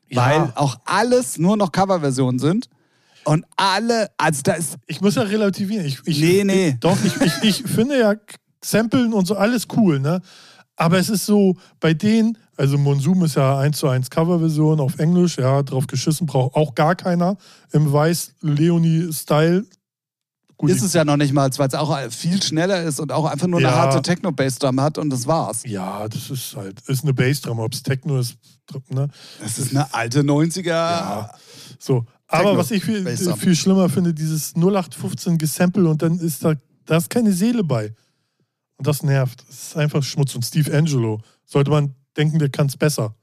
[0.09, 0.27] Ja.
[0.27, 2.69] Weil auch alles nur noch Coverversionen sind
[3.25, 5.87] und alle, also da ist, Ich muss ja relativieren.
[5.87, 6.69] Ich, ich, Nee, nee.
[6.69, 8.15] Ich, doch, ich, ich, ich finde ja
[8.63, 10.21] Samplen und so alles cool, ne?
[10.77, 14.99] Aber es ist so, bei denen, also Monsum ist ja 1 zu 1 Coverversion auf
[14.99, 17.39] Englisch, ja, drauf geschissen, braucht auch gar keiner.
[17.73, 19.65] Im Weiß-Leonie-Style.
[20.65, 23.47] Ist es ja noch nicht mal, weil es auch viel schneller ist und auch einfach
[23.47, 23.77] nur eine Ja.
[23.77, 25.63] harte Techno-Bass-Drum hat und das war's.
[25.65, 28.37] Ja, das ist halt, ist eine Bassdrum, ob es Techno ist,
[28.91, 29.09] ne?
[29.41, 30.67] Das ist eine alte 90er.
[30.69, 31.31] Ja.
[31.79, 32.05] So.
[32.29, 36.53] Aber Techno, was ich viel, viel schlimmer finde, dieses 0815 Gesample und dann ist da,
[36.85, 37.95] da ist keine Seele bei.
[38.77, 39.43] Und das nervt.
[39.49, 40.35] Das ist einfach Schmutz.
[40.35, 43.15] Und Steve Angelo sollte man denken, der kann es besser.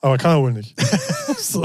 [0.00, 0.78] Aber kann er wohl nicht.
[1.38, 1.64] so.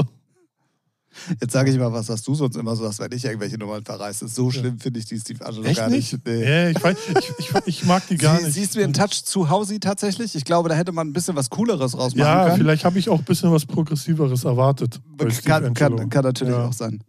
[1.40, 3.84] Jetzt sage ich mal was, was du sonst immer so hast, wenn ich irgendwelche Nummern
[3.84, 4.28] verreiße.
[4.28, 6.12] So schlimm finde ich die Steve Angelo Echt gar nicht?
[6.12, 6.26] nicht.
[6.26, 6.42] Nee.
[6.44, 8.54] Ja, ich, weiß, ich, ich, ich mag die gar Sie, nicht.
[8.54, 10.34] Siehst du den Touch zu Hause tatsächlich?
[10.34, 12.58] Ich glaube, da hätte man ein bisschen was Cooleres rausmachen ja, können.
[12.58, 15.00] vielleicht habe ich auch ein bisschen was Progressiveres erwartet.
[15.44, 16.66] Kann, kann, kann natürlich Ja.
[16.66, 17.02] auch sein.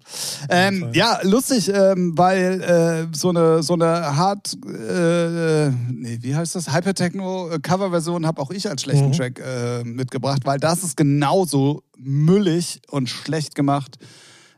[0.49, 6.55] Ähm, ja, lustig, ähm, weil äh, so eine so eine Hard, äh, nee, wie heißt
[6.55, 6.71] das?
[6.73, 9.11] Hypertechno-Cover-Version habe auch ich als schlechten Mhm.
[9.13, 13.97] Track äh, mitgebracht, weil das ist genauso müllig und schlecht gemacht.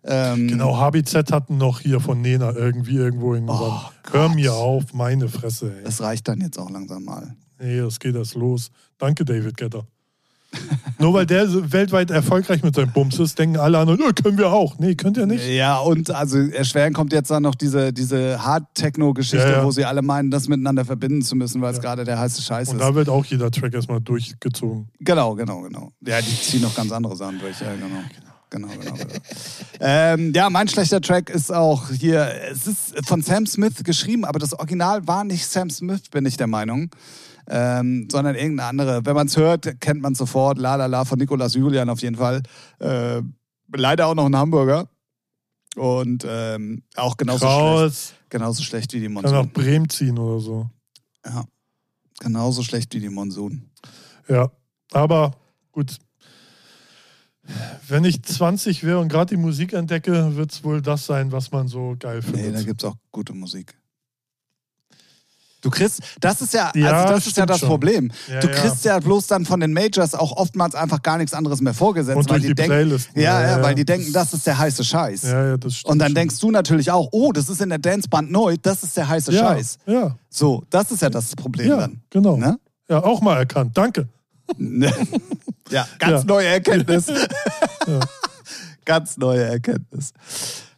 [0.04, 3.92] Ähm, Genau, HBZ hatten noch hier von Nena irgendwie irgendwo hingewandt.
[4.08, 5.76] Oh Hör mir auf, meine Fresse.
[5.78, 5.84] Ey.
[5.84, 7.36] Das reicht dann jetzt auch langsam mal.
[7.60, 8.70] Nee, das geht erst los.
[8.98, 9.88] Danke, David Getter.
[11.00, 14.38] Nur weil der so weltweit erfolgreich mit seinem Bums ist, denken alle anderen, "Ja, können
[14.38, 14.80] wir auch.
[14.80, 15.46] Nee, könnt ihr nicht.
[15.48, 19.66] Ja, und also erschweren kommt jetzt dann noch diese, diese Hard-Techno-Geschichte, Ja, ja.
[19.66, 22.70] wo sie alle meinen, das miteinander verbinden zu müssen, weil es gerade der heiße Scheiß
[22.70, 22.82] Und ist.
[22.82, 24.88] da wird auch jeder Track erstmal durchgezogen.
[25.00, 25.92] Genau, genau, genau.
[26.06, 27.60] Ja, die ziehen noch ganz andere Sachen durch.
[27.60, 27.88] Ja, genau.
[28.52, 29.14] Genau, genau, genau.
[29.82, 34.40] ähm, ja, mein schlechter Track ist auch hier, es ist von Sam Smith geschrieben, aber
[34.40, 36.90] das Original war nicht Sam Smith, bin ich der Meinung,
[37.48, 39.06] ähm, sondern irgendeine andere.
[39.06, 40.58] Wenn man es hört, kennt man sofort.
[40.58, 42.42] La La La von Nicolas Julian auf jeden Fall.
[42.80, 43.22] Äh,
[43.76, 44.88] leider auch noch ein Hamburger.
[45.76, 47.48] Und ähm, auch genauso
[47.90, 49.52] schlecht, genauso schlecht wie die Kann nach Monsun.
[49.52, 50.70] Bremen ziehen oder so.
[51.26, 51.44] Ja,
[52.20, 53.70] genauso schlecht wie die Monsun.
[54.30, 54.52] Ja.
[54.94, 55.32] Aber
[55.72, 55.98] gut.
[57.88, 61.52] Wenn ich 20 wäre und gerade die Musik entdecke, wird es wohl das sein, was
[61.52, 62.66] man so geil Nee, da findet.
[62.66, 63.76] gibt es auch gute Musik.
[65.66, 67.70] Du kriegst, das ist ja, Ja, also das ist ja das schon.
[67.70, 68.12] Problem.
[68.28, 69.00] Ja, du kriegst ja.
[69.00, 72.40] bloß dann von den Majors auch oftmals einfach gar nichts anderes mehr vorgesetzt, und weil
[72.40, 75.24] die die denken, ja, ja, weil die denken, das ist der heiße Scheiß.
[75.24, 76.14] Und dann schon.
[76.14, 79.34] denkst du natürlich auch, oh, das ist in der Danceband neu, das ist der heiße
[79.34, 79.80] Scheiß.
[79.88, 82.02] Ja, So, das ist ja das Problem ja, dann.
[82.12, 82.38] genau.
[82.38, 82.60] Ne?
[82.88, 83.76] Ja, auch mal erkannt.
[83.76, 84.08] Danke.
[85.72, 87.08] ja, ganz neue Erkenntnis.
[88.86, 90.14] Ganz neue Erkenntnis.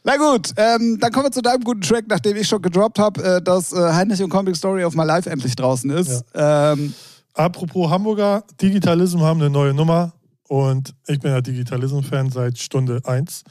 [0.08, 3.22] Na gut, ähm, dann kommen wir zu deinem guten Track, nachdem ich schon gedroppt habe,
[3.22, 6.24] äh, dass äh, Heinrich und Comic Story of My Life endlich draußen ist.
[6.34, 6.93] Ähm,
[7.34, 10.14] Apropos Hamburger, Digitalism haben eine neue Nummer
[10.47, 13.43] und ich bin ja Digitalism-Fan seit Stunde 1.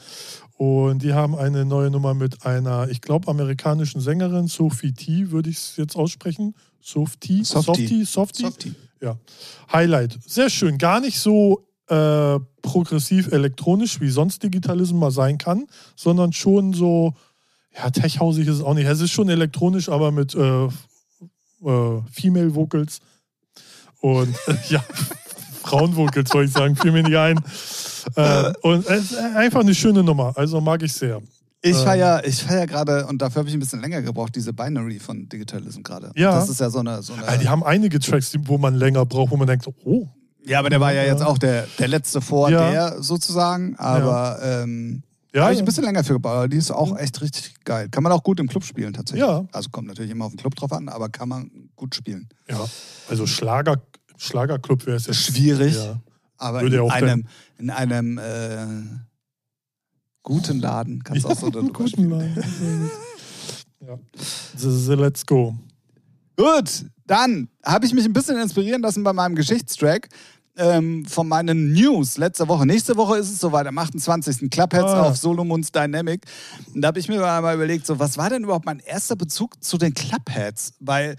[0.55, 5.51] Und die haben eine neue Nummer mit einer, ich glaube, amerikanischen Sängerin, Sophie T, würde
[5.51, 6.55] ich es jetzt aussprechen.
[6.81, 8.03] Sophie, Softie.
[8.03, 8.43] Softie, Softie.
[8.43, 8.75] Softie.
[8.99, 9.15] Ja.
[9.71, 10.17] Highlight.
[10.25, 10.79] Sehr schön.
[10.79, 17.13] Gar nicht so äh, progressiv elektronisch, wie sonst Digitalism mal sein kann, sondern schon so,
[17.75, 18.87] ja, techhausig ist es auch nicht.
[18.87, 22.99] Es ist schon elektronisch, aber mit äh, äh, Female Vocals
[24.01, 24.35] und
[24.69, 24.83] ja,
[25.63, 27.39] Frauenvocals soll ich sagen, fiel mir nicht ein.
[28.15, 31.21] Äh, und es ist einfach eine schöne Nummer, also mag ich sehr.
[31.61, 31.83] Ich Ähm.
[31.83, 35.27] feier, ich feier gerade, und dafür habe ich ein bisschen länger gebraucht, diese Binary von
[35.27, 36.11] Digitalism gerade.
[36.15, 36.31] Ja.
[36.31, 37.01] Das ist ja so eine.
[37.01, 40.07] So eine Also die haben einige Tracks, wo man länger braucht, wo man denkt, oh,
[40.47, 41.11] ja, aber der war ja Ja.
[41.11, 42.71] jetzt auch der, der letzte vor Ja.
[42.71, 43.75] der sozusagen.
[43.77, 46.33] Aber ähm, ja, habe ich ein bisschen länger für gebaut.
[46.35, 47.89] aber Die ist auch echt richtig geil.
[47.89, 49.27] Kann man auch gut im Club spielen tatsächlich.
[49.27, 49.45] Ja.
[49.51, 52.27] Also kommt natürlich immer auf den Club drauf an, aber kann man gut spielen.
[52.49, 52.65] ja.
[53.09, 53.81] Also Schlager,
[54.17, 55.17] Schlagerclub wäre es jetzt.
[55.17, 55.75] Schwierig.
[55.75, 55.99] Ja.
[56.37, 57.27] Aber Würde in ja auch einem,
[57.57, 58.65] in einem äh,
[60.23, 62.09] guten Laden kannst du auch so darüber guten spielen.
[62.11, 62.91] Laden.
[63.87, 63.97] ja.
[64.55, 65.55] So, so, let's go.
[66.35, 70.09] Gut, dann habe ich mich ein bisschen inspirieren lassen bei meinem Geschichtstrack
[70.57, 72.65] ähm, von meinen News letzte Woche.
[72.65, 74.49] Nächste Woche ist es soweit, am 28.
[74.49, 75.03] Clubheads Ah.
[75.03, 76.23] auf Solomons Dynamic.
[76.73, 79.63] Und da habe ich mir mal überlegt, so, was war denn überhaupt mein erster Bezug
[79.63, 80.73] zu den Clubheads?
[80.79, 81.15] Weil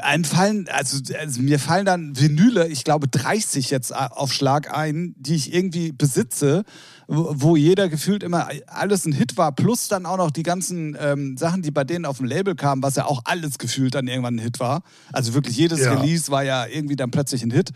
[0.00, 5.14] einem fallen, also, also mir fallen dann Vinyle, ich glaube 30 jetzt auf Schlag ein,
[5.18, 6.64] die ich irgendwie besitze,
[7.08, 11.36] wo jeder gefühlt immer alles ein Hit war, plus dann auch noch die ganzen ähm,
[11.36, 14.36] Sachen, die bei denen auf dem Label kamen, was ja auch alles gefühlt dann irgendwann
[14.36, 14.82] ein Hit war.
[15.12, 15.94] Also wirklich jedes Ja.
[15.94, 17.70] Release war ja irgendwie dann plötzlich ein Hit.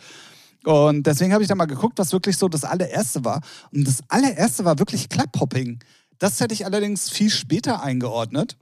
[0.64, 3.40] Und deswegen habe ich dann mal geguckt, was wirklich so das allererste war.
[3.72, 5.78] Und das allererste war wirklich Clubhopping.
[6.18, 8.58] Das hätte ich allerdings viel später eingeordnet.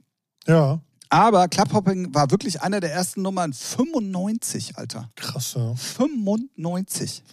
[0.47, 5.09] Ja, Aber Clubhopping war wirklich einer der ersten Nummern 95, Alter.
[5.15, 5.73] krass, ja.
[5.75, 7.23] 95.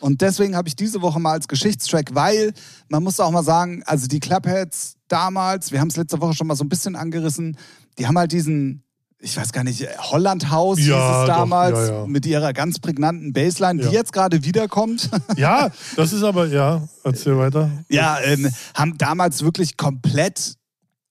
[0.00, 2.52] Und deswegen habe ich diese Woche mal als Geschichtstrack, weil
[2.88, 6.46] man muss auch mal sagen, also die Clubheads damals, wir haben es letzte Woche schon
[6.46, 7.56] mal so ein bisschen angerissen,
[7.98, 8.82] die haben halt diesen,
[9.18, 12.06] ich weiß gar nicht, Holland House hieß Ja, es doch, damals, ja, ja.
[12.06, 13.88] mit ihrer ganz prägnanten Bassline, Ja.
[13.90, 15.10] die jetzt gerade wiederkommt.
[15.36, 17.70] Ja, das ist aber, ja, erzähl weiter.
[17.90, 20.54] ja, ähm, haben damals wirklich komplett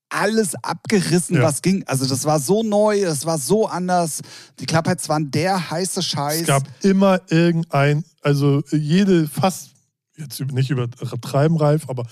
[0.09, 1.43] alles abgerissen, Ja.
[1.43, 1.83] was ging.
[1.85, 4.21] Also das war so neu, das war so anders.
[4.59, 6.41] Die Clubheads waren der heiße Scheiß.
[6.41, 9.69] Es gab immer irgendein, also jede, fast,
[10.17, 12.05] jetzt nicht übertreiben, Ralf, aber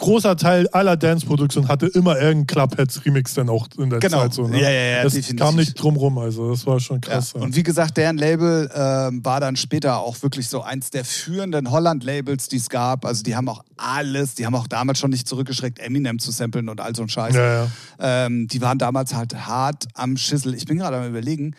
[0.00, 4.22] großer Teil aller Dance-Produktionen hatte immer irgendein Clubheads-Remix dann auch in der Genau.
[4.22, 4.34] Zeit.
[4.34, 4.60] So, ne?
[4.60, 5.44] Ja, ja, ja, Das definitiv.
[5.46, 7.34] kam nicht drum rum, also das war schon krass.
[7.34, 7.40] Ja.
[7.42, 11.70] Und wie gesagt, deren Label ähm, war dann später auch wirklich so eins der führenden
[11.70, 13.04] Holland-Labels, die es gab.
[13.04, 16.68] Also die haben auch alles, die haben auch damals schon nicht zurückgeschreckt, Eminem zu samplen
[16.68, 17.34] und all so ein Scheiß.
[17.36, 17.70] Ja, ja.
[18.00, 20.54] Ähm, die waren damals halt hart am Schissel.
[20.54, 21.54] Ich bin gerade am überlegen,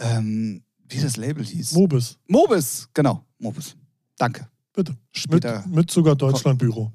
[0.00, 1.72] ähm, wie das Label hieß.
[1.72, 3.76] Mobis, Mobis, genau, Mobis.
[4.16, 4.48] Danke.
[4.74, 4.92] bitte.
[4.92, 6.90] Mit, Später mit sogar Deutschlandbüro.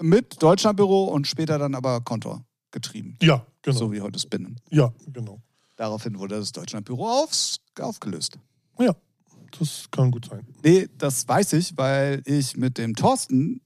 [0.00, 3.16] Mit Deutschlandbüro und später dann aber Kontor getrieben.
[3.22, 3.76] Ja, genau.
[3.78, 4.56] So wie heute Spinnen.
[4.70, 5.40] Ja, genau.
[5.76, 8.38] Daraufhin wurde das Deutschlandbüro aufs, aufgelöst.
[8.78, 8.94] Ja,
[9.58, 10.46] das kann gut sein.
[10.62, 13.60] Nee, das weiß ich, weil ich mit dem Thorsten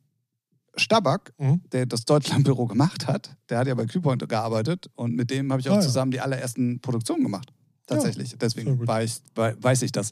[0.76, 1.60] Stabak, Mhm.
[1.72, 5.60] der das Deutschlandbüro gemacht hat, der hat ja bei Kühlpoint gearbeitet und mit dem habe
[5.60, 5.82] ich auch Ah, ja.
[5.82, 7.52] zusammen die allerersten Produktionen gemacht.
[7.86, 8.30] Tatsächlich.
[8.30, 10.10] sehr Deswegen ich, wei- weiß ich das.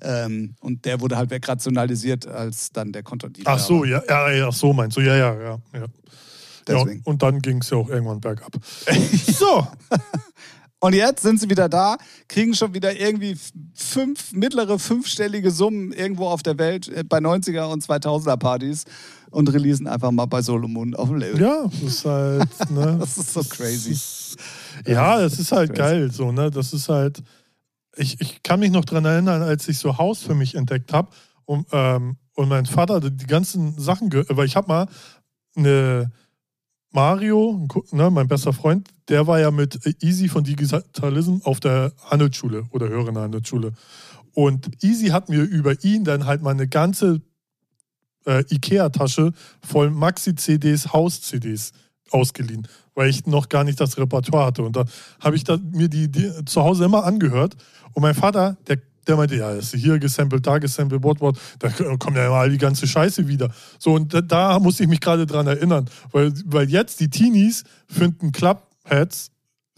[0.00, 4.52] Ähm, und der wurde halt wegrationalisiert, als dann der Kontodealer Ach so, ja, ja, ja,
[4.52, 5.58] so meinst du, ja, ja, ja.
[5.72, 5.80] ja.
[5.80, 5.86] ja
[6.66, 7.02] Deswegen.
[7.04, 8.52] und dann ging es ja auch irgendwann bergab.
[9.26, 9.66] so,
[10.82, 13.36] Und jetzt sind sie wieder da, kriegen schon wieder irgendwie
[13.74, 18.84] fünf, mittlere fünfstellige Summen irgendwo auf der Welt äh, bei 90er und 2000er Partys
[19.30, 21.40] und releasen einfach mal bei Solomon auf dem Label.
[21.40, 22.96] ja, das ist halt, ne?
[22.98, 23.96] Das ist so crazy.
[24.86, 25.78] Ja, das ist halt Crazy.
[25.80, 26.50] geil, so, ne?
[26.50, 27.22] Das ist halt,
[27.96, 31.10] ich, ich kann mich noch dran erinnern, als ich so Haus für mich entdeckt habe
[31.44, 34.86] und, ähm, und mein Vater die ganzen Sachen, weil ich habe mal
[35.56, 36.10] eine
[36.92, 42.66] Mario, ne, mein bester Freund, der war ja mit Easy von Digitalism auf der Handelsschule
[42.70, 43.72] oder höheren Handelsschule.
[44.32, 47.20] Und Easy hat mir über ihn dann halt mal eine ganze
[48.26, 51.72] äh, Ikea-Tasche voll Maxi-CDs, Haus-CDs
[52.10, 54.62] ausgeliehen, weil ich noch gar nicht das Repertoire hatte.
[54.62, 54.84] Und da
[55.20, 57.56] habe ich da, mir die, die zu Hause immer angehört.
[57.92, 61.38] Und mein Vater, der, der meinte, ja, ist hier gesampelt, da gesampelt, what, what.
[61.58, 63.50] Da kommt ja immer all die ganze Scheiße wieder.
[63.78, 65.88] So, und da, da musste ich mich gerade dran erinnern.
[66.12, 69.30] Weil, weil jetzt die Teenies finden Clubheads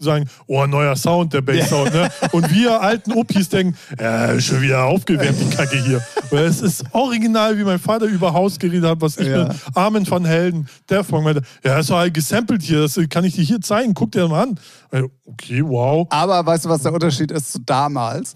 [0.03, 2.09] sagen, oh, neuer Sound, der Bass-Sound, ne?
[2.31, 6.01] Und wir alten Opis denken, ja, schon wieder aufgewärmt, die Kacke hier.
[6.29, 9.47] Weil es ist original, wie mein Vater über Haus geredet hat, was ich Ja.
[9.47, 13.23] mit Armin van Helden, der von meinte, ja, ist doch halt gesampelt hier, das kann
[13.23, 14.59] ich dir hier zeigen, guck dir das mal an.
[14.91, 16.05] Also, Okay, wow.
[16.09, 18.35] Aber weißt du, was der Unterschied ist zu damals?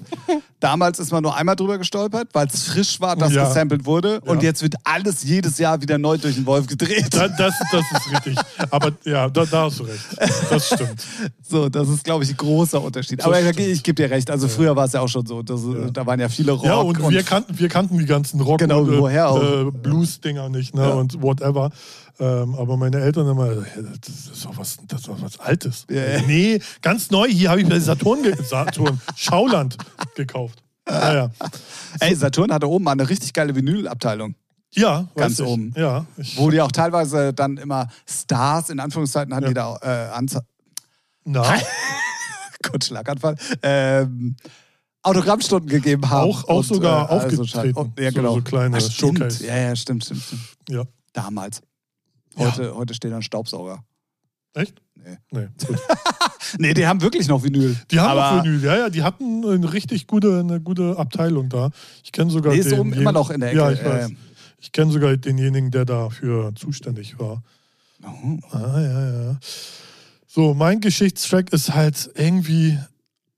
[0.59, 3.47] Damals ist man nur einmal drüber gestolpert, weil es frisch war, dass Ja.
[3.47, 4.19] gesampelt wurde.
[4.21, 4.49] Und Ja.
[4.49, 7.07] jetzt wird alles jedes Jahr wieder neu durch den Wolf gedreht.
[7.11, 8.37] Da, das, das ist richtig.
[8.71, 9.99] Aber ja, da, da hast du recht.
[10.49, 11.03] Das stimmt.
[11.47, 13.19] So, das ist, glaube ich, ein großer Unterschied.
[13.19, 14.29] Das Aber ich, ich gebe dir recht.
[14.31, 15.41] Also früher war es ja auch schon so.
[15.43, 15.61] Das,
[15.93, 18.81] Da waren ja viele Rock Ja, und, wir, kannten, wir kannten die ganzen Rock- Genau,
[18.81, 19.67] und auch.
[19.67, 20.81] äh, Blues-Dinger nicht ne?
[20.81, 20.93] Ja.
[20.93, 21.71] und whatever.
[22.19, 23.61] Ähm, aber meine Eltern immer, ja,
[24.01, 25.85] das ist doch was, das ist doch was Altes.
[25.89, 26.21] Ja, ja.
[26.21, 27.27] Nee, ganz neu.
[27.27, 29.77] Hier habe ich bei Saturn, ge Saturn Schauland
[30.15, 30.63] gekauft.
[30.89, 31.31] Ja, ja.
[31.99, 34.35] Ey, Saturn hatte oben mal eine richtig geile Vinylabteilung.
[34.73, 35.73] ja Ganz oben.
[35.77, 36.05] Ja,
[36.37, 39.49] Wo die auch teilweise dann immer Stars, in Anführungszeiten, hatten Ja.
[39.49, 39.53] die
[39.83, 40.41] da äh, Anze
[41.25, 41.43] na,
[42.63, 43.35] Kurz Schlaganfall.
[43.61, 44.37] Ähm,
[45.03, 46.29] Autogrammstunden gegeben haben.
[46.31, 47.77] Auch- auch sogar also aufgetreten.
[47.77, 48.33] Scheiß- ja, So- genau.
[48.35, 49.19] so kleine Ah, stimmt.
[49.19, 49.45] Showcase.
[49.45, 50.41] Ja, ja, stimmt, stimmt, stimmt.
[50.69, 50.83] ja.
[51.13, 51.61] Damals.
[52.37, 52.45] Ja.
[52.51, 53.83] Heute, heute steht da ein Staubsauger.
[54.53, 54.81] Echt?
[54.95, 55.17] Nee.
[55.31, 55.47] Nee.
[56.59, 57.75] Nee, die haben wirklich noch Vinyl.
[57.91, 61.49] Die haben Aber auch Vinyl, ja, ja, die hatten eine richtig gute, eine gute Abteilung
[61.49, 61.71] da.
[62.05, 62.79] Ich kenne sogar Nee, ist den.
[62.79, 63.57] oben immer noch in der Ecke.
[63.59, 64.11] Ja, ich weiß.
[64.11, 64.15] Äh,
[64.59, 67.43] Ich kenne sogar denjenigen, der dafür zuständig war.
[68.03, 68.39] oh.
[68.51, 69.39] Ah, ja, ja.
[70.25, 72.79] So, mein Geschichtstrack ist halt irgendwie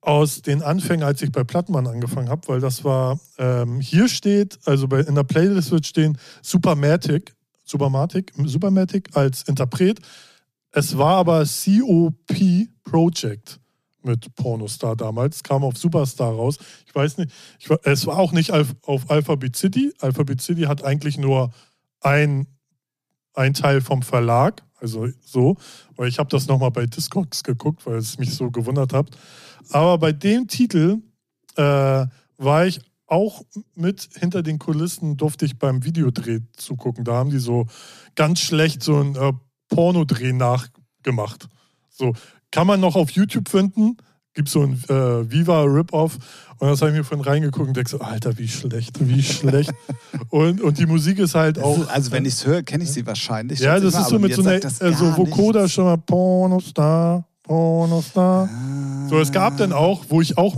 [0.01, 4.59] aus den Anfängen, als ich bei Plattmann angefangen habe, weil das war, ähm, hier steht,
[4.65, 7.33] also bei, in der Playlist wird stehen Supermatic,
[7.69, 9.99] Supermatic, Supermatic als Interpret.
[10.71, 13.59] Es war aber COP Project
[14.01, 16.57] mit Pornostar damals, kam auf Superstar raus.
[16.87, 19.93] Ich weiß nicht, ich, es war auch nicht auf, auf Alphabet City.
[19.99, 21.51] Alphabet City hat eigentlich nur
[22.01, 22.47] ein,
[23.33, 25.57] ein Teil vom Verlag, also so,
[25.95, 29.09] weil ich habe das nochmal bei Discogs geguckt, weil es mich so gewundert hat.
[29.71, 31.01] Aber bei dem Titel
[31.55, 32.05] äh,
[32.37, 32.79] war ich
[33.11, 33.43] auch
[33.75, 37.03] mit hinter den Kulissen, durfte ich beim Videodreh zugucken.
[37.03, 37.65] Da haben die so
[38.15, 39.33] ganz schlecht so ein äh,
[39.69, 41.47] Pornodreh nachgemacht.
[41.89, 42.13] So,
[42.51, 43.97] kann man noch auf YouTube finden.
[44.33, 46.17] Gibt so ein äh, Viva Rip-Off.
[46.59, 49.71] Und das habe ich mir von reingeguckt und denke so, Alter, wie schlecht, wie schlecht.
[50.29, 51.79] und, und die Musik ist halt auch.
[51.79, 53.59] ist, also wenn ich es höre, kenne ich sie wahrscheinlich.
[53.59, 58.49] Ja, das ist so mit so einer, äh, so Vokoda schon mal Pornostar, Pornostar.
[59.09, 60.57] So, es gab dann auch, wo ich auch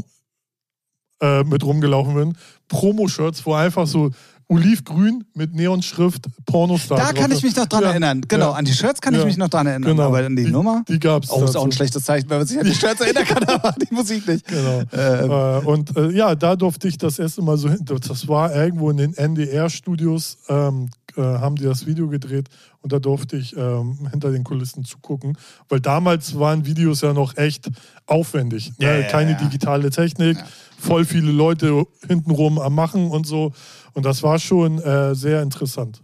[1.22, 2.34] äh, mit rumgelaufen bin,
[2.68, 4.12] Promo-Shirts, wo einfach so
[4.48, 8.22] olivgrün mit Neonschrift Pornostar Da kann ich mich noch dran Ja, erinnern.
[8.28, 8.58] Genau, ja.
[8.58, 9.26] an die Shirts kann ich Ja.
[9.26, 9.92] mich noch dran erinnern.
[9.92, 10.08] Genau.
[10.08, 10.84] Aber an die, Nummer?
[10.90, 11.32] Die gab es.
[11.32, 13.74] Oh, ist auch ein schlechtes Zeichen, wenn man sich an die Shirts erinnern kann, aber
[13.82, 14.46] die Musik nicht.
[14.48, 14.82] Genau.
[14.92, 17.80] Ähm, Äh, und äh, ja, da durfte ich das erste Mal so hin.
[17.86, 22.50] Das war irgendwo in den NDR-Studios, ähm, äh, haben die das Video gedreht
[22.82, 25.38] und da durfte ich ähm, hinter den Kulissen zugucken.
[25.70, 27.70] Weil damals waren Videos ja noch echt
[28.06, 28.74] aufwendig.
[28.80, 29.08] Ne?
[29.10, 30.38] Keine digitale Technik.
[30.82, 33.54] Voll viele Leute hintenrum am Machen und so.
[33.94, 36.02] Und das war schon äh, sehr interessant.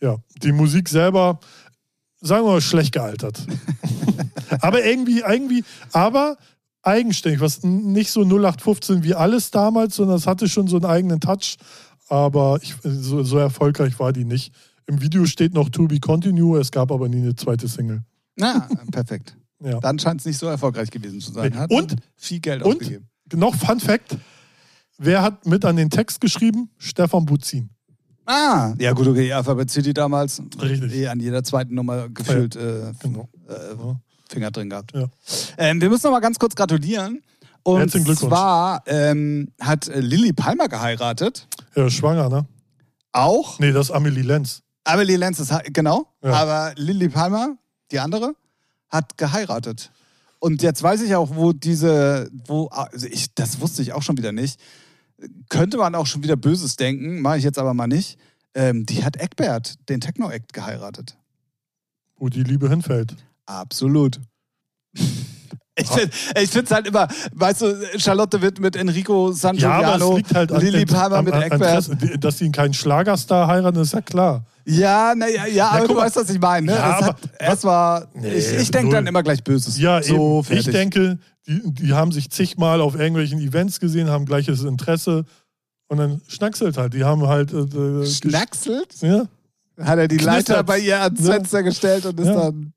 [0.00, 1.38] Ja, die Musik selber,
[2.20, 3.46] sagen wir mal, schlecht gealtert.
[4.60, 6.36] aber irgendwie, irgendwie, aber
[6.82, 11.20] eigenständig, was nicht so 0815 wie alles damals, sondern es hatte schon so einen eigenen
[11.20, 11.56] Touch.
[12.08, 14.52] Aber ich, so, so erfolgreich war die nicht.
[14.86, 18.02] Im Video steht noch To Be Continue, es gab aber nie eine zweite Single.
[18.36, 19.36] na, perfekt.
[19.64, 19.78] Ja.
[19.78, 21.56] Dann scheint es nicht so erfolgreich gewesen zu sein.
[21.56, 23.08] Hat Und- viel Geld und- ausgegeben.
[23.34, 24.16] Noch Fun Fact:
[24.98, 26.70] Wer hat mit an den Text geschrieben?
[26.78, 27.70] Stefan Buzin.
[28.24, 30.40] Ah, ja gut, okay, Alphabet City damals.
[30.60, 30.92] Richtig.
[30.94, 33.28] Eh an jeder zweiten Nummer gefühlt äh, Genau.
[33.48, 33.94] äh.
[34.30, 34.92] Finger drin gehabt.
[34.94, 35.06] Ja.
[35.58, 37.20] Ähm, wir müssen noch mal ganz kurz gratulieren.
[37.64, 38.30] Und Herzlichen Glückwunsch.
[38.30, 41.46] zwar ähm, hat äh, Lilly Palmer geheiratet.
[41.76, 42.46] Ja, schwanger, ne?
[43.12, 43.58] Auch.
[43.58, 44.62] Nee, das ist Amelie Lenz.
[44.84, 46.06] Amelie Lenz ist, genau.
[46.24, 46.32] Ja.
[46.32, 47.56] Aber Lilly Palmer,
[47.90, 48.34] die andere,
[48.88, 49.90] hat geheiratet.
[50.42, 54.18] Und jetzt weiß ich auch, wo diese, wo, also ich, das wusste ich auch schon
[54.18, 54.58] wieder nicht.
[55.48, 58.18] Könnte man auch schon wieder Böses denken, mache ich jetzt aber mal nicht.
[58.52, 61.16] Ähm, die hat Eckbert, den Techno-Act, geheiratet.
[62.16, 63.14] Wo die Liebe hinfällt.
[63.46, 64.20] Absolut.
[65.74, 70.34] Ich finde es halt immer, weißt du, Charlotte wird mit Enrico Ja, aber es liegt
[70.34, 71.88] halt Lilly Palmer an, mit Eckbert.
[72.22, 74.44] dass sie keinen Schlagerstar heiraten, ist ja klar.
[74.66, 76.00] Ja, naja, ja, aber guck du mal.
[76.06, 76.66] weißt, was ich meine.
[76.66, 76.72] Ne?
[76.72, 79.78] Ja, es hat, aber- erst war, Nee, ich, ich denke dann immer gleich Böses.
[79.78, 80.44] Ja, so.
[80.50, 81.18] Ich denke,
[81.48, 85.24] die, die haben sich zigmal auf irgendwelchen Events gesehen, haben gleiches Interesse
[85.88, 86.92] und dann schnackselt halt.
[86.94, 87.52] Die haben halt.
[87.52, 88.94] Äh, äh, Schnackselt?
[89.00, 89.24] Ja,
[89.80, 90.48] Hat er die Knistert.
[90.48, 91.32] Leiter bei ihr ans Ja.
[91.32, 92.34] Fenster gestellt und ist Ja.
[92.34, 92.72] dann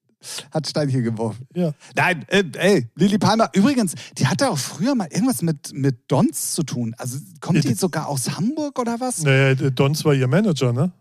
[0.51, 1.47] hat Steinchen geworfen.
[1.53, 1.71] ja.
[1.95, 6.53] Nein, äh, ey, Lili Palmer, übrigens, die hatte auch früher mal irgendwas mit, mit Dons
[6.53, 6.95] zu tun.
[6.97, 9.23] Also kommt die sogar aus Hamburg oder was?
[9.23, 10.91] Naja, der Dons war ihr Manager, ne?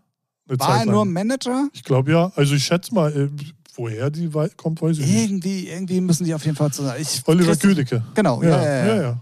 [0.47, 1.05] Eine War er nur.
[1.05, 1.69] Manager?
[1.73, 2.31] Ich glaube ja.
[2.35, 3.29] Also ich schätze mal, äh,
[3.75, 5.23] woher die kommt, weiß ich nicht.
[5.23, 6.97] Irgendwie, irgendwie müssen die auf jeden Fall zusammen.
[6.99, 8.03] Ich, Oliver Güdecke.
[8.13, 8.85] Genau, ja, ja, ja.
[8.85, 9.21] ja, ja.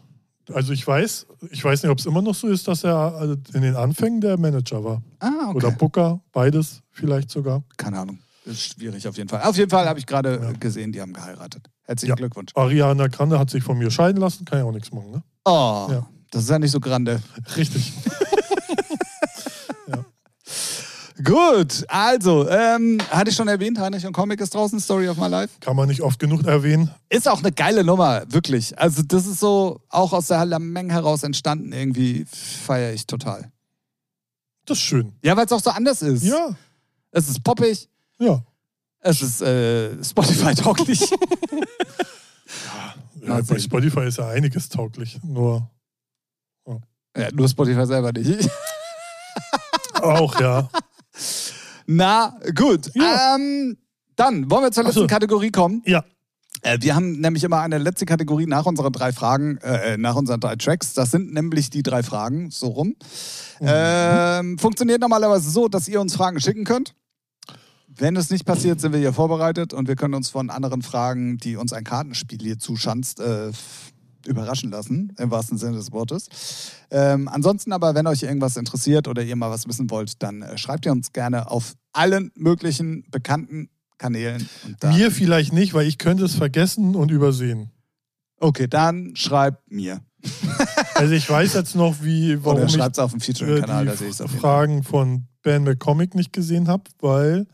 [0.53, 3.35] Also ich weiß, ich weiß nicht, ob es immer noch so ist, dass er also
[3.53, 5.01] in den Anfängen der Manager war.
[5.19, 5.55] Ah, okay.
[5.55, 7.63] Oder Booker, beides vielleicht sogar.
[7.77, 8.19] Keine Ahnung.
[8.45, 9.41] Ist schwierig auf jeden Fall.
[9.43, 10.51] Auf jeden Fall habe ich gerade Ja.
[10.53, 11.67] gesehen, die haben geheiratet.
[11.83, 12.15] Herzlichen Ja.
[12.15, 12.51] Glückwunsch.
[12.55, 15.23] Ariana Grande hat sich von mir scheiden lassen, kann ja auch nichts machen, ne?
[15.45, 16.07] Oh, Ja.
[16.31, 17.21] das ist ja nicht so grande.
[17.55, 17.93] Richtig.
[21.23, 25.27] Gut, also, ähm, hatte ich schon erwähnt, Heinrich und Comic ist draußen, Story of My
[25.27, 25.53] Life.
[25.61, 26.89] Kann man nicht oft genug erwähnen.
[27.07, 28.77] Ist auch eine geile Nummer, wirklich.
[28.79, 33.51] Also, das ist so auch aus der Lameng heraus entstanden, irgendwie feiere ich total.
[34.65, 35.13] Das ist schön.
[35.23, 36.23] Ja, weil es auch so anders ist.
[36.23, 36.55] Ja,
[37.11, 37.89] Es ist poppig,
[38.23, 38.43] ja.
[38.99, 41.01] es ist äh, Spotify-tauglich.
[43.21, 43.59] ja bei.
[43.59, 45.19] Spotify ist ja einiges tauglich.
[45.23, 45.69] Nur
[47.17, 48.49] ja, nur Spotify selber nicht.
[50.01, 50.69] auch, ja.
[51.85, 52.89] Na, gut.
[52.95, 53.35] Ja.
[53.35, 53.77] Ähm,
[54.15, 55.07] dann wollen wir zur letzten so.
[55.07, 55.83] Kategorie kommen.
[55.85, 56.03] Ja.
[56.61, 60.39] Äh, wir haben nämlich immer eine letzte Kategorie nach unseren drei Fragen, äh, nach unseren
[60.39, 60.93] drei Tracks.
[60.93, 62.95] Das sind nämlich die drei Fragen, so rum.
[63.59, 63.67] Mhm.
[63.67, 66.95] Ähm, funktioniert normalerweise so, dass ihr uns Fragen schicken könnt.
[67.97, 71.37] Wenn es nicht passiert, sind wir hier vorbereitet und wir können uns von anderen Fragen,
[71.37, 73.51] die uns ein Kartenspiel hier zuschanzt, äh,
[74.25, 76.27] überraschen lassen, im wahrsten Sinne des Wortes.
[76.91, 80.57] Ähm, ansonsten aber, wenn euch irgendwas interessiert oder ihr mal was wissen wollt, dann äh,
[80.57, 84.47] schreibt ihr uns gerne auf allen möglichen bekannten Kanälen.
[84.83, 87.71] Mir vielleicht nicht, weil ich könnte es vergessen und übersehen.
[88.39, 90.01] Okay, dann schreibt mir.
[90.95, 93.85] Also ich weiß jetzt noch, wie, warum Oder ich schreibt es auf dem äh, Featuring-Kanal,
[93.87, 94.31] da sehe ich es.
[94.31, 97.47] Fragen von Ben McComic nicht gesehen habe, weil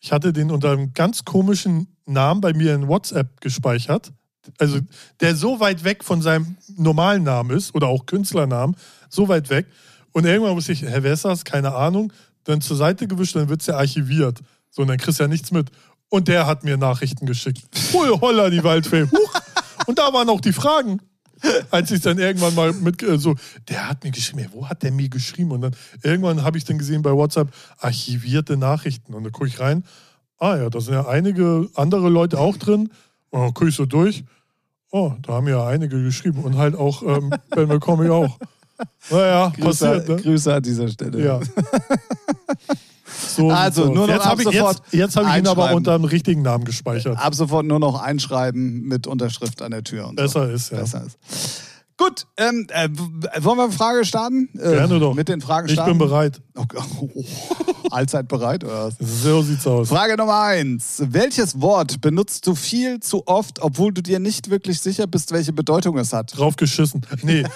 [0.00, 4.12] ich hatte den unter einem ganz komischen Namen bei mir in WhatsApp gespeichert.
[4.58, 4.78] Also
[5.20, 8.76] der so weit weg von seinem normalen Namen ist oder auch Künstlernamen,
[9.08, 9.66] so weit weg.
[10.12, 11.44] Und irgendwann muss ich, ist das?
[11.44, 12.12] Keine Ahnung.
[12.44, 14.40] Dann zur Seite gewischt, dann wird es ja archiviert.
[14.70, 15.70] So, und dann kriegst du ja nichts mit.
[16.08, 17.64] Und der hat mir Nachrichten geschickt.
[17.92, 19.04] Hui, holla, die Waldfee.
[19.10, 19.40] Huch.
[19.86, 21.00] Und da waren auch die Fragen.
[21.70, 23.34] Als ich dann irgendwann mal mit äh, so,
[23.68, 25.52] der hat mir geschrieben, wo hat der mir geschrieben?
[25.52, 29.14] Und dann irgendwann habe ich dann gesehen bei WhatsApp archivierte Nachrichten.
[29.14, 29.84] Und dann gucke ich rein,
[30.38, 32.90] ah ja, da sind ja einige andere Leute auch drin.
[33.30, 34.24] Und dann gucke ich so durch,
[34.90, 36.42] oh, da haben ja einige geschrieben.
[36.42, 38.38] Und halt auch ähm, Ben McComic auch.
[39.10, 40.16] Naja, Grüße, passiert, ne?
[40.16, 41.24] Grüße an dieser Stelle.
[41.24, 41.40] Ja.
[43.36, 45.46] So Also, sieht's nur noch jetzt ab habe ich, sofort jetzt, jetzt hab ich ihn
[45.46, 47.18] aber unter einem richtigen Namen gespeichert.
[47.18, 50.08] Ab sofort nur noch einschreiben mit Unterschrift an der Tür.
[50.08, 50.24] Und so.
[50.24, 50.78] Besser ist, ja.
[50.80, 51.18] Besser ist.
[51.98, 52.90] Gut, ähm, äh,
[53.40, 54.50] wollen wir eine Frage starten?
[54.58, 55.14] Äh, Gerne doch.
[55.14, 55.96] Mit den Fragen Ich starten.
[55.96, 56.42] bin bereit.
[56.54, 56.78] Okay.
[57.90, 58.96] Allzeit bereit, oder was?
[59.00, 59.88] So sieht's aus.
[59.88, 61.02] Frage Nummer eins.
[61.06, 65.54] Welches Wort benutzt du viel zu oft, obwohl du dir nicht wirklich sicher bist, welche
[65.54, 66.36] Bedeutung es hat?
[66.36, 67.00] Drauf geschissen.
[67.22, 67.44] Nee.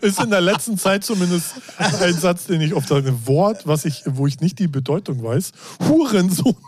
[0.00, 3.08] ist in der letzten Zeit zumindest ein Satz, den ich oft sage.
[3.08, 5.52] Ein Wort, was ich, wo ich nicht die Bedeutung weiß.
[5.88, 6.56] Hurensohn.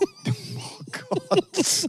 [1.62, 1.88] Das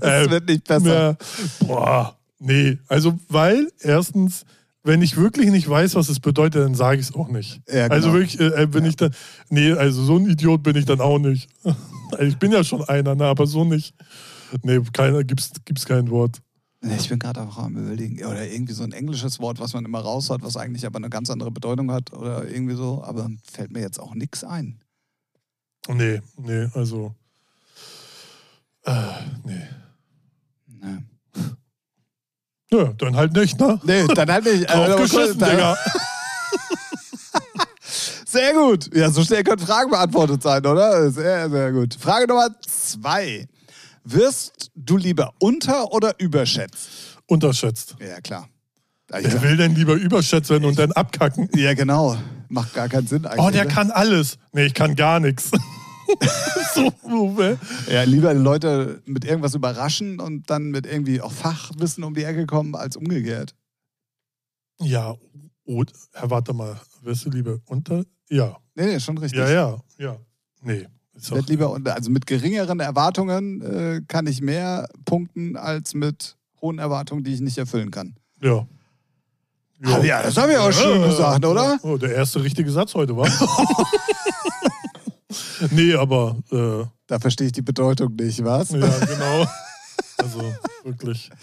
[0.00, 1.16] Äh, wird nicht besser.
[1.18, 2.78] Ja, boah, nee.
[2.88, 4.44] Also, weil erstens,
[4.82, 7.60] wenn ich wirklich nicht weiß, was es bedeutet, dann sage ich es auch nicht.
[7.68, 7.94] Ja, genau.
[7.94, 9.14] Also wirklich, äh, bin ich dann,
[9.50, 11.48] nee, also so ein Idiot bin ich dann auch nicht.
[12.18, 13.94] Ich bin ja schon einer, ne, aber so nicht.
[14.64, 16.38] Nee, keiner, gibt's, gibt's kein Wort.
[16.82, 18.24] Ich bin gerade auch am überlegen.
[18.24, 21.10] Oder irgendwie so ein englisches Wort, was man immer raus hat, was eigentlich aber eine
[21.10, 23.04] ganz andere Bedeutung hat oder irgendwie so.
[23.04, 24.80] Aber fällt mir jetzt auch nichts ein.
[25.88, 27.14] Nee, nee, also.
[28.84, 28.92] Äh,
[29.44, 29.68] nee.
[30.66, 30.98] Nee,
[32.72, 33.78] Ja, dann halt nicht, ne?
[33.82, 34.70] nee dann halt nicht.
[34.70, 35.76] Drauf aber geschissen, kurz, Digga.
[38.26, 38.94] Sehr gut.
[38.94, 41.10] Ja, so schnell können Fragen beantwortet sein, oder?
[41.10, 41.94] Sehr, sehr gut.
[41.94, 43.48] Frage Nummer zwei.
[44.04, 47.18] Wirst du lieber unter- oder überschätzt?
[47.26, 47.96] Unterschätzt.
[48.00, 48.48] Ja, klar.
[49.08, 51.48] Wer will denn lieber überschätzt werden und dann abkacken?
[51.54, 52.16] Ja, genau.
[52.48, 53.44] Macht gar keinen Sinn eigentlich.
[53.44, 53.70] Oh, der ne?
[53.70, 54.38] kann alles.
[54.52, 55.50] Nee, ich kann gar nichts.
[56.74, 56.92] so.
[57.88, 62.46] Ja, lieber Leute mit irgendwas überraschen und dann mit irgendwie auch Fachwissen um die Ecke
[62.46, 63.54] kommen, als umgekehrt.
[64.80, 65.14] Ja,
[66.12, 66.80] Herr, warte mal.
[67.02, 68.04] Wirst du lieber unter?
[68.28, 68.56] Ja.
[68.74, 69.40] Nee, nee, schon richtig.
[69.40, 70.16] Ja, ja, ja.
[70.62, 70.86] Nee.
[71.28, 76.78] Werd lieber unter, also mit geringeren Erwartungen äh, kann ich mehr punkten als mit hohen
[76.78, 78.14] Erwartungen, die ich nicht erfüllen kann.
[78.42, 78.66] ja.
[79.82, 81.78] Ah, ja, das haben wir auch schon gesagt, oder?
[81.82, 83.26] Oh, der erste richtige Satz heute war.
[85.70, 88.72] nee, aber äh, Da verstehe ich die Bedeutung nicht, was?
[88.72, 89.46] ja, genau.
[90.18, 90.52] Also
[90.84, 91.30] wirklich.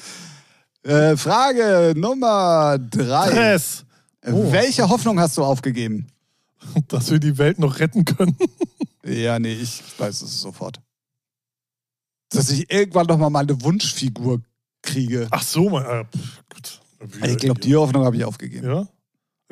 [0.83, 3.27] Äh, Frage Nummer drei.
[3.27, 3.85] Stress.
[4.25, 4.49] Oh.
[4.53, 6.07] Welche Hoffnung hast du aufgegeben?
[6.87, 8.37] Dass wir die Welt noch retten können.
[9.07, 10.79] Ja, nee, ich weiß es sofort.
[12.29, 14.41] Dass ich irgendwann noch mal meine Wunschfigur
[14.81, 15.27] kriege.
[15.31, 15.85] Ach so, mein.
[15.85, 16.05] Äh,
[16.53, 16.81] gut.
[17.23, 18.67] Ich glaube, die Hoffnung habe ich aufgegeben.
[18.67, 18.87] Ja?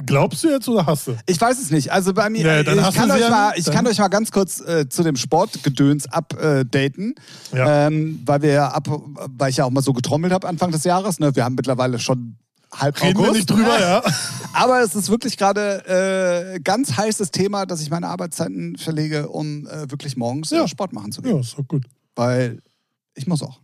[0.06, 1.16] Glaubst du jetzt oder hast du?
[1.26, 1.92] Ich weiß es nicht.
[1.94, 4.90] Also bei mir, Nee, ich, kann euch mal, ich kann euch mal ganz kurz äh,
[4.90, 7.16] zu dem Sportgedöns updaten,
[7.54, 7.88] Ja.
[7.88, 10.84] ähm, weil wir ja ab, weil ich ja auch mal so getrommelt habe Anfang des
[10.84, 11.20] Jahres.
[11.20, 11.34] Ne?
[11.36, 12.36] Wir haben mittlerweile schon
[12.80, 13.30] halb Reden August.
[13.32, 14.04] wir nicht drüber, ja?
[14.54, 19.68] Aber es ist wirklich gerade äh, ganz heißes Thema, dass ich meine Arbeitszeiten verlege, um
[19.68, 20.68] äh, wirklich morgens äh, Ja.
[20.68, 21.34] Sport machen zu gehen.
[21.36, 21.86] Ja, ist doch gut.
[22.16, 22.60] Weil
[23.16, 23.60] ich muss auch.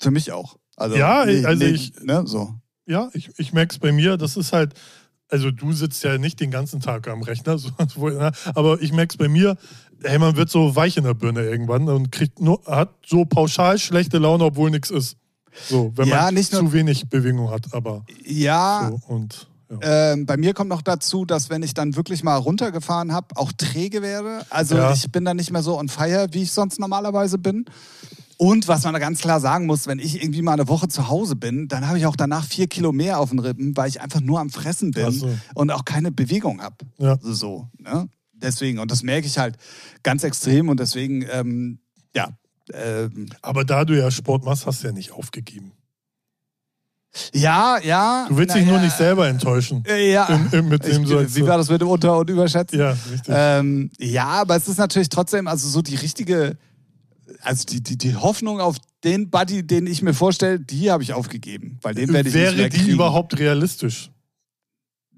[0.00, 0.56] Für mich auch.
[0.76, 2.54] Also, Ja, nee, also nee, ich- Ne, so.
[2.86, 4.74] Ja, ich, ich merke es bei mir, das ist halt,
[5.28, 7.70] also du sitzt ja nicht den ganzen Tag am Rechner, so,
[8.08, 9.56] ne, aber ich merke es bei mir,
[10.04, 13.78] hey, man wird so weich in der Birne irgendwann und kriegt nur, hat so pauschal
[13.78, 15.16] schlechte Laune, obwohl nichts ist.
[15.68, 19.48] So, wenn Ja, man nicht nur- zu wenig Bewegung hat, aber Ja, so und
[19.82, 20.12] ja.
[20.12, 23.50] Ähm, bei mir kommt noch dazu, dass wenn ich dann wirklich mal runtergefahren habe, auch
[23.50, 24.46] träge werde.
[24.48, 24.92] Also Ja.
[24.92, 27.64] ich bin dann nicht mehr so on fire, wie ich sonst normalerweise bin.
[28.38, 31.08] Und was man da ganz klar sagen muss, wenn ich irgendwie mal eine Woche zu
[31.08, 34.00] Hause bin, dann habe ich auch danach vier Kilo mehr auf den Rippen, weil ich
[34.00, 35.30] einfach nur am Fressen bin Ach so.
[35.54, 36.76] und auch keine Bewegung habe.
[36.98, 37.16] Ja.
[37.22, 38.08] So, ne?
[38.34, 39.56] Deswegen, und das merke ich halt
[40.02, 41.80] ganz extrem und deswegen, ähm,
[42.14, 42.36] ja.
[42.72, 45.72] Ähm, Aber da du ja Sport machst, hast du ja nicht aufgegeben.
[47.32, 48.26] ja, ja.
[48.28, 49.84] Du willst dich nur ja, nicht selber enttäuschen.
[49.86, 50.26] Äh, ja.
[50.26, 52.78] Im, im, mit Ich, dem so, wie war das mit dem Unter- und Überschätzen?
[52.78, 53.22] Ja, richtig.
[53.28, 56.58] Ähm, ja, aber es ist natürlich trotzdem, also so die richtige,
[57.40, 61.12] also die, die, die Hoffnung auf den Buddy, den ich mir vorstelle, die habe ich
[61.12, 61.78] aufgegeben.
[61.82, 62.92] Weil den werde ich Wäre nicht mehr die kriegen.
[62.92, 64.10] überhaupt realistisch?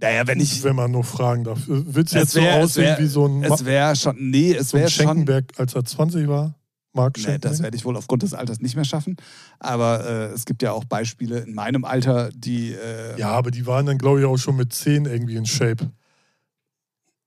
[0.01, 0.63] Naja, wenn ich.
[0.63, 1.59] wenn man nur fragen darf.
[1.67, 4.17] Willst du Es jetzt so wär- es aussehen wär- wie so ein, Es wäre schon,
[4.31, 5.07] nee, es so wäre schon.
[5.07, 6.55] Schenkenberg, als er 20 war?
[6.99, 9.17] Mark Nee, das werde ich wohl aufgrund des Alters nicht mehr schaffen.
[9.59, 12.73] Aber äh, es gibt ja auch Beispiele in meinem Alter, die.
[12.73, 15.91] Äh, Ja, aber die waren dann, glaube ich, auch schon mit 10 irgendwie in Shape.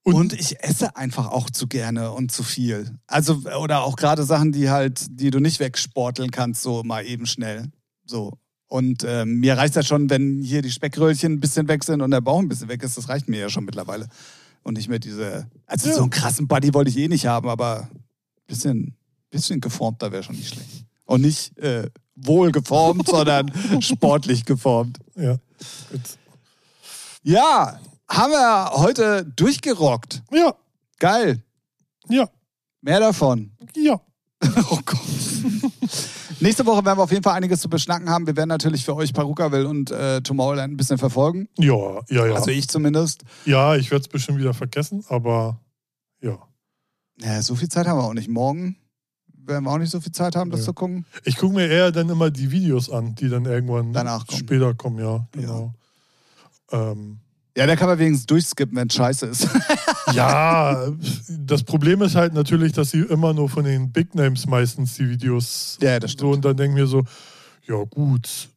[0.04, 2.98] Und, ich esse einfach auch zu gerne und zu viel.
[3.06, 7.28] Also, oder auch gerade Sachen, die halt, die du nicht wegsporteln kannst, so mal eben
[7.28, 7.68] schnell.
[8.06, 8.34] So.
[8.68, 12.10] Und ähm, mir reicht das schon, wenn hier die Speckröllchen ein bisschen weg sind und
[12.10, 12.98] der Bauch ein bisschen weg ist.
[12.98, 14.08] Das reicht mir ja schon mittlerweile.
[14.64, 15.48] Und nicht mehr diese.
[15.68, 15.96] Also Ja.
[15.96, 18.02] so einen krassen Buddy wollte ich eh nicht haben, aber ein
[18.48, 18.96] bisschen,
[19.32, 20.86] bisschen geformter wäre schon nicht schlecht.
[21.06, 23.52] Und nicht äh, wohl geformt, sondern
[23.82, 25.00] sportlich geformt.
[25.16, 25.38] ja.
[25.92, 26.02] Gut.
[27.24, 27.80] Ja,
[28.10, 30.24] haben wir heute durchgerockt.
[30.32, 30.56] ja,
[31.00, 31.44] Geil.
[32.10, 32.28] ja,
[32.82, 33.52] Mehr davon.
[33.76, 34.00] ja.
[34.72, 35.00] Oh Gott.
[36.40, 38.26] Nächste Woche werden wir auf jeden Fall einiges zu beschnacken haben.
[38.26, 41.48] Wir werden natürlich für euch Perukaville und äh, Tomorrowland ein bisschen verfolgen.
[41.60, 42.34] Ja, ja, ja.
[42.34, 43.24] Also ich zumindest.
[43.46, 45.60] ja, ich werde es bestimmt wieder vergessen, aber
[46.22, 46.40] ja.
[47.20, 48.30] Ja, so viel Zeit haben wir auch nicht.
[48.30, 48.78] Morgen
[49.46, 50.66] werden wir auch nicht so viel Zeit haben, das Ja.
[50.68, 51.06] zu gucken.
[51.26, 54.40] Ich gucke mir eher dann immer die Videos an, die dann irgendwann Danach kommen.
[54.40, 55.26] später kommen, ja.
[55.32, 55.74] Genau.
[56.72, 57.18] Ähm,
[57.58, 59.46] Ja, da kann man wenigstens durchskippen, wenn es scheiße ist.
[60.14, 60.88] ja,
[61.28, 65.10] das Problem ist halt natürlich, dass sie immer nur von den Big Names meistens die
[65.10, 66.34] Videos Ja, das so stimmt.
[66.36, 67.04] und dann denken wir so,
[67.68, 68.48] ja gut,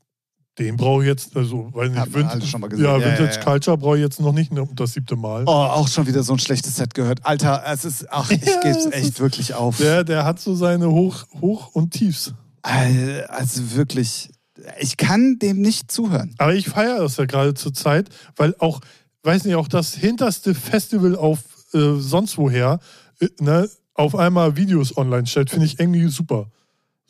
[0.59, 2.84] den brauche ich jetzt, also weiß nicht, Haben Vin- alle schon mal gesehen.
[2.84, 3.44] Ja, Ja, ja, Vintage ja.
[3.44, 5.44] Culture brauche ich jetzt noch nicht ne, das siebte Mal.
[5.46, 7.24] Oh, auch schon wieder so ein schlechtes Set gehört.
[7.26, 9.78] Alter, es ist, ach, ich Ja, geb's es echt ist- wirklich auf.
[9.78, 12.34] Der, der hat so seine Hoch, Hoch und Tiefs.
[12.62, 14.30] Al- Also wirklich,
[14.78, 16.34] ich kann dem nicht zuhören.
[16.38, 18.80] Aber ich feiere das ja gerade zur Zeit, weil auch,
[19.24, 21.40] weiß nicht, auch das hinterste Festival auf
[21.72, 22.78] äh, sonst woher,
[23.20, 26.46] äh, ne, auf einmal Videos online stellt, finde ich irgendwie super.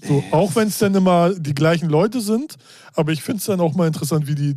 [0.03, 2.57] So, auch wenn es dann immer die gleichen Leute sind,
[2.95, 4.55] aber ich finde es dann auch mal interessant, wie die,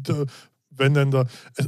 [0.78, 1.26] wenn dann da,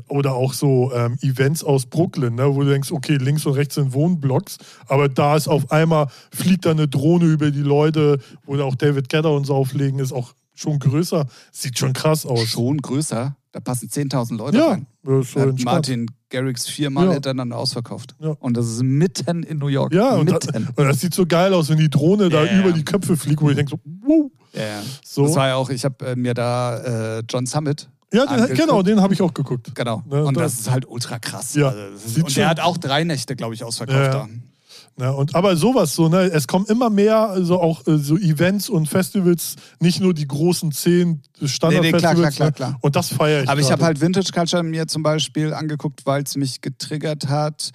[0.08, 3.76] oder auch so ähm, Events aus Brooklyn, ne, wo du denkst, okay, links und rechts
[3.76, 4.58] sind Wohnblocks,
[4.88, 8.76] aber da ist auf einmal, fliegt da eine Drohne über die Leute, wo da auch
[8.76, 12.48] David Gedder und so auflegen, ist auch schon größer, sieht schon krass aus.
[12.48, 13.36] Schon größer.
[13.52, 14.86] Da passen 10.000 Leute Ja, rein.
[15.04, 15.60] das so Hat.
[15.64, 17.14] Martin Garrix viermal Ja.
[17.14, 18.16] hintereinander ausverkauft.
[18.20, 18.36] Ja.
[18.40, 19.92] Und das ist mitten in New York.
[19.94, 20.68] Ja, und, da, mitten.
[20.76, 23.50] und das sieht so geil aus, wenn die Drohne da über die Köpfe fliegt, wo
[23.50, 23.72] ich denke
[24.08, 24.82] so, ja.
[25.04, 25.26] So.
[25.26, 27.90] Das war ja auch, ich habe äh, mir da äh, John Summit.
[28.14, 29.72] Ja, den, genau, den habe ich auch geguckt.
[29.76, 30.04] Genau.
[30.10, 31.54] Ne, und das- das ist halt ultra krass.
[31.56, 34.28] Ja, Also, das ist, und der hat auch drei Nächte, glaube ich, ausverkauft Ja, da.
[35.00, 35.06] Ja.
[35.06, 36.24] Ja, und, aber sowas so, ne?
[36.32, 40.72] Es kommen immer mehr, also auch äh, so Events und Festivals, nicht nur die großen
[40.72, 42.02] zehn Standardfestivals.
[42.02, 42.54] klar, klar, klar, ne?
[42.54, 42.78] klar.
[42.82, 43.50] Und das feiere ich.
[43.50, 47.72] Aber ich habe halt Vintage Culture mir zum Beispiel angeguckt, weil es mich getriggert hat.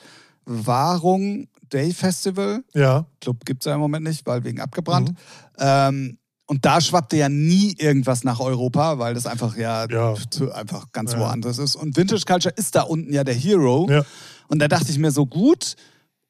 [0.47, 2.63] Wahrung Day Festival.
[2.75, 5.11] Ja, Club gibt es ja im Moment nicht, weil wegen abgebrannt.
[5.11, 5.17] Mhm.
[5.59, 10.15] Ähm, und da schwappte ja nie irgendwas nach Europa, weil das einfach ja, Ja.
[10.53, 11.21] Einfach ganz Ja.
[11.21, 11.75] woanders ist.
[11.75, 13.87] Und Vintage Culture ist da unten ja der Hero.
[13.91, 14.05] ja.
[14.49, 15.75] Und da dachte ich mir so, gut,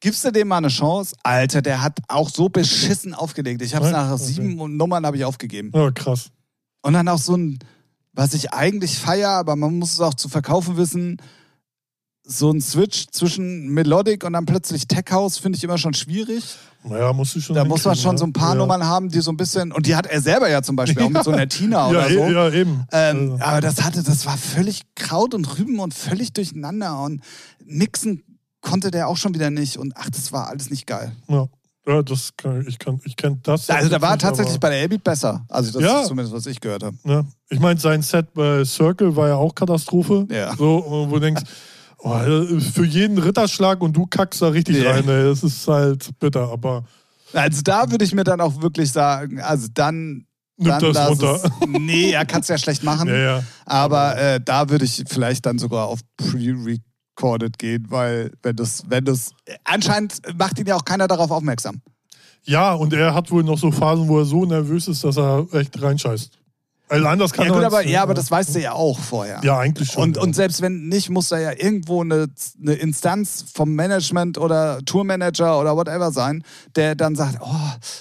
[0.01, 1.15] gibst du dem mal eine Chance?
[1.23, 3.63] Alter, der hat auch so beschissen aufgelegt.
[3.63, 4.23] Ich habe es nach okay.
[4.23, 5.71] sieben Nummern habe ich aufgegeben.
[5.75, 6.31] ja, krass.
[6.83, 7.59] Und dann auch so ein,
[8.13, 11.19] was ich eigentlich feier, aber man muss es auch zu verkaufen wissen,
[12.27, 16.57] so ein Switch zwischen Melodic und dann plötzlich Tech House finde ich immer schon schwierig.
[16.83, 17.55] Naja, musst du schon.
[17.57, 18.19] Da muss man schon ne?
[18.19, 18.55] so ein paar ja.
[18.57, 21.11] Nummern haben, die so ein bisschen, und die hat er selber ja zum Beispiel auch
[21.11, 22.31] mit so einer Tina oder ja, so.
[22.31, 22.87] e- ja, eben.
[22.93, 27.23] Ähm, Also, aber das hatte, das war völlig Kraut und Rüben und völlig durcheinander und
[27.65, 28.23] mixen
[28.65, 31.12] konnte der auch schon wieder nicht und ach, das war alles nicht geil.
[31.29, 31.47] ja.
[31.87, 33.69] ja, das kann ich kann ich kenne das.
[33.71, 35.45] Also da war nicht, tatsächlich bei der Airbeat besser.
[35.49, 36.01] Also das Ja.
[36.01, 36.97] ist zumindest, was ich gehört habe.
[37.05, 37.27] Ne?
[37.51, 40.27] Ich meine, sein Set bei Circle war ja auch Katastrophe.
[40.31, 40.57] Ja.
[40.57, 41.43] So, wo du denkst,
[41.99, 42.19] oh,
[42.73, 44.93] für jeden Ritterschlag und du kackst da richtig Ja.
[44.93, 45.07] rein.
[45.09, 45.25] Ey.
[45.25, 46.85] Das ist halt bitter, aber
[47.35, 50.27] Also da würde ich mir dann auch wirklich sagen, also dann.
[50.57, 51.41] Nimm dann das runter.
[51.45, 53.09] Es, nee, er kann es ja schlecht machen.
[53.15, 53.43] ja, ja.
[53.67, 55.99] Aber äh, da würde ich vielleicht dann sogar auf
[57.15, 59.31] pre-recorded gehen, weil wenn das, wenn das.
[59.65, 61.81] Anscheinend macht ihn ja auch keiner darauf aufmerksam.
[62.45, 65.47] Ja, und er hat wohl noch so Phasen, wo er so nervös ist, dass er
[65.53, 66.39] echt reinscheißt.
[66.87, 69.41] Also anders kann Ja, gut, er aber, ja, aber das weißt du ja auch vorher.
[69.43, 70.03] Ja, eigentlich schon.
[70.03, 70.22] Und, ja.
[70.22, 72.26] und selbst wenn nicht, muss da ja irgendwo eine,
[72.61, 76.45] eine Instanz vom Management oder Tourmanager oder whatever sein,
[76.76, 77.49] der dann sagt, oh,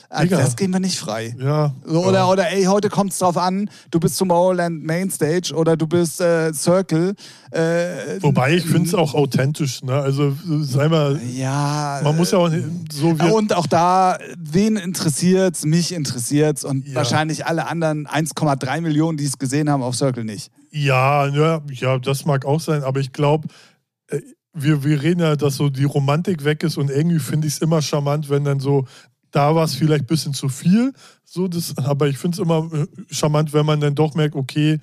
[0.10, 0.38] äh, Digga.
[0.38, 1.34] das gehen wir nicht frei.
[1.40, 2.28] ja, oder, ja.
[2.28, 6.54] oder ey, heute kommt es drauf an, du bist Tomorrowland Mainstage oder du bist äh,
[6.54, 7.16] Circle.
[7.52, 9.82] Äh, Wobei ich finde es auch authentisch.
[9.84, 9.94] Ne?
[9.94, 12.02] Also sei mal, Ja.
[12.04, 12.50] man muss ja auch
[12.92, 13.32] so wie.
[13.32, 15.64] und auch da, wen interessiert's?
[15.64, 16.96] Mich interessiert's und Ja.
[16.96, 20.52] wahrscheinlich alle anderen 1,3 Millionen, die es gesehen haben auf Circle nicht.
[20.72, 23.48] Ja, ja, ja, das mag auch sein, aber ich glaube,
[24.54, 27.62] wir, wir reden ja, dass so die Romantik weg ist und irgendwie finde ich es
[27.62, 28.86] immer charmant, wenn dann so,
[29.32, 30.94] da war es vielleicht ein bisschen zu viel,
[31.26, 34.80] so das, aber ich finde es immer äh, charmant, wenn man dann doch merkt, okay,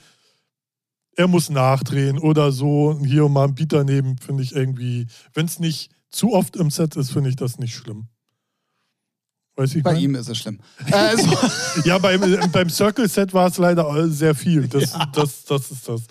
[1.17, 5.61] er muss nachdrehen oder so, hier mal ein Beat daneben, finde ich irgendwie, wenn es
[5.61, 8.09] nicht zu oft im Set ist, finde ich das nicht schlimm.
[9.57, 10.01] Weiß ich Bei mein?
[10.03, 10.59] ihm ist es schlimm.
[10.87, 11.37] äh, so.
[11.85, 14.69] Ja, beim, äh, beim Circle-Set war es leider sehr viel.
[14.69, 16.03] Das, das, das ist das.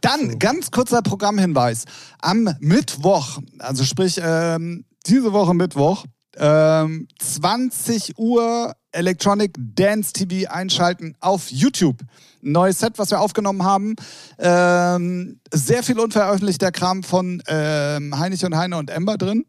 [0.00, 1.84] Dann ganz kurzer Programmhinweis.
[2.20, 6.04] Am Mittwoch, also sprich ähm, diese Woche Mittwoch,
[6.36, 12.00] ähm, 20 Uhr Electronic Dance TV einschalten auf YouTube.
[12.42, 13.96] Ein neues Set, was wir aufgenommen haben.
[14.38, 19.44] Ähm, sehr viel unveröffentlichter Kram von ähm, Heinrich und Heine und Ember drin.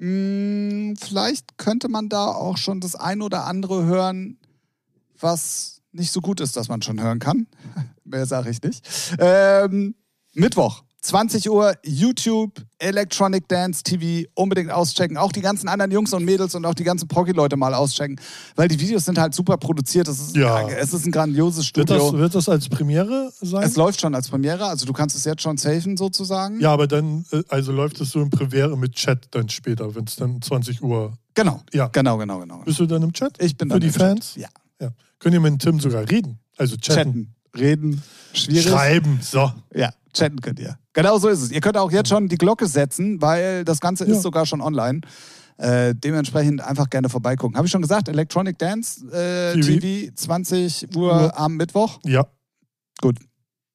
[0.00, 4.38] Hm, vielleicht könnte man da auch schon das ein oder andere hören,
[5.20, 7.46] was nicht so gut ist, dass man schon hören kann.
[8.04, 8.88] Mehr sage ich nicht.
[9.18, 9.94] Ähm,
[10.32, 15.16] Mittwoch, 20 Uhr, YouTube, Electronic Dance TV, unbedingt auschecken.
[15.16, 18.20] Auch die ganzen anderen Jungs und Mädels und auch die ganzen Progi-Leute mal auschecken,
[18.54, 20.08] weil die Videos sind halt super produziert.
[20.08, 20.68] Es ist, Ja.
[20.68, 22.18] es ist ein grandioses Wird das, Studio.
[22.18, 23.62] wird das als Premiere sein?
[23.62, 26.60] Es läuft schon als Premiere, also du kannst es jetzt schon safen sozusagen.
[26.60, 30.04] Ja, aber dann, äh, also läuft es so in Premiere mit Chat dann später, wenn
[30.04, 31.14] es dann 20 Uhr.
[31.34, 31.86] Genau, Ja.
[31.88, 32.58] genau, genau, genau.
[32.64, 33.42] Bist du dann im Chat?
[33.42, 34.02] Ich bin Für dann die im Chat.
[34.02, 34.32] Fans?
[34.36, 34.48] Ja.
[34.80, 34.90] Ja.
[35.18, 36.38] Könnt ihr mit Tim sogar reden?
[36.58, 36.94] Also chatten.
[36.94, 38.02] Chatten, reden,
[38.34, 38.64] schwierig.
[38.68, 39.18] Schreiben.
[39.22, 39.50] So.
[39.74, 40.76] Ja, chatten könnt ihr.
[40.92, 41.50] Genau so ist es.
[41.52, 44.12] Ihr könnt auch jetzt schon die Glocke setzen, weil das Ganze Ja.
[44.14, 45.00] ist sogar schon online.
[45.56, 47.56] Äh, dementsprechend einfach gerne vorbeigucken.
[47.56, 49.78] Habe ich schon gesagt, Electronic Dance äh, TV.
[49.80, 51.36] TV, 20 Uhr Ja.
[51.36, 51.98] am Mittwoch.
[52.04, 52.26] Ja,
[53.02, 53.18] Gut,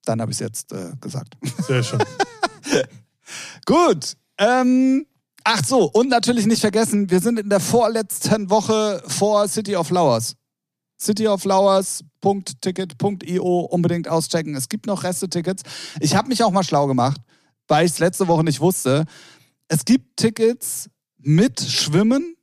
[0.05, 1.35] dann habe ich es jetzt äh, gesagt.
[1.67, 1.99] sehr schön.
[3.65, 4.13] Gut.
[4.37, 5.05] Ähm,
[5.43, 9.87] ach so, und natürlich nicht vergessen, wir sind in der vorletzten Woche vor City of
[9.87, 10.35] Flowers.
[10.99, 14.55] cityoflowers.ticket.io unbedingt auschecken.
[14.55, 15.63] Es gibt noch Reste-Tickets.
[15.99, 17.19] Ich habe mich auch mal schlau gemacht,
[17.67, 19.05] weil ich es letzte Woche nicht wusste.
[19.67, 22.35] Es gibt Tickets mit Schwimmen.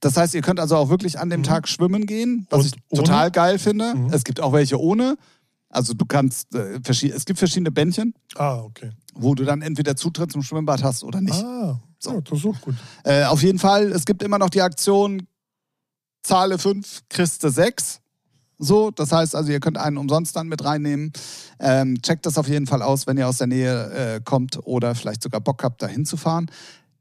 [0.00, 1.44] Das heißt, ihr könnt also auch wirklich an dem Mhm.
[1.44, 3.02] Tag schwimmen gehen, was Und ich ohne?
[3.02, 3.94] total geil finde.
[3.94, 4.12] Mhm.
[4.12, 5.16] Es gibt auch welche ohne.
[5.70, 8.90] Also du kannst, äh, es gibt verschiedene Bändchen Ah, okay.
[9.14, 11.42] wo du dann entweder Zutritt zum Schwimmbad hast oder nicht.
[11.42, 12.12] Ah, So.
[12.12, 12.74] ja, das ist auch gut.
[13.02, 15.26] Äh, auf jeden Fall, es gibt immer noch die Aktion
[16.24, 18.00] Zahle 5, Christe 6.
[18.58, 21.12] So, das heißt also, ihr könnt einen umsonst dann mit reinnehmen.
[21.60, 24.94] Ähm, checkt das auf jeden Fall aus, wenn ihr aus der Nähe äh, kommt oder
[24.94, 26.50] vielleicht sogar Bock habt, da hinzufahren.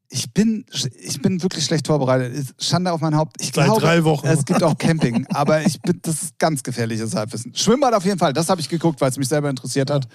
[0.10, 0.66] Ich bin,
[1.00, 2.54] ich bin wirklich schlecht vorbereitet.
[2.60, 3.38] Schande auf mein Haupt.
[3.40, 4.28] Ich Seit glaube, drei Wochen.
[4.28, 7.56] es gibt auch Camping, aber ich bin, das ist ganz gefährliches Halbwissen.
[7.56, 10.08] Schwimmbad auf jeden Fall, das habe ich geguckt, weil es mich selber interessiert hat.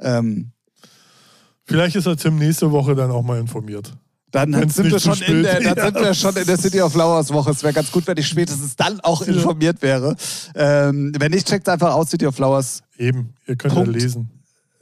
[0.00, 0.52] Ähm,
[1.64, 3.92] Vielleicht ist der Tim nächste Woche dann auch mal informiert.
[4.30, 6.92] Dann Wenn's sind wir, schon in der, dann sind wir schon in der City of
[6.92, 7.50] Flowers Woche.
[7.50, 9.32] Es wäre ganz gut, wenn ich spätestens dann auch Ja.
[9.32, 10.14] informiert wäre.
[10.54, 14.28] Ähm, wenn nicht, checkt einfach aus City of Flowers Eben, ihr könnt ja lesen.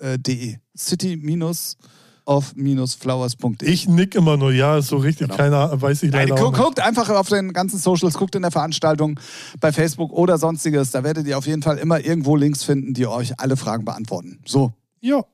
[0.01, 0.57] äh, de.
[0.77, 3.69] City-of-flowers.de.
[3.69, 5.37] Ich nick immer nur, ja, so richtig, Genau.
[5.37, 6.63] keiner weiß ich Nein, leider gu auch nicht.
[6.63, 9.19] guckt einfach auf den ganzen Socials, guckt in der Veranstaltung
[9.61, 10.91] bei Facebook oder sonstiges.
[10.91, 14.41] Da werdet ihr auf jeden Fall immer irgendwo Links finden, die euch alle Fragen beantworten.
[14.45, 15.25] So, Ja,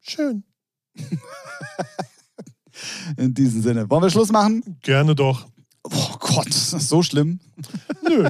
[0.00, 0.44] schön.
[3.16, 3.88] in diesem Sinne.
[3.90, 4.76] Wollen wir Schluss machen?
[4.82, 5.46] Gerne doch.
[5.82, 7.40] Oh Gott, das ist so schlimm.
[8.06, 8.28] Nö,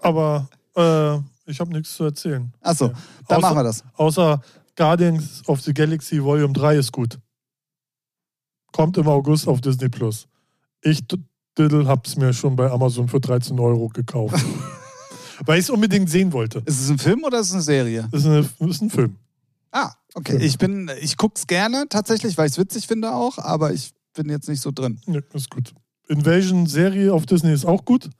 [0.00, 1.16] aber äh,
[1.50, 2.52] ich habe nichts zu erzählen.
[2.60, 2.92] Achso, Ja.
[3.28, 3.84] dann Außer- machen wir das.
[3.94, 4.40] Außer
[4.76, 7.18] Guardians of the Galaxy Volume 3 ist gut.
[8.72, 10.26] Kommt im August auf Disney Plus.
[10.82, 11.02] Ich
[11.58, 14.34] Diddle hab's mir schon bei Amazon für 13 Euro gekauft.
[15.44, 16.60] Weil ich es unbedingt sehen wollte.
[16.64, 18.08] Ist es ein Film oder ist es eine Serie?
[18.10, 19.16] Das ist, eine, das ist ein Film.
[19.72, 20.38] Ah, okay.
[20.38, 24.28] Ich bin, ich guck's gerne tatsächlich, weil ich es witzig finde auch, aber ich bin
[24.28, 25.00] jetzt nicht so drin.
[25.06, 25.74] Ja, ist gut.
[26.08, 28.10] Invasion Serie auf Disney ist auch gut.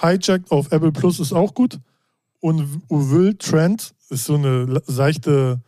[0.00, 1.78] Hijacked auf Apple Plus ist auch gut.
[2.40, 5.62] Und Will Trent ist so eine seichte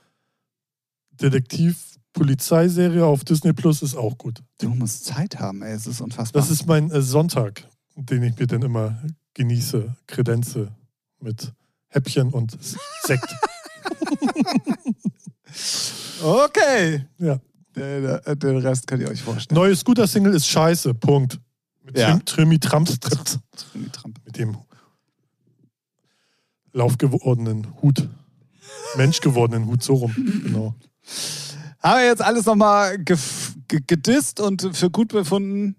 [1.20, 4.42] Detektiv-Polizeiserie auf Disney Plus ist auch gut.
[4.58, 6.42] Du musst Zeit haben, ey, es ist unfassbar.
[6.42, 9.02] Das ist mein äh, Sonntag, den ich mir dann immer
[9.34, 10.74] genieße, Kredenze
[11.20, 11.52] mit
[11.88, 12.58] Häppchen und
[13.02, 13.34] Sekt.
[16.22, 17.04] okay.
[17.18, 17.38] ja.
[17.74, 19.58] Den, den Rest könnt ihr euch vorstellen.
[19.58, 20.94] Neue Scooter-Single ist scheiße.
[20.94, 21.38] Punkt.
[21.84, 22.12] Mit Ja.
[22.12, 22.88] Trim, Trimmy Trump.
[24.24, 24.56] Mit dem
[26.72, 28.08] laufgewordenen Hut.
[28.96, 30.14] Menschgewordenen Hut, so rum.
[30.44, 30.74] Genau.
[31.80, 33.16] Haben wir jetzt alles nochmal ge
[33.68, 35.76] ge gedisst und für gut befunden,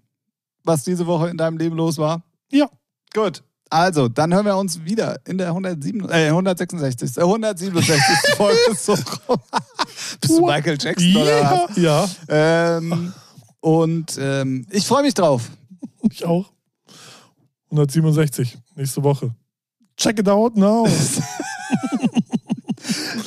[0.64, 2.22] was diese Woche in deinem Leben los war?
[2.50, 2.70] Ja.
[3.12, 3.42] Gut.
[3.70, 7.16] Also, dann hören wir uns wieder in der 107, äh, 166.
[7.16, 8.34] Äh, 167.
[8.36, 8.58] Folge.
[8.76, 8.94] So.
[8.94, 13.12] Bist du Michael Jackson oder Ja, Ähm,
[13.60, 15.50] und ähm, ich freue mich drauf.
[16.10, 16.50] ich auch.
[17.70, 19.34] 167, nächste Woche.
[19.96, 20.86] Check it out now.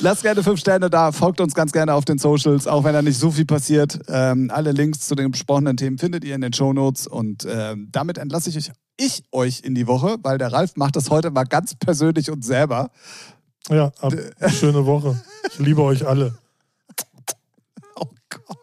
[0.00, 3.02] Lasst gerne fünf Sterne da, folgt uns ganz gerne auf den Socials, auch wenn da
[3.02, 4.00] nicht so viel passiert.
[4.08, 8.18] Ähm, alle Links zu den besprochenen Themen findet ihr in den Shownotes und ähm, damit
[8.18, 11.44] entlasse ich euch, ich euch in die Woche, weil der Ralf macht das heute mal
[11.44, 12.90] ganz persönlich und selber.
[13.68, 14.12] Ja, ab,
[14.50, 15.20] schöne Woche.
[15.50, 16.34] Ich liebe euch alle.
[17.96, 18.58] Oh Gott.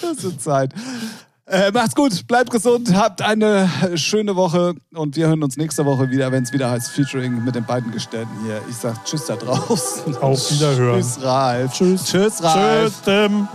[0.00, 0.72] Das ist Zeit.
[1.46, 6.10] Äh, macht's gut, bleibt gesund, habt eine schöne Woche und wir hören uns nächste Woche
[6.10, 8.60] wieder, wenn es wieder heißt Featuring mit den beiden Gestellten hier.
[8.68, 10.14] Ich sag Tschüss da draußen.
[10.18, 11.00] Auf Wiederhören.
[11.00, 11.72] Tschüss, Ralf.
[11.72, 12.04] Tschüss.
[12.04, 12.92] Tschüss, Ralf.
[12.92, 13.48] Tschüss, Tim.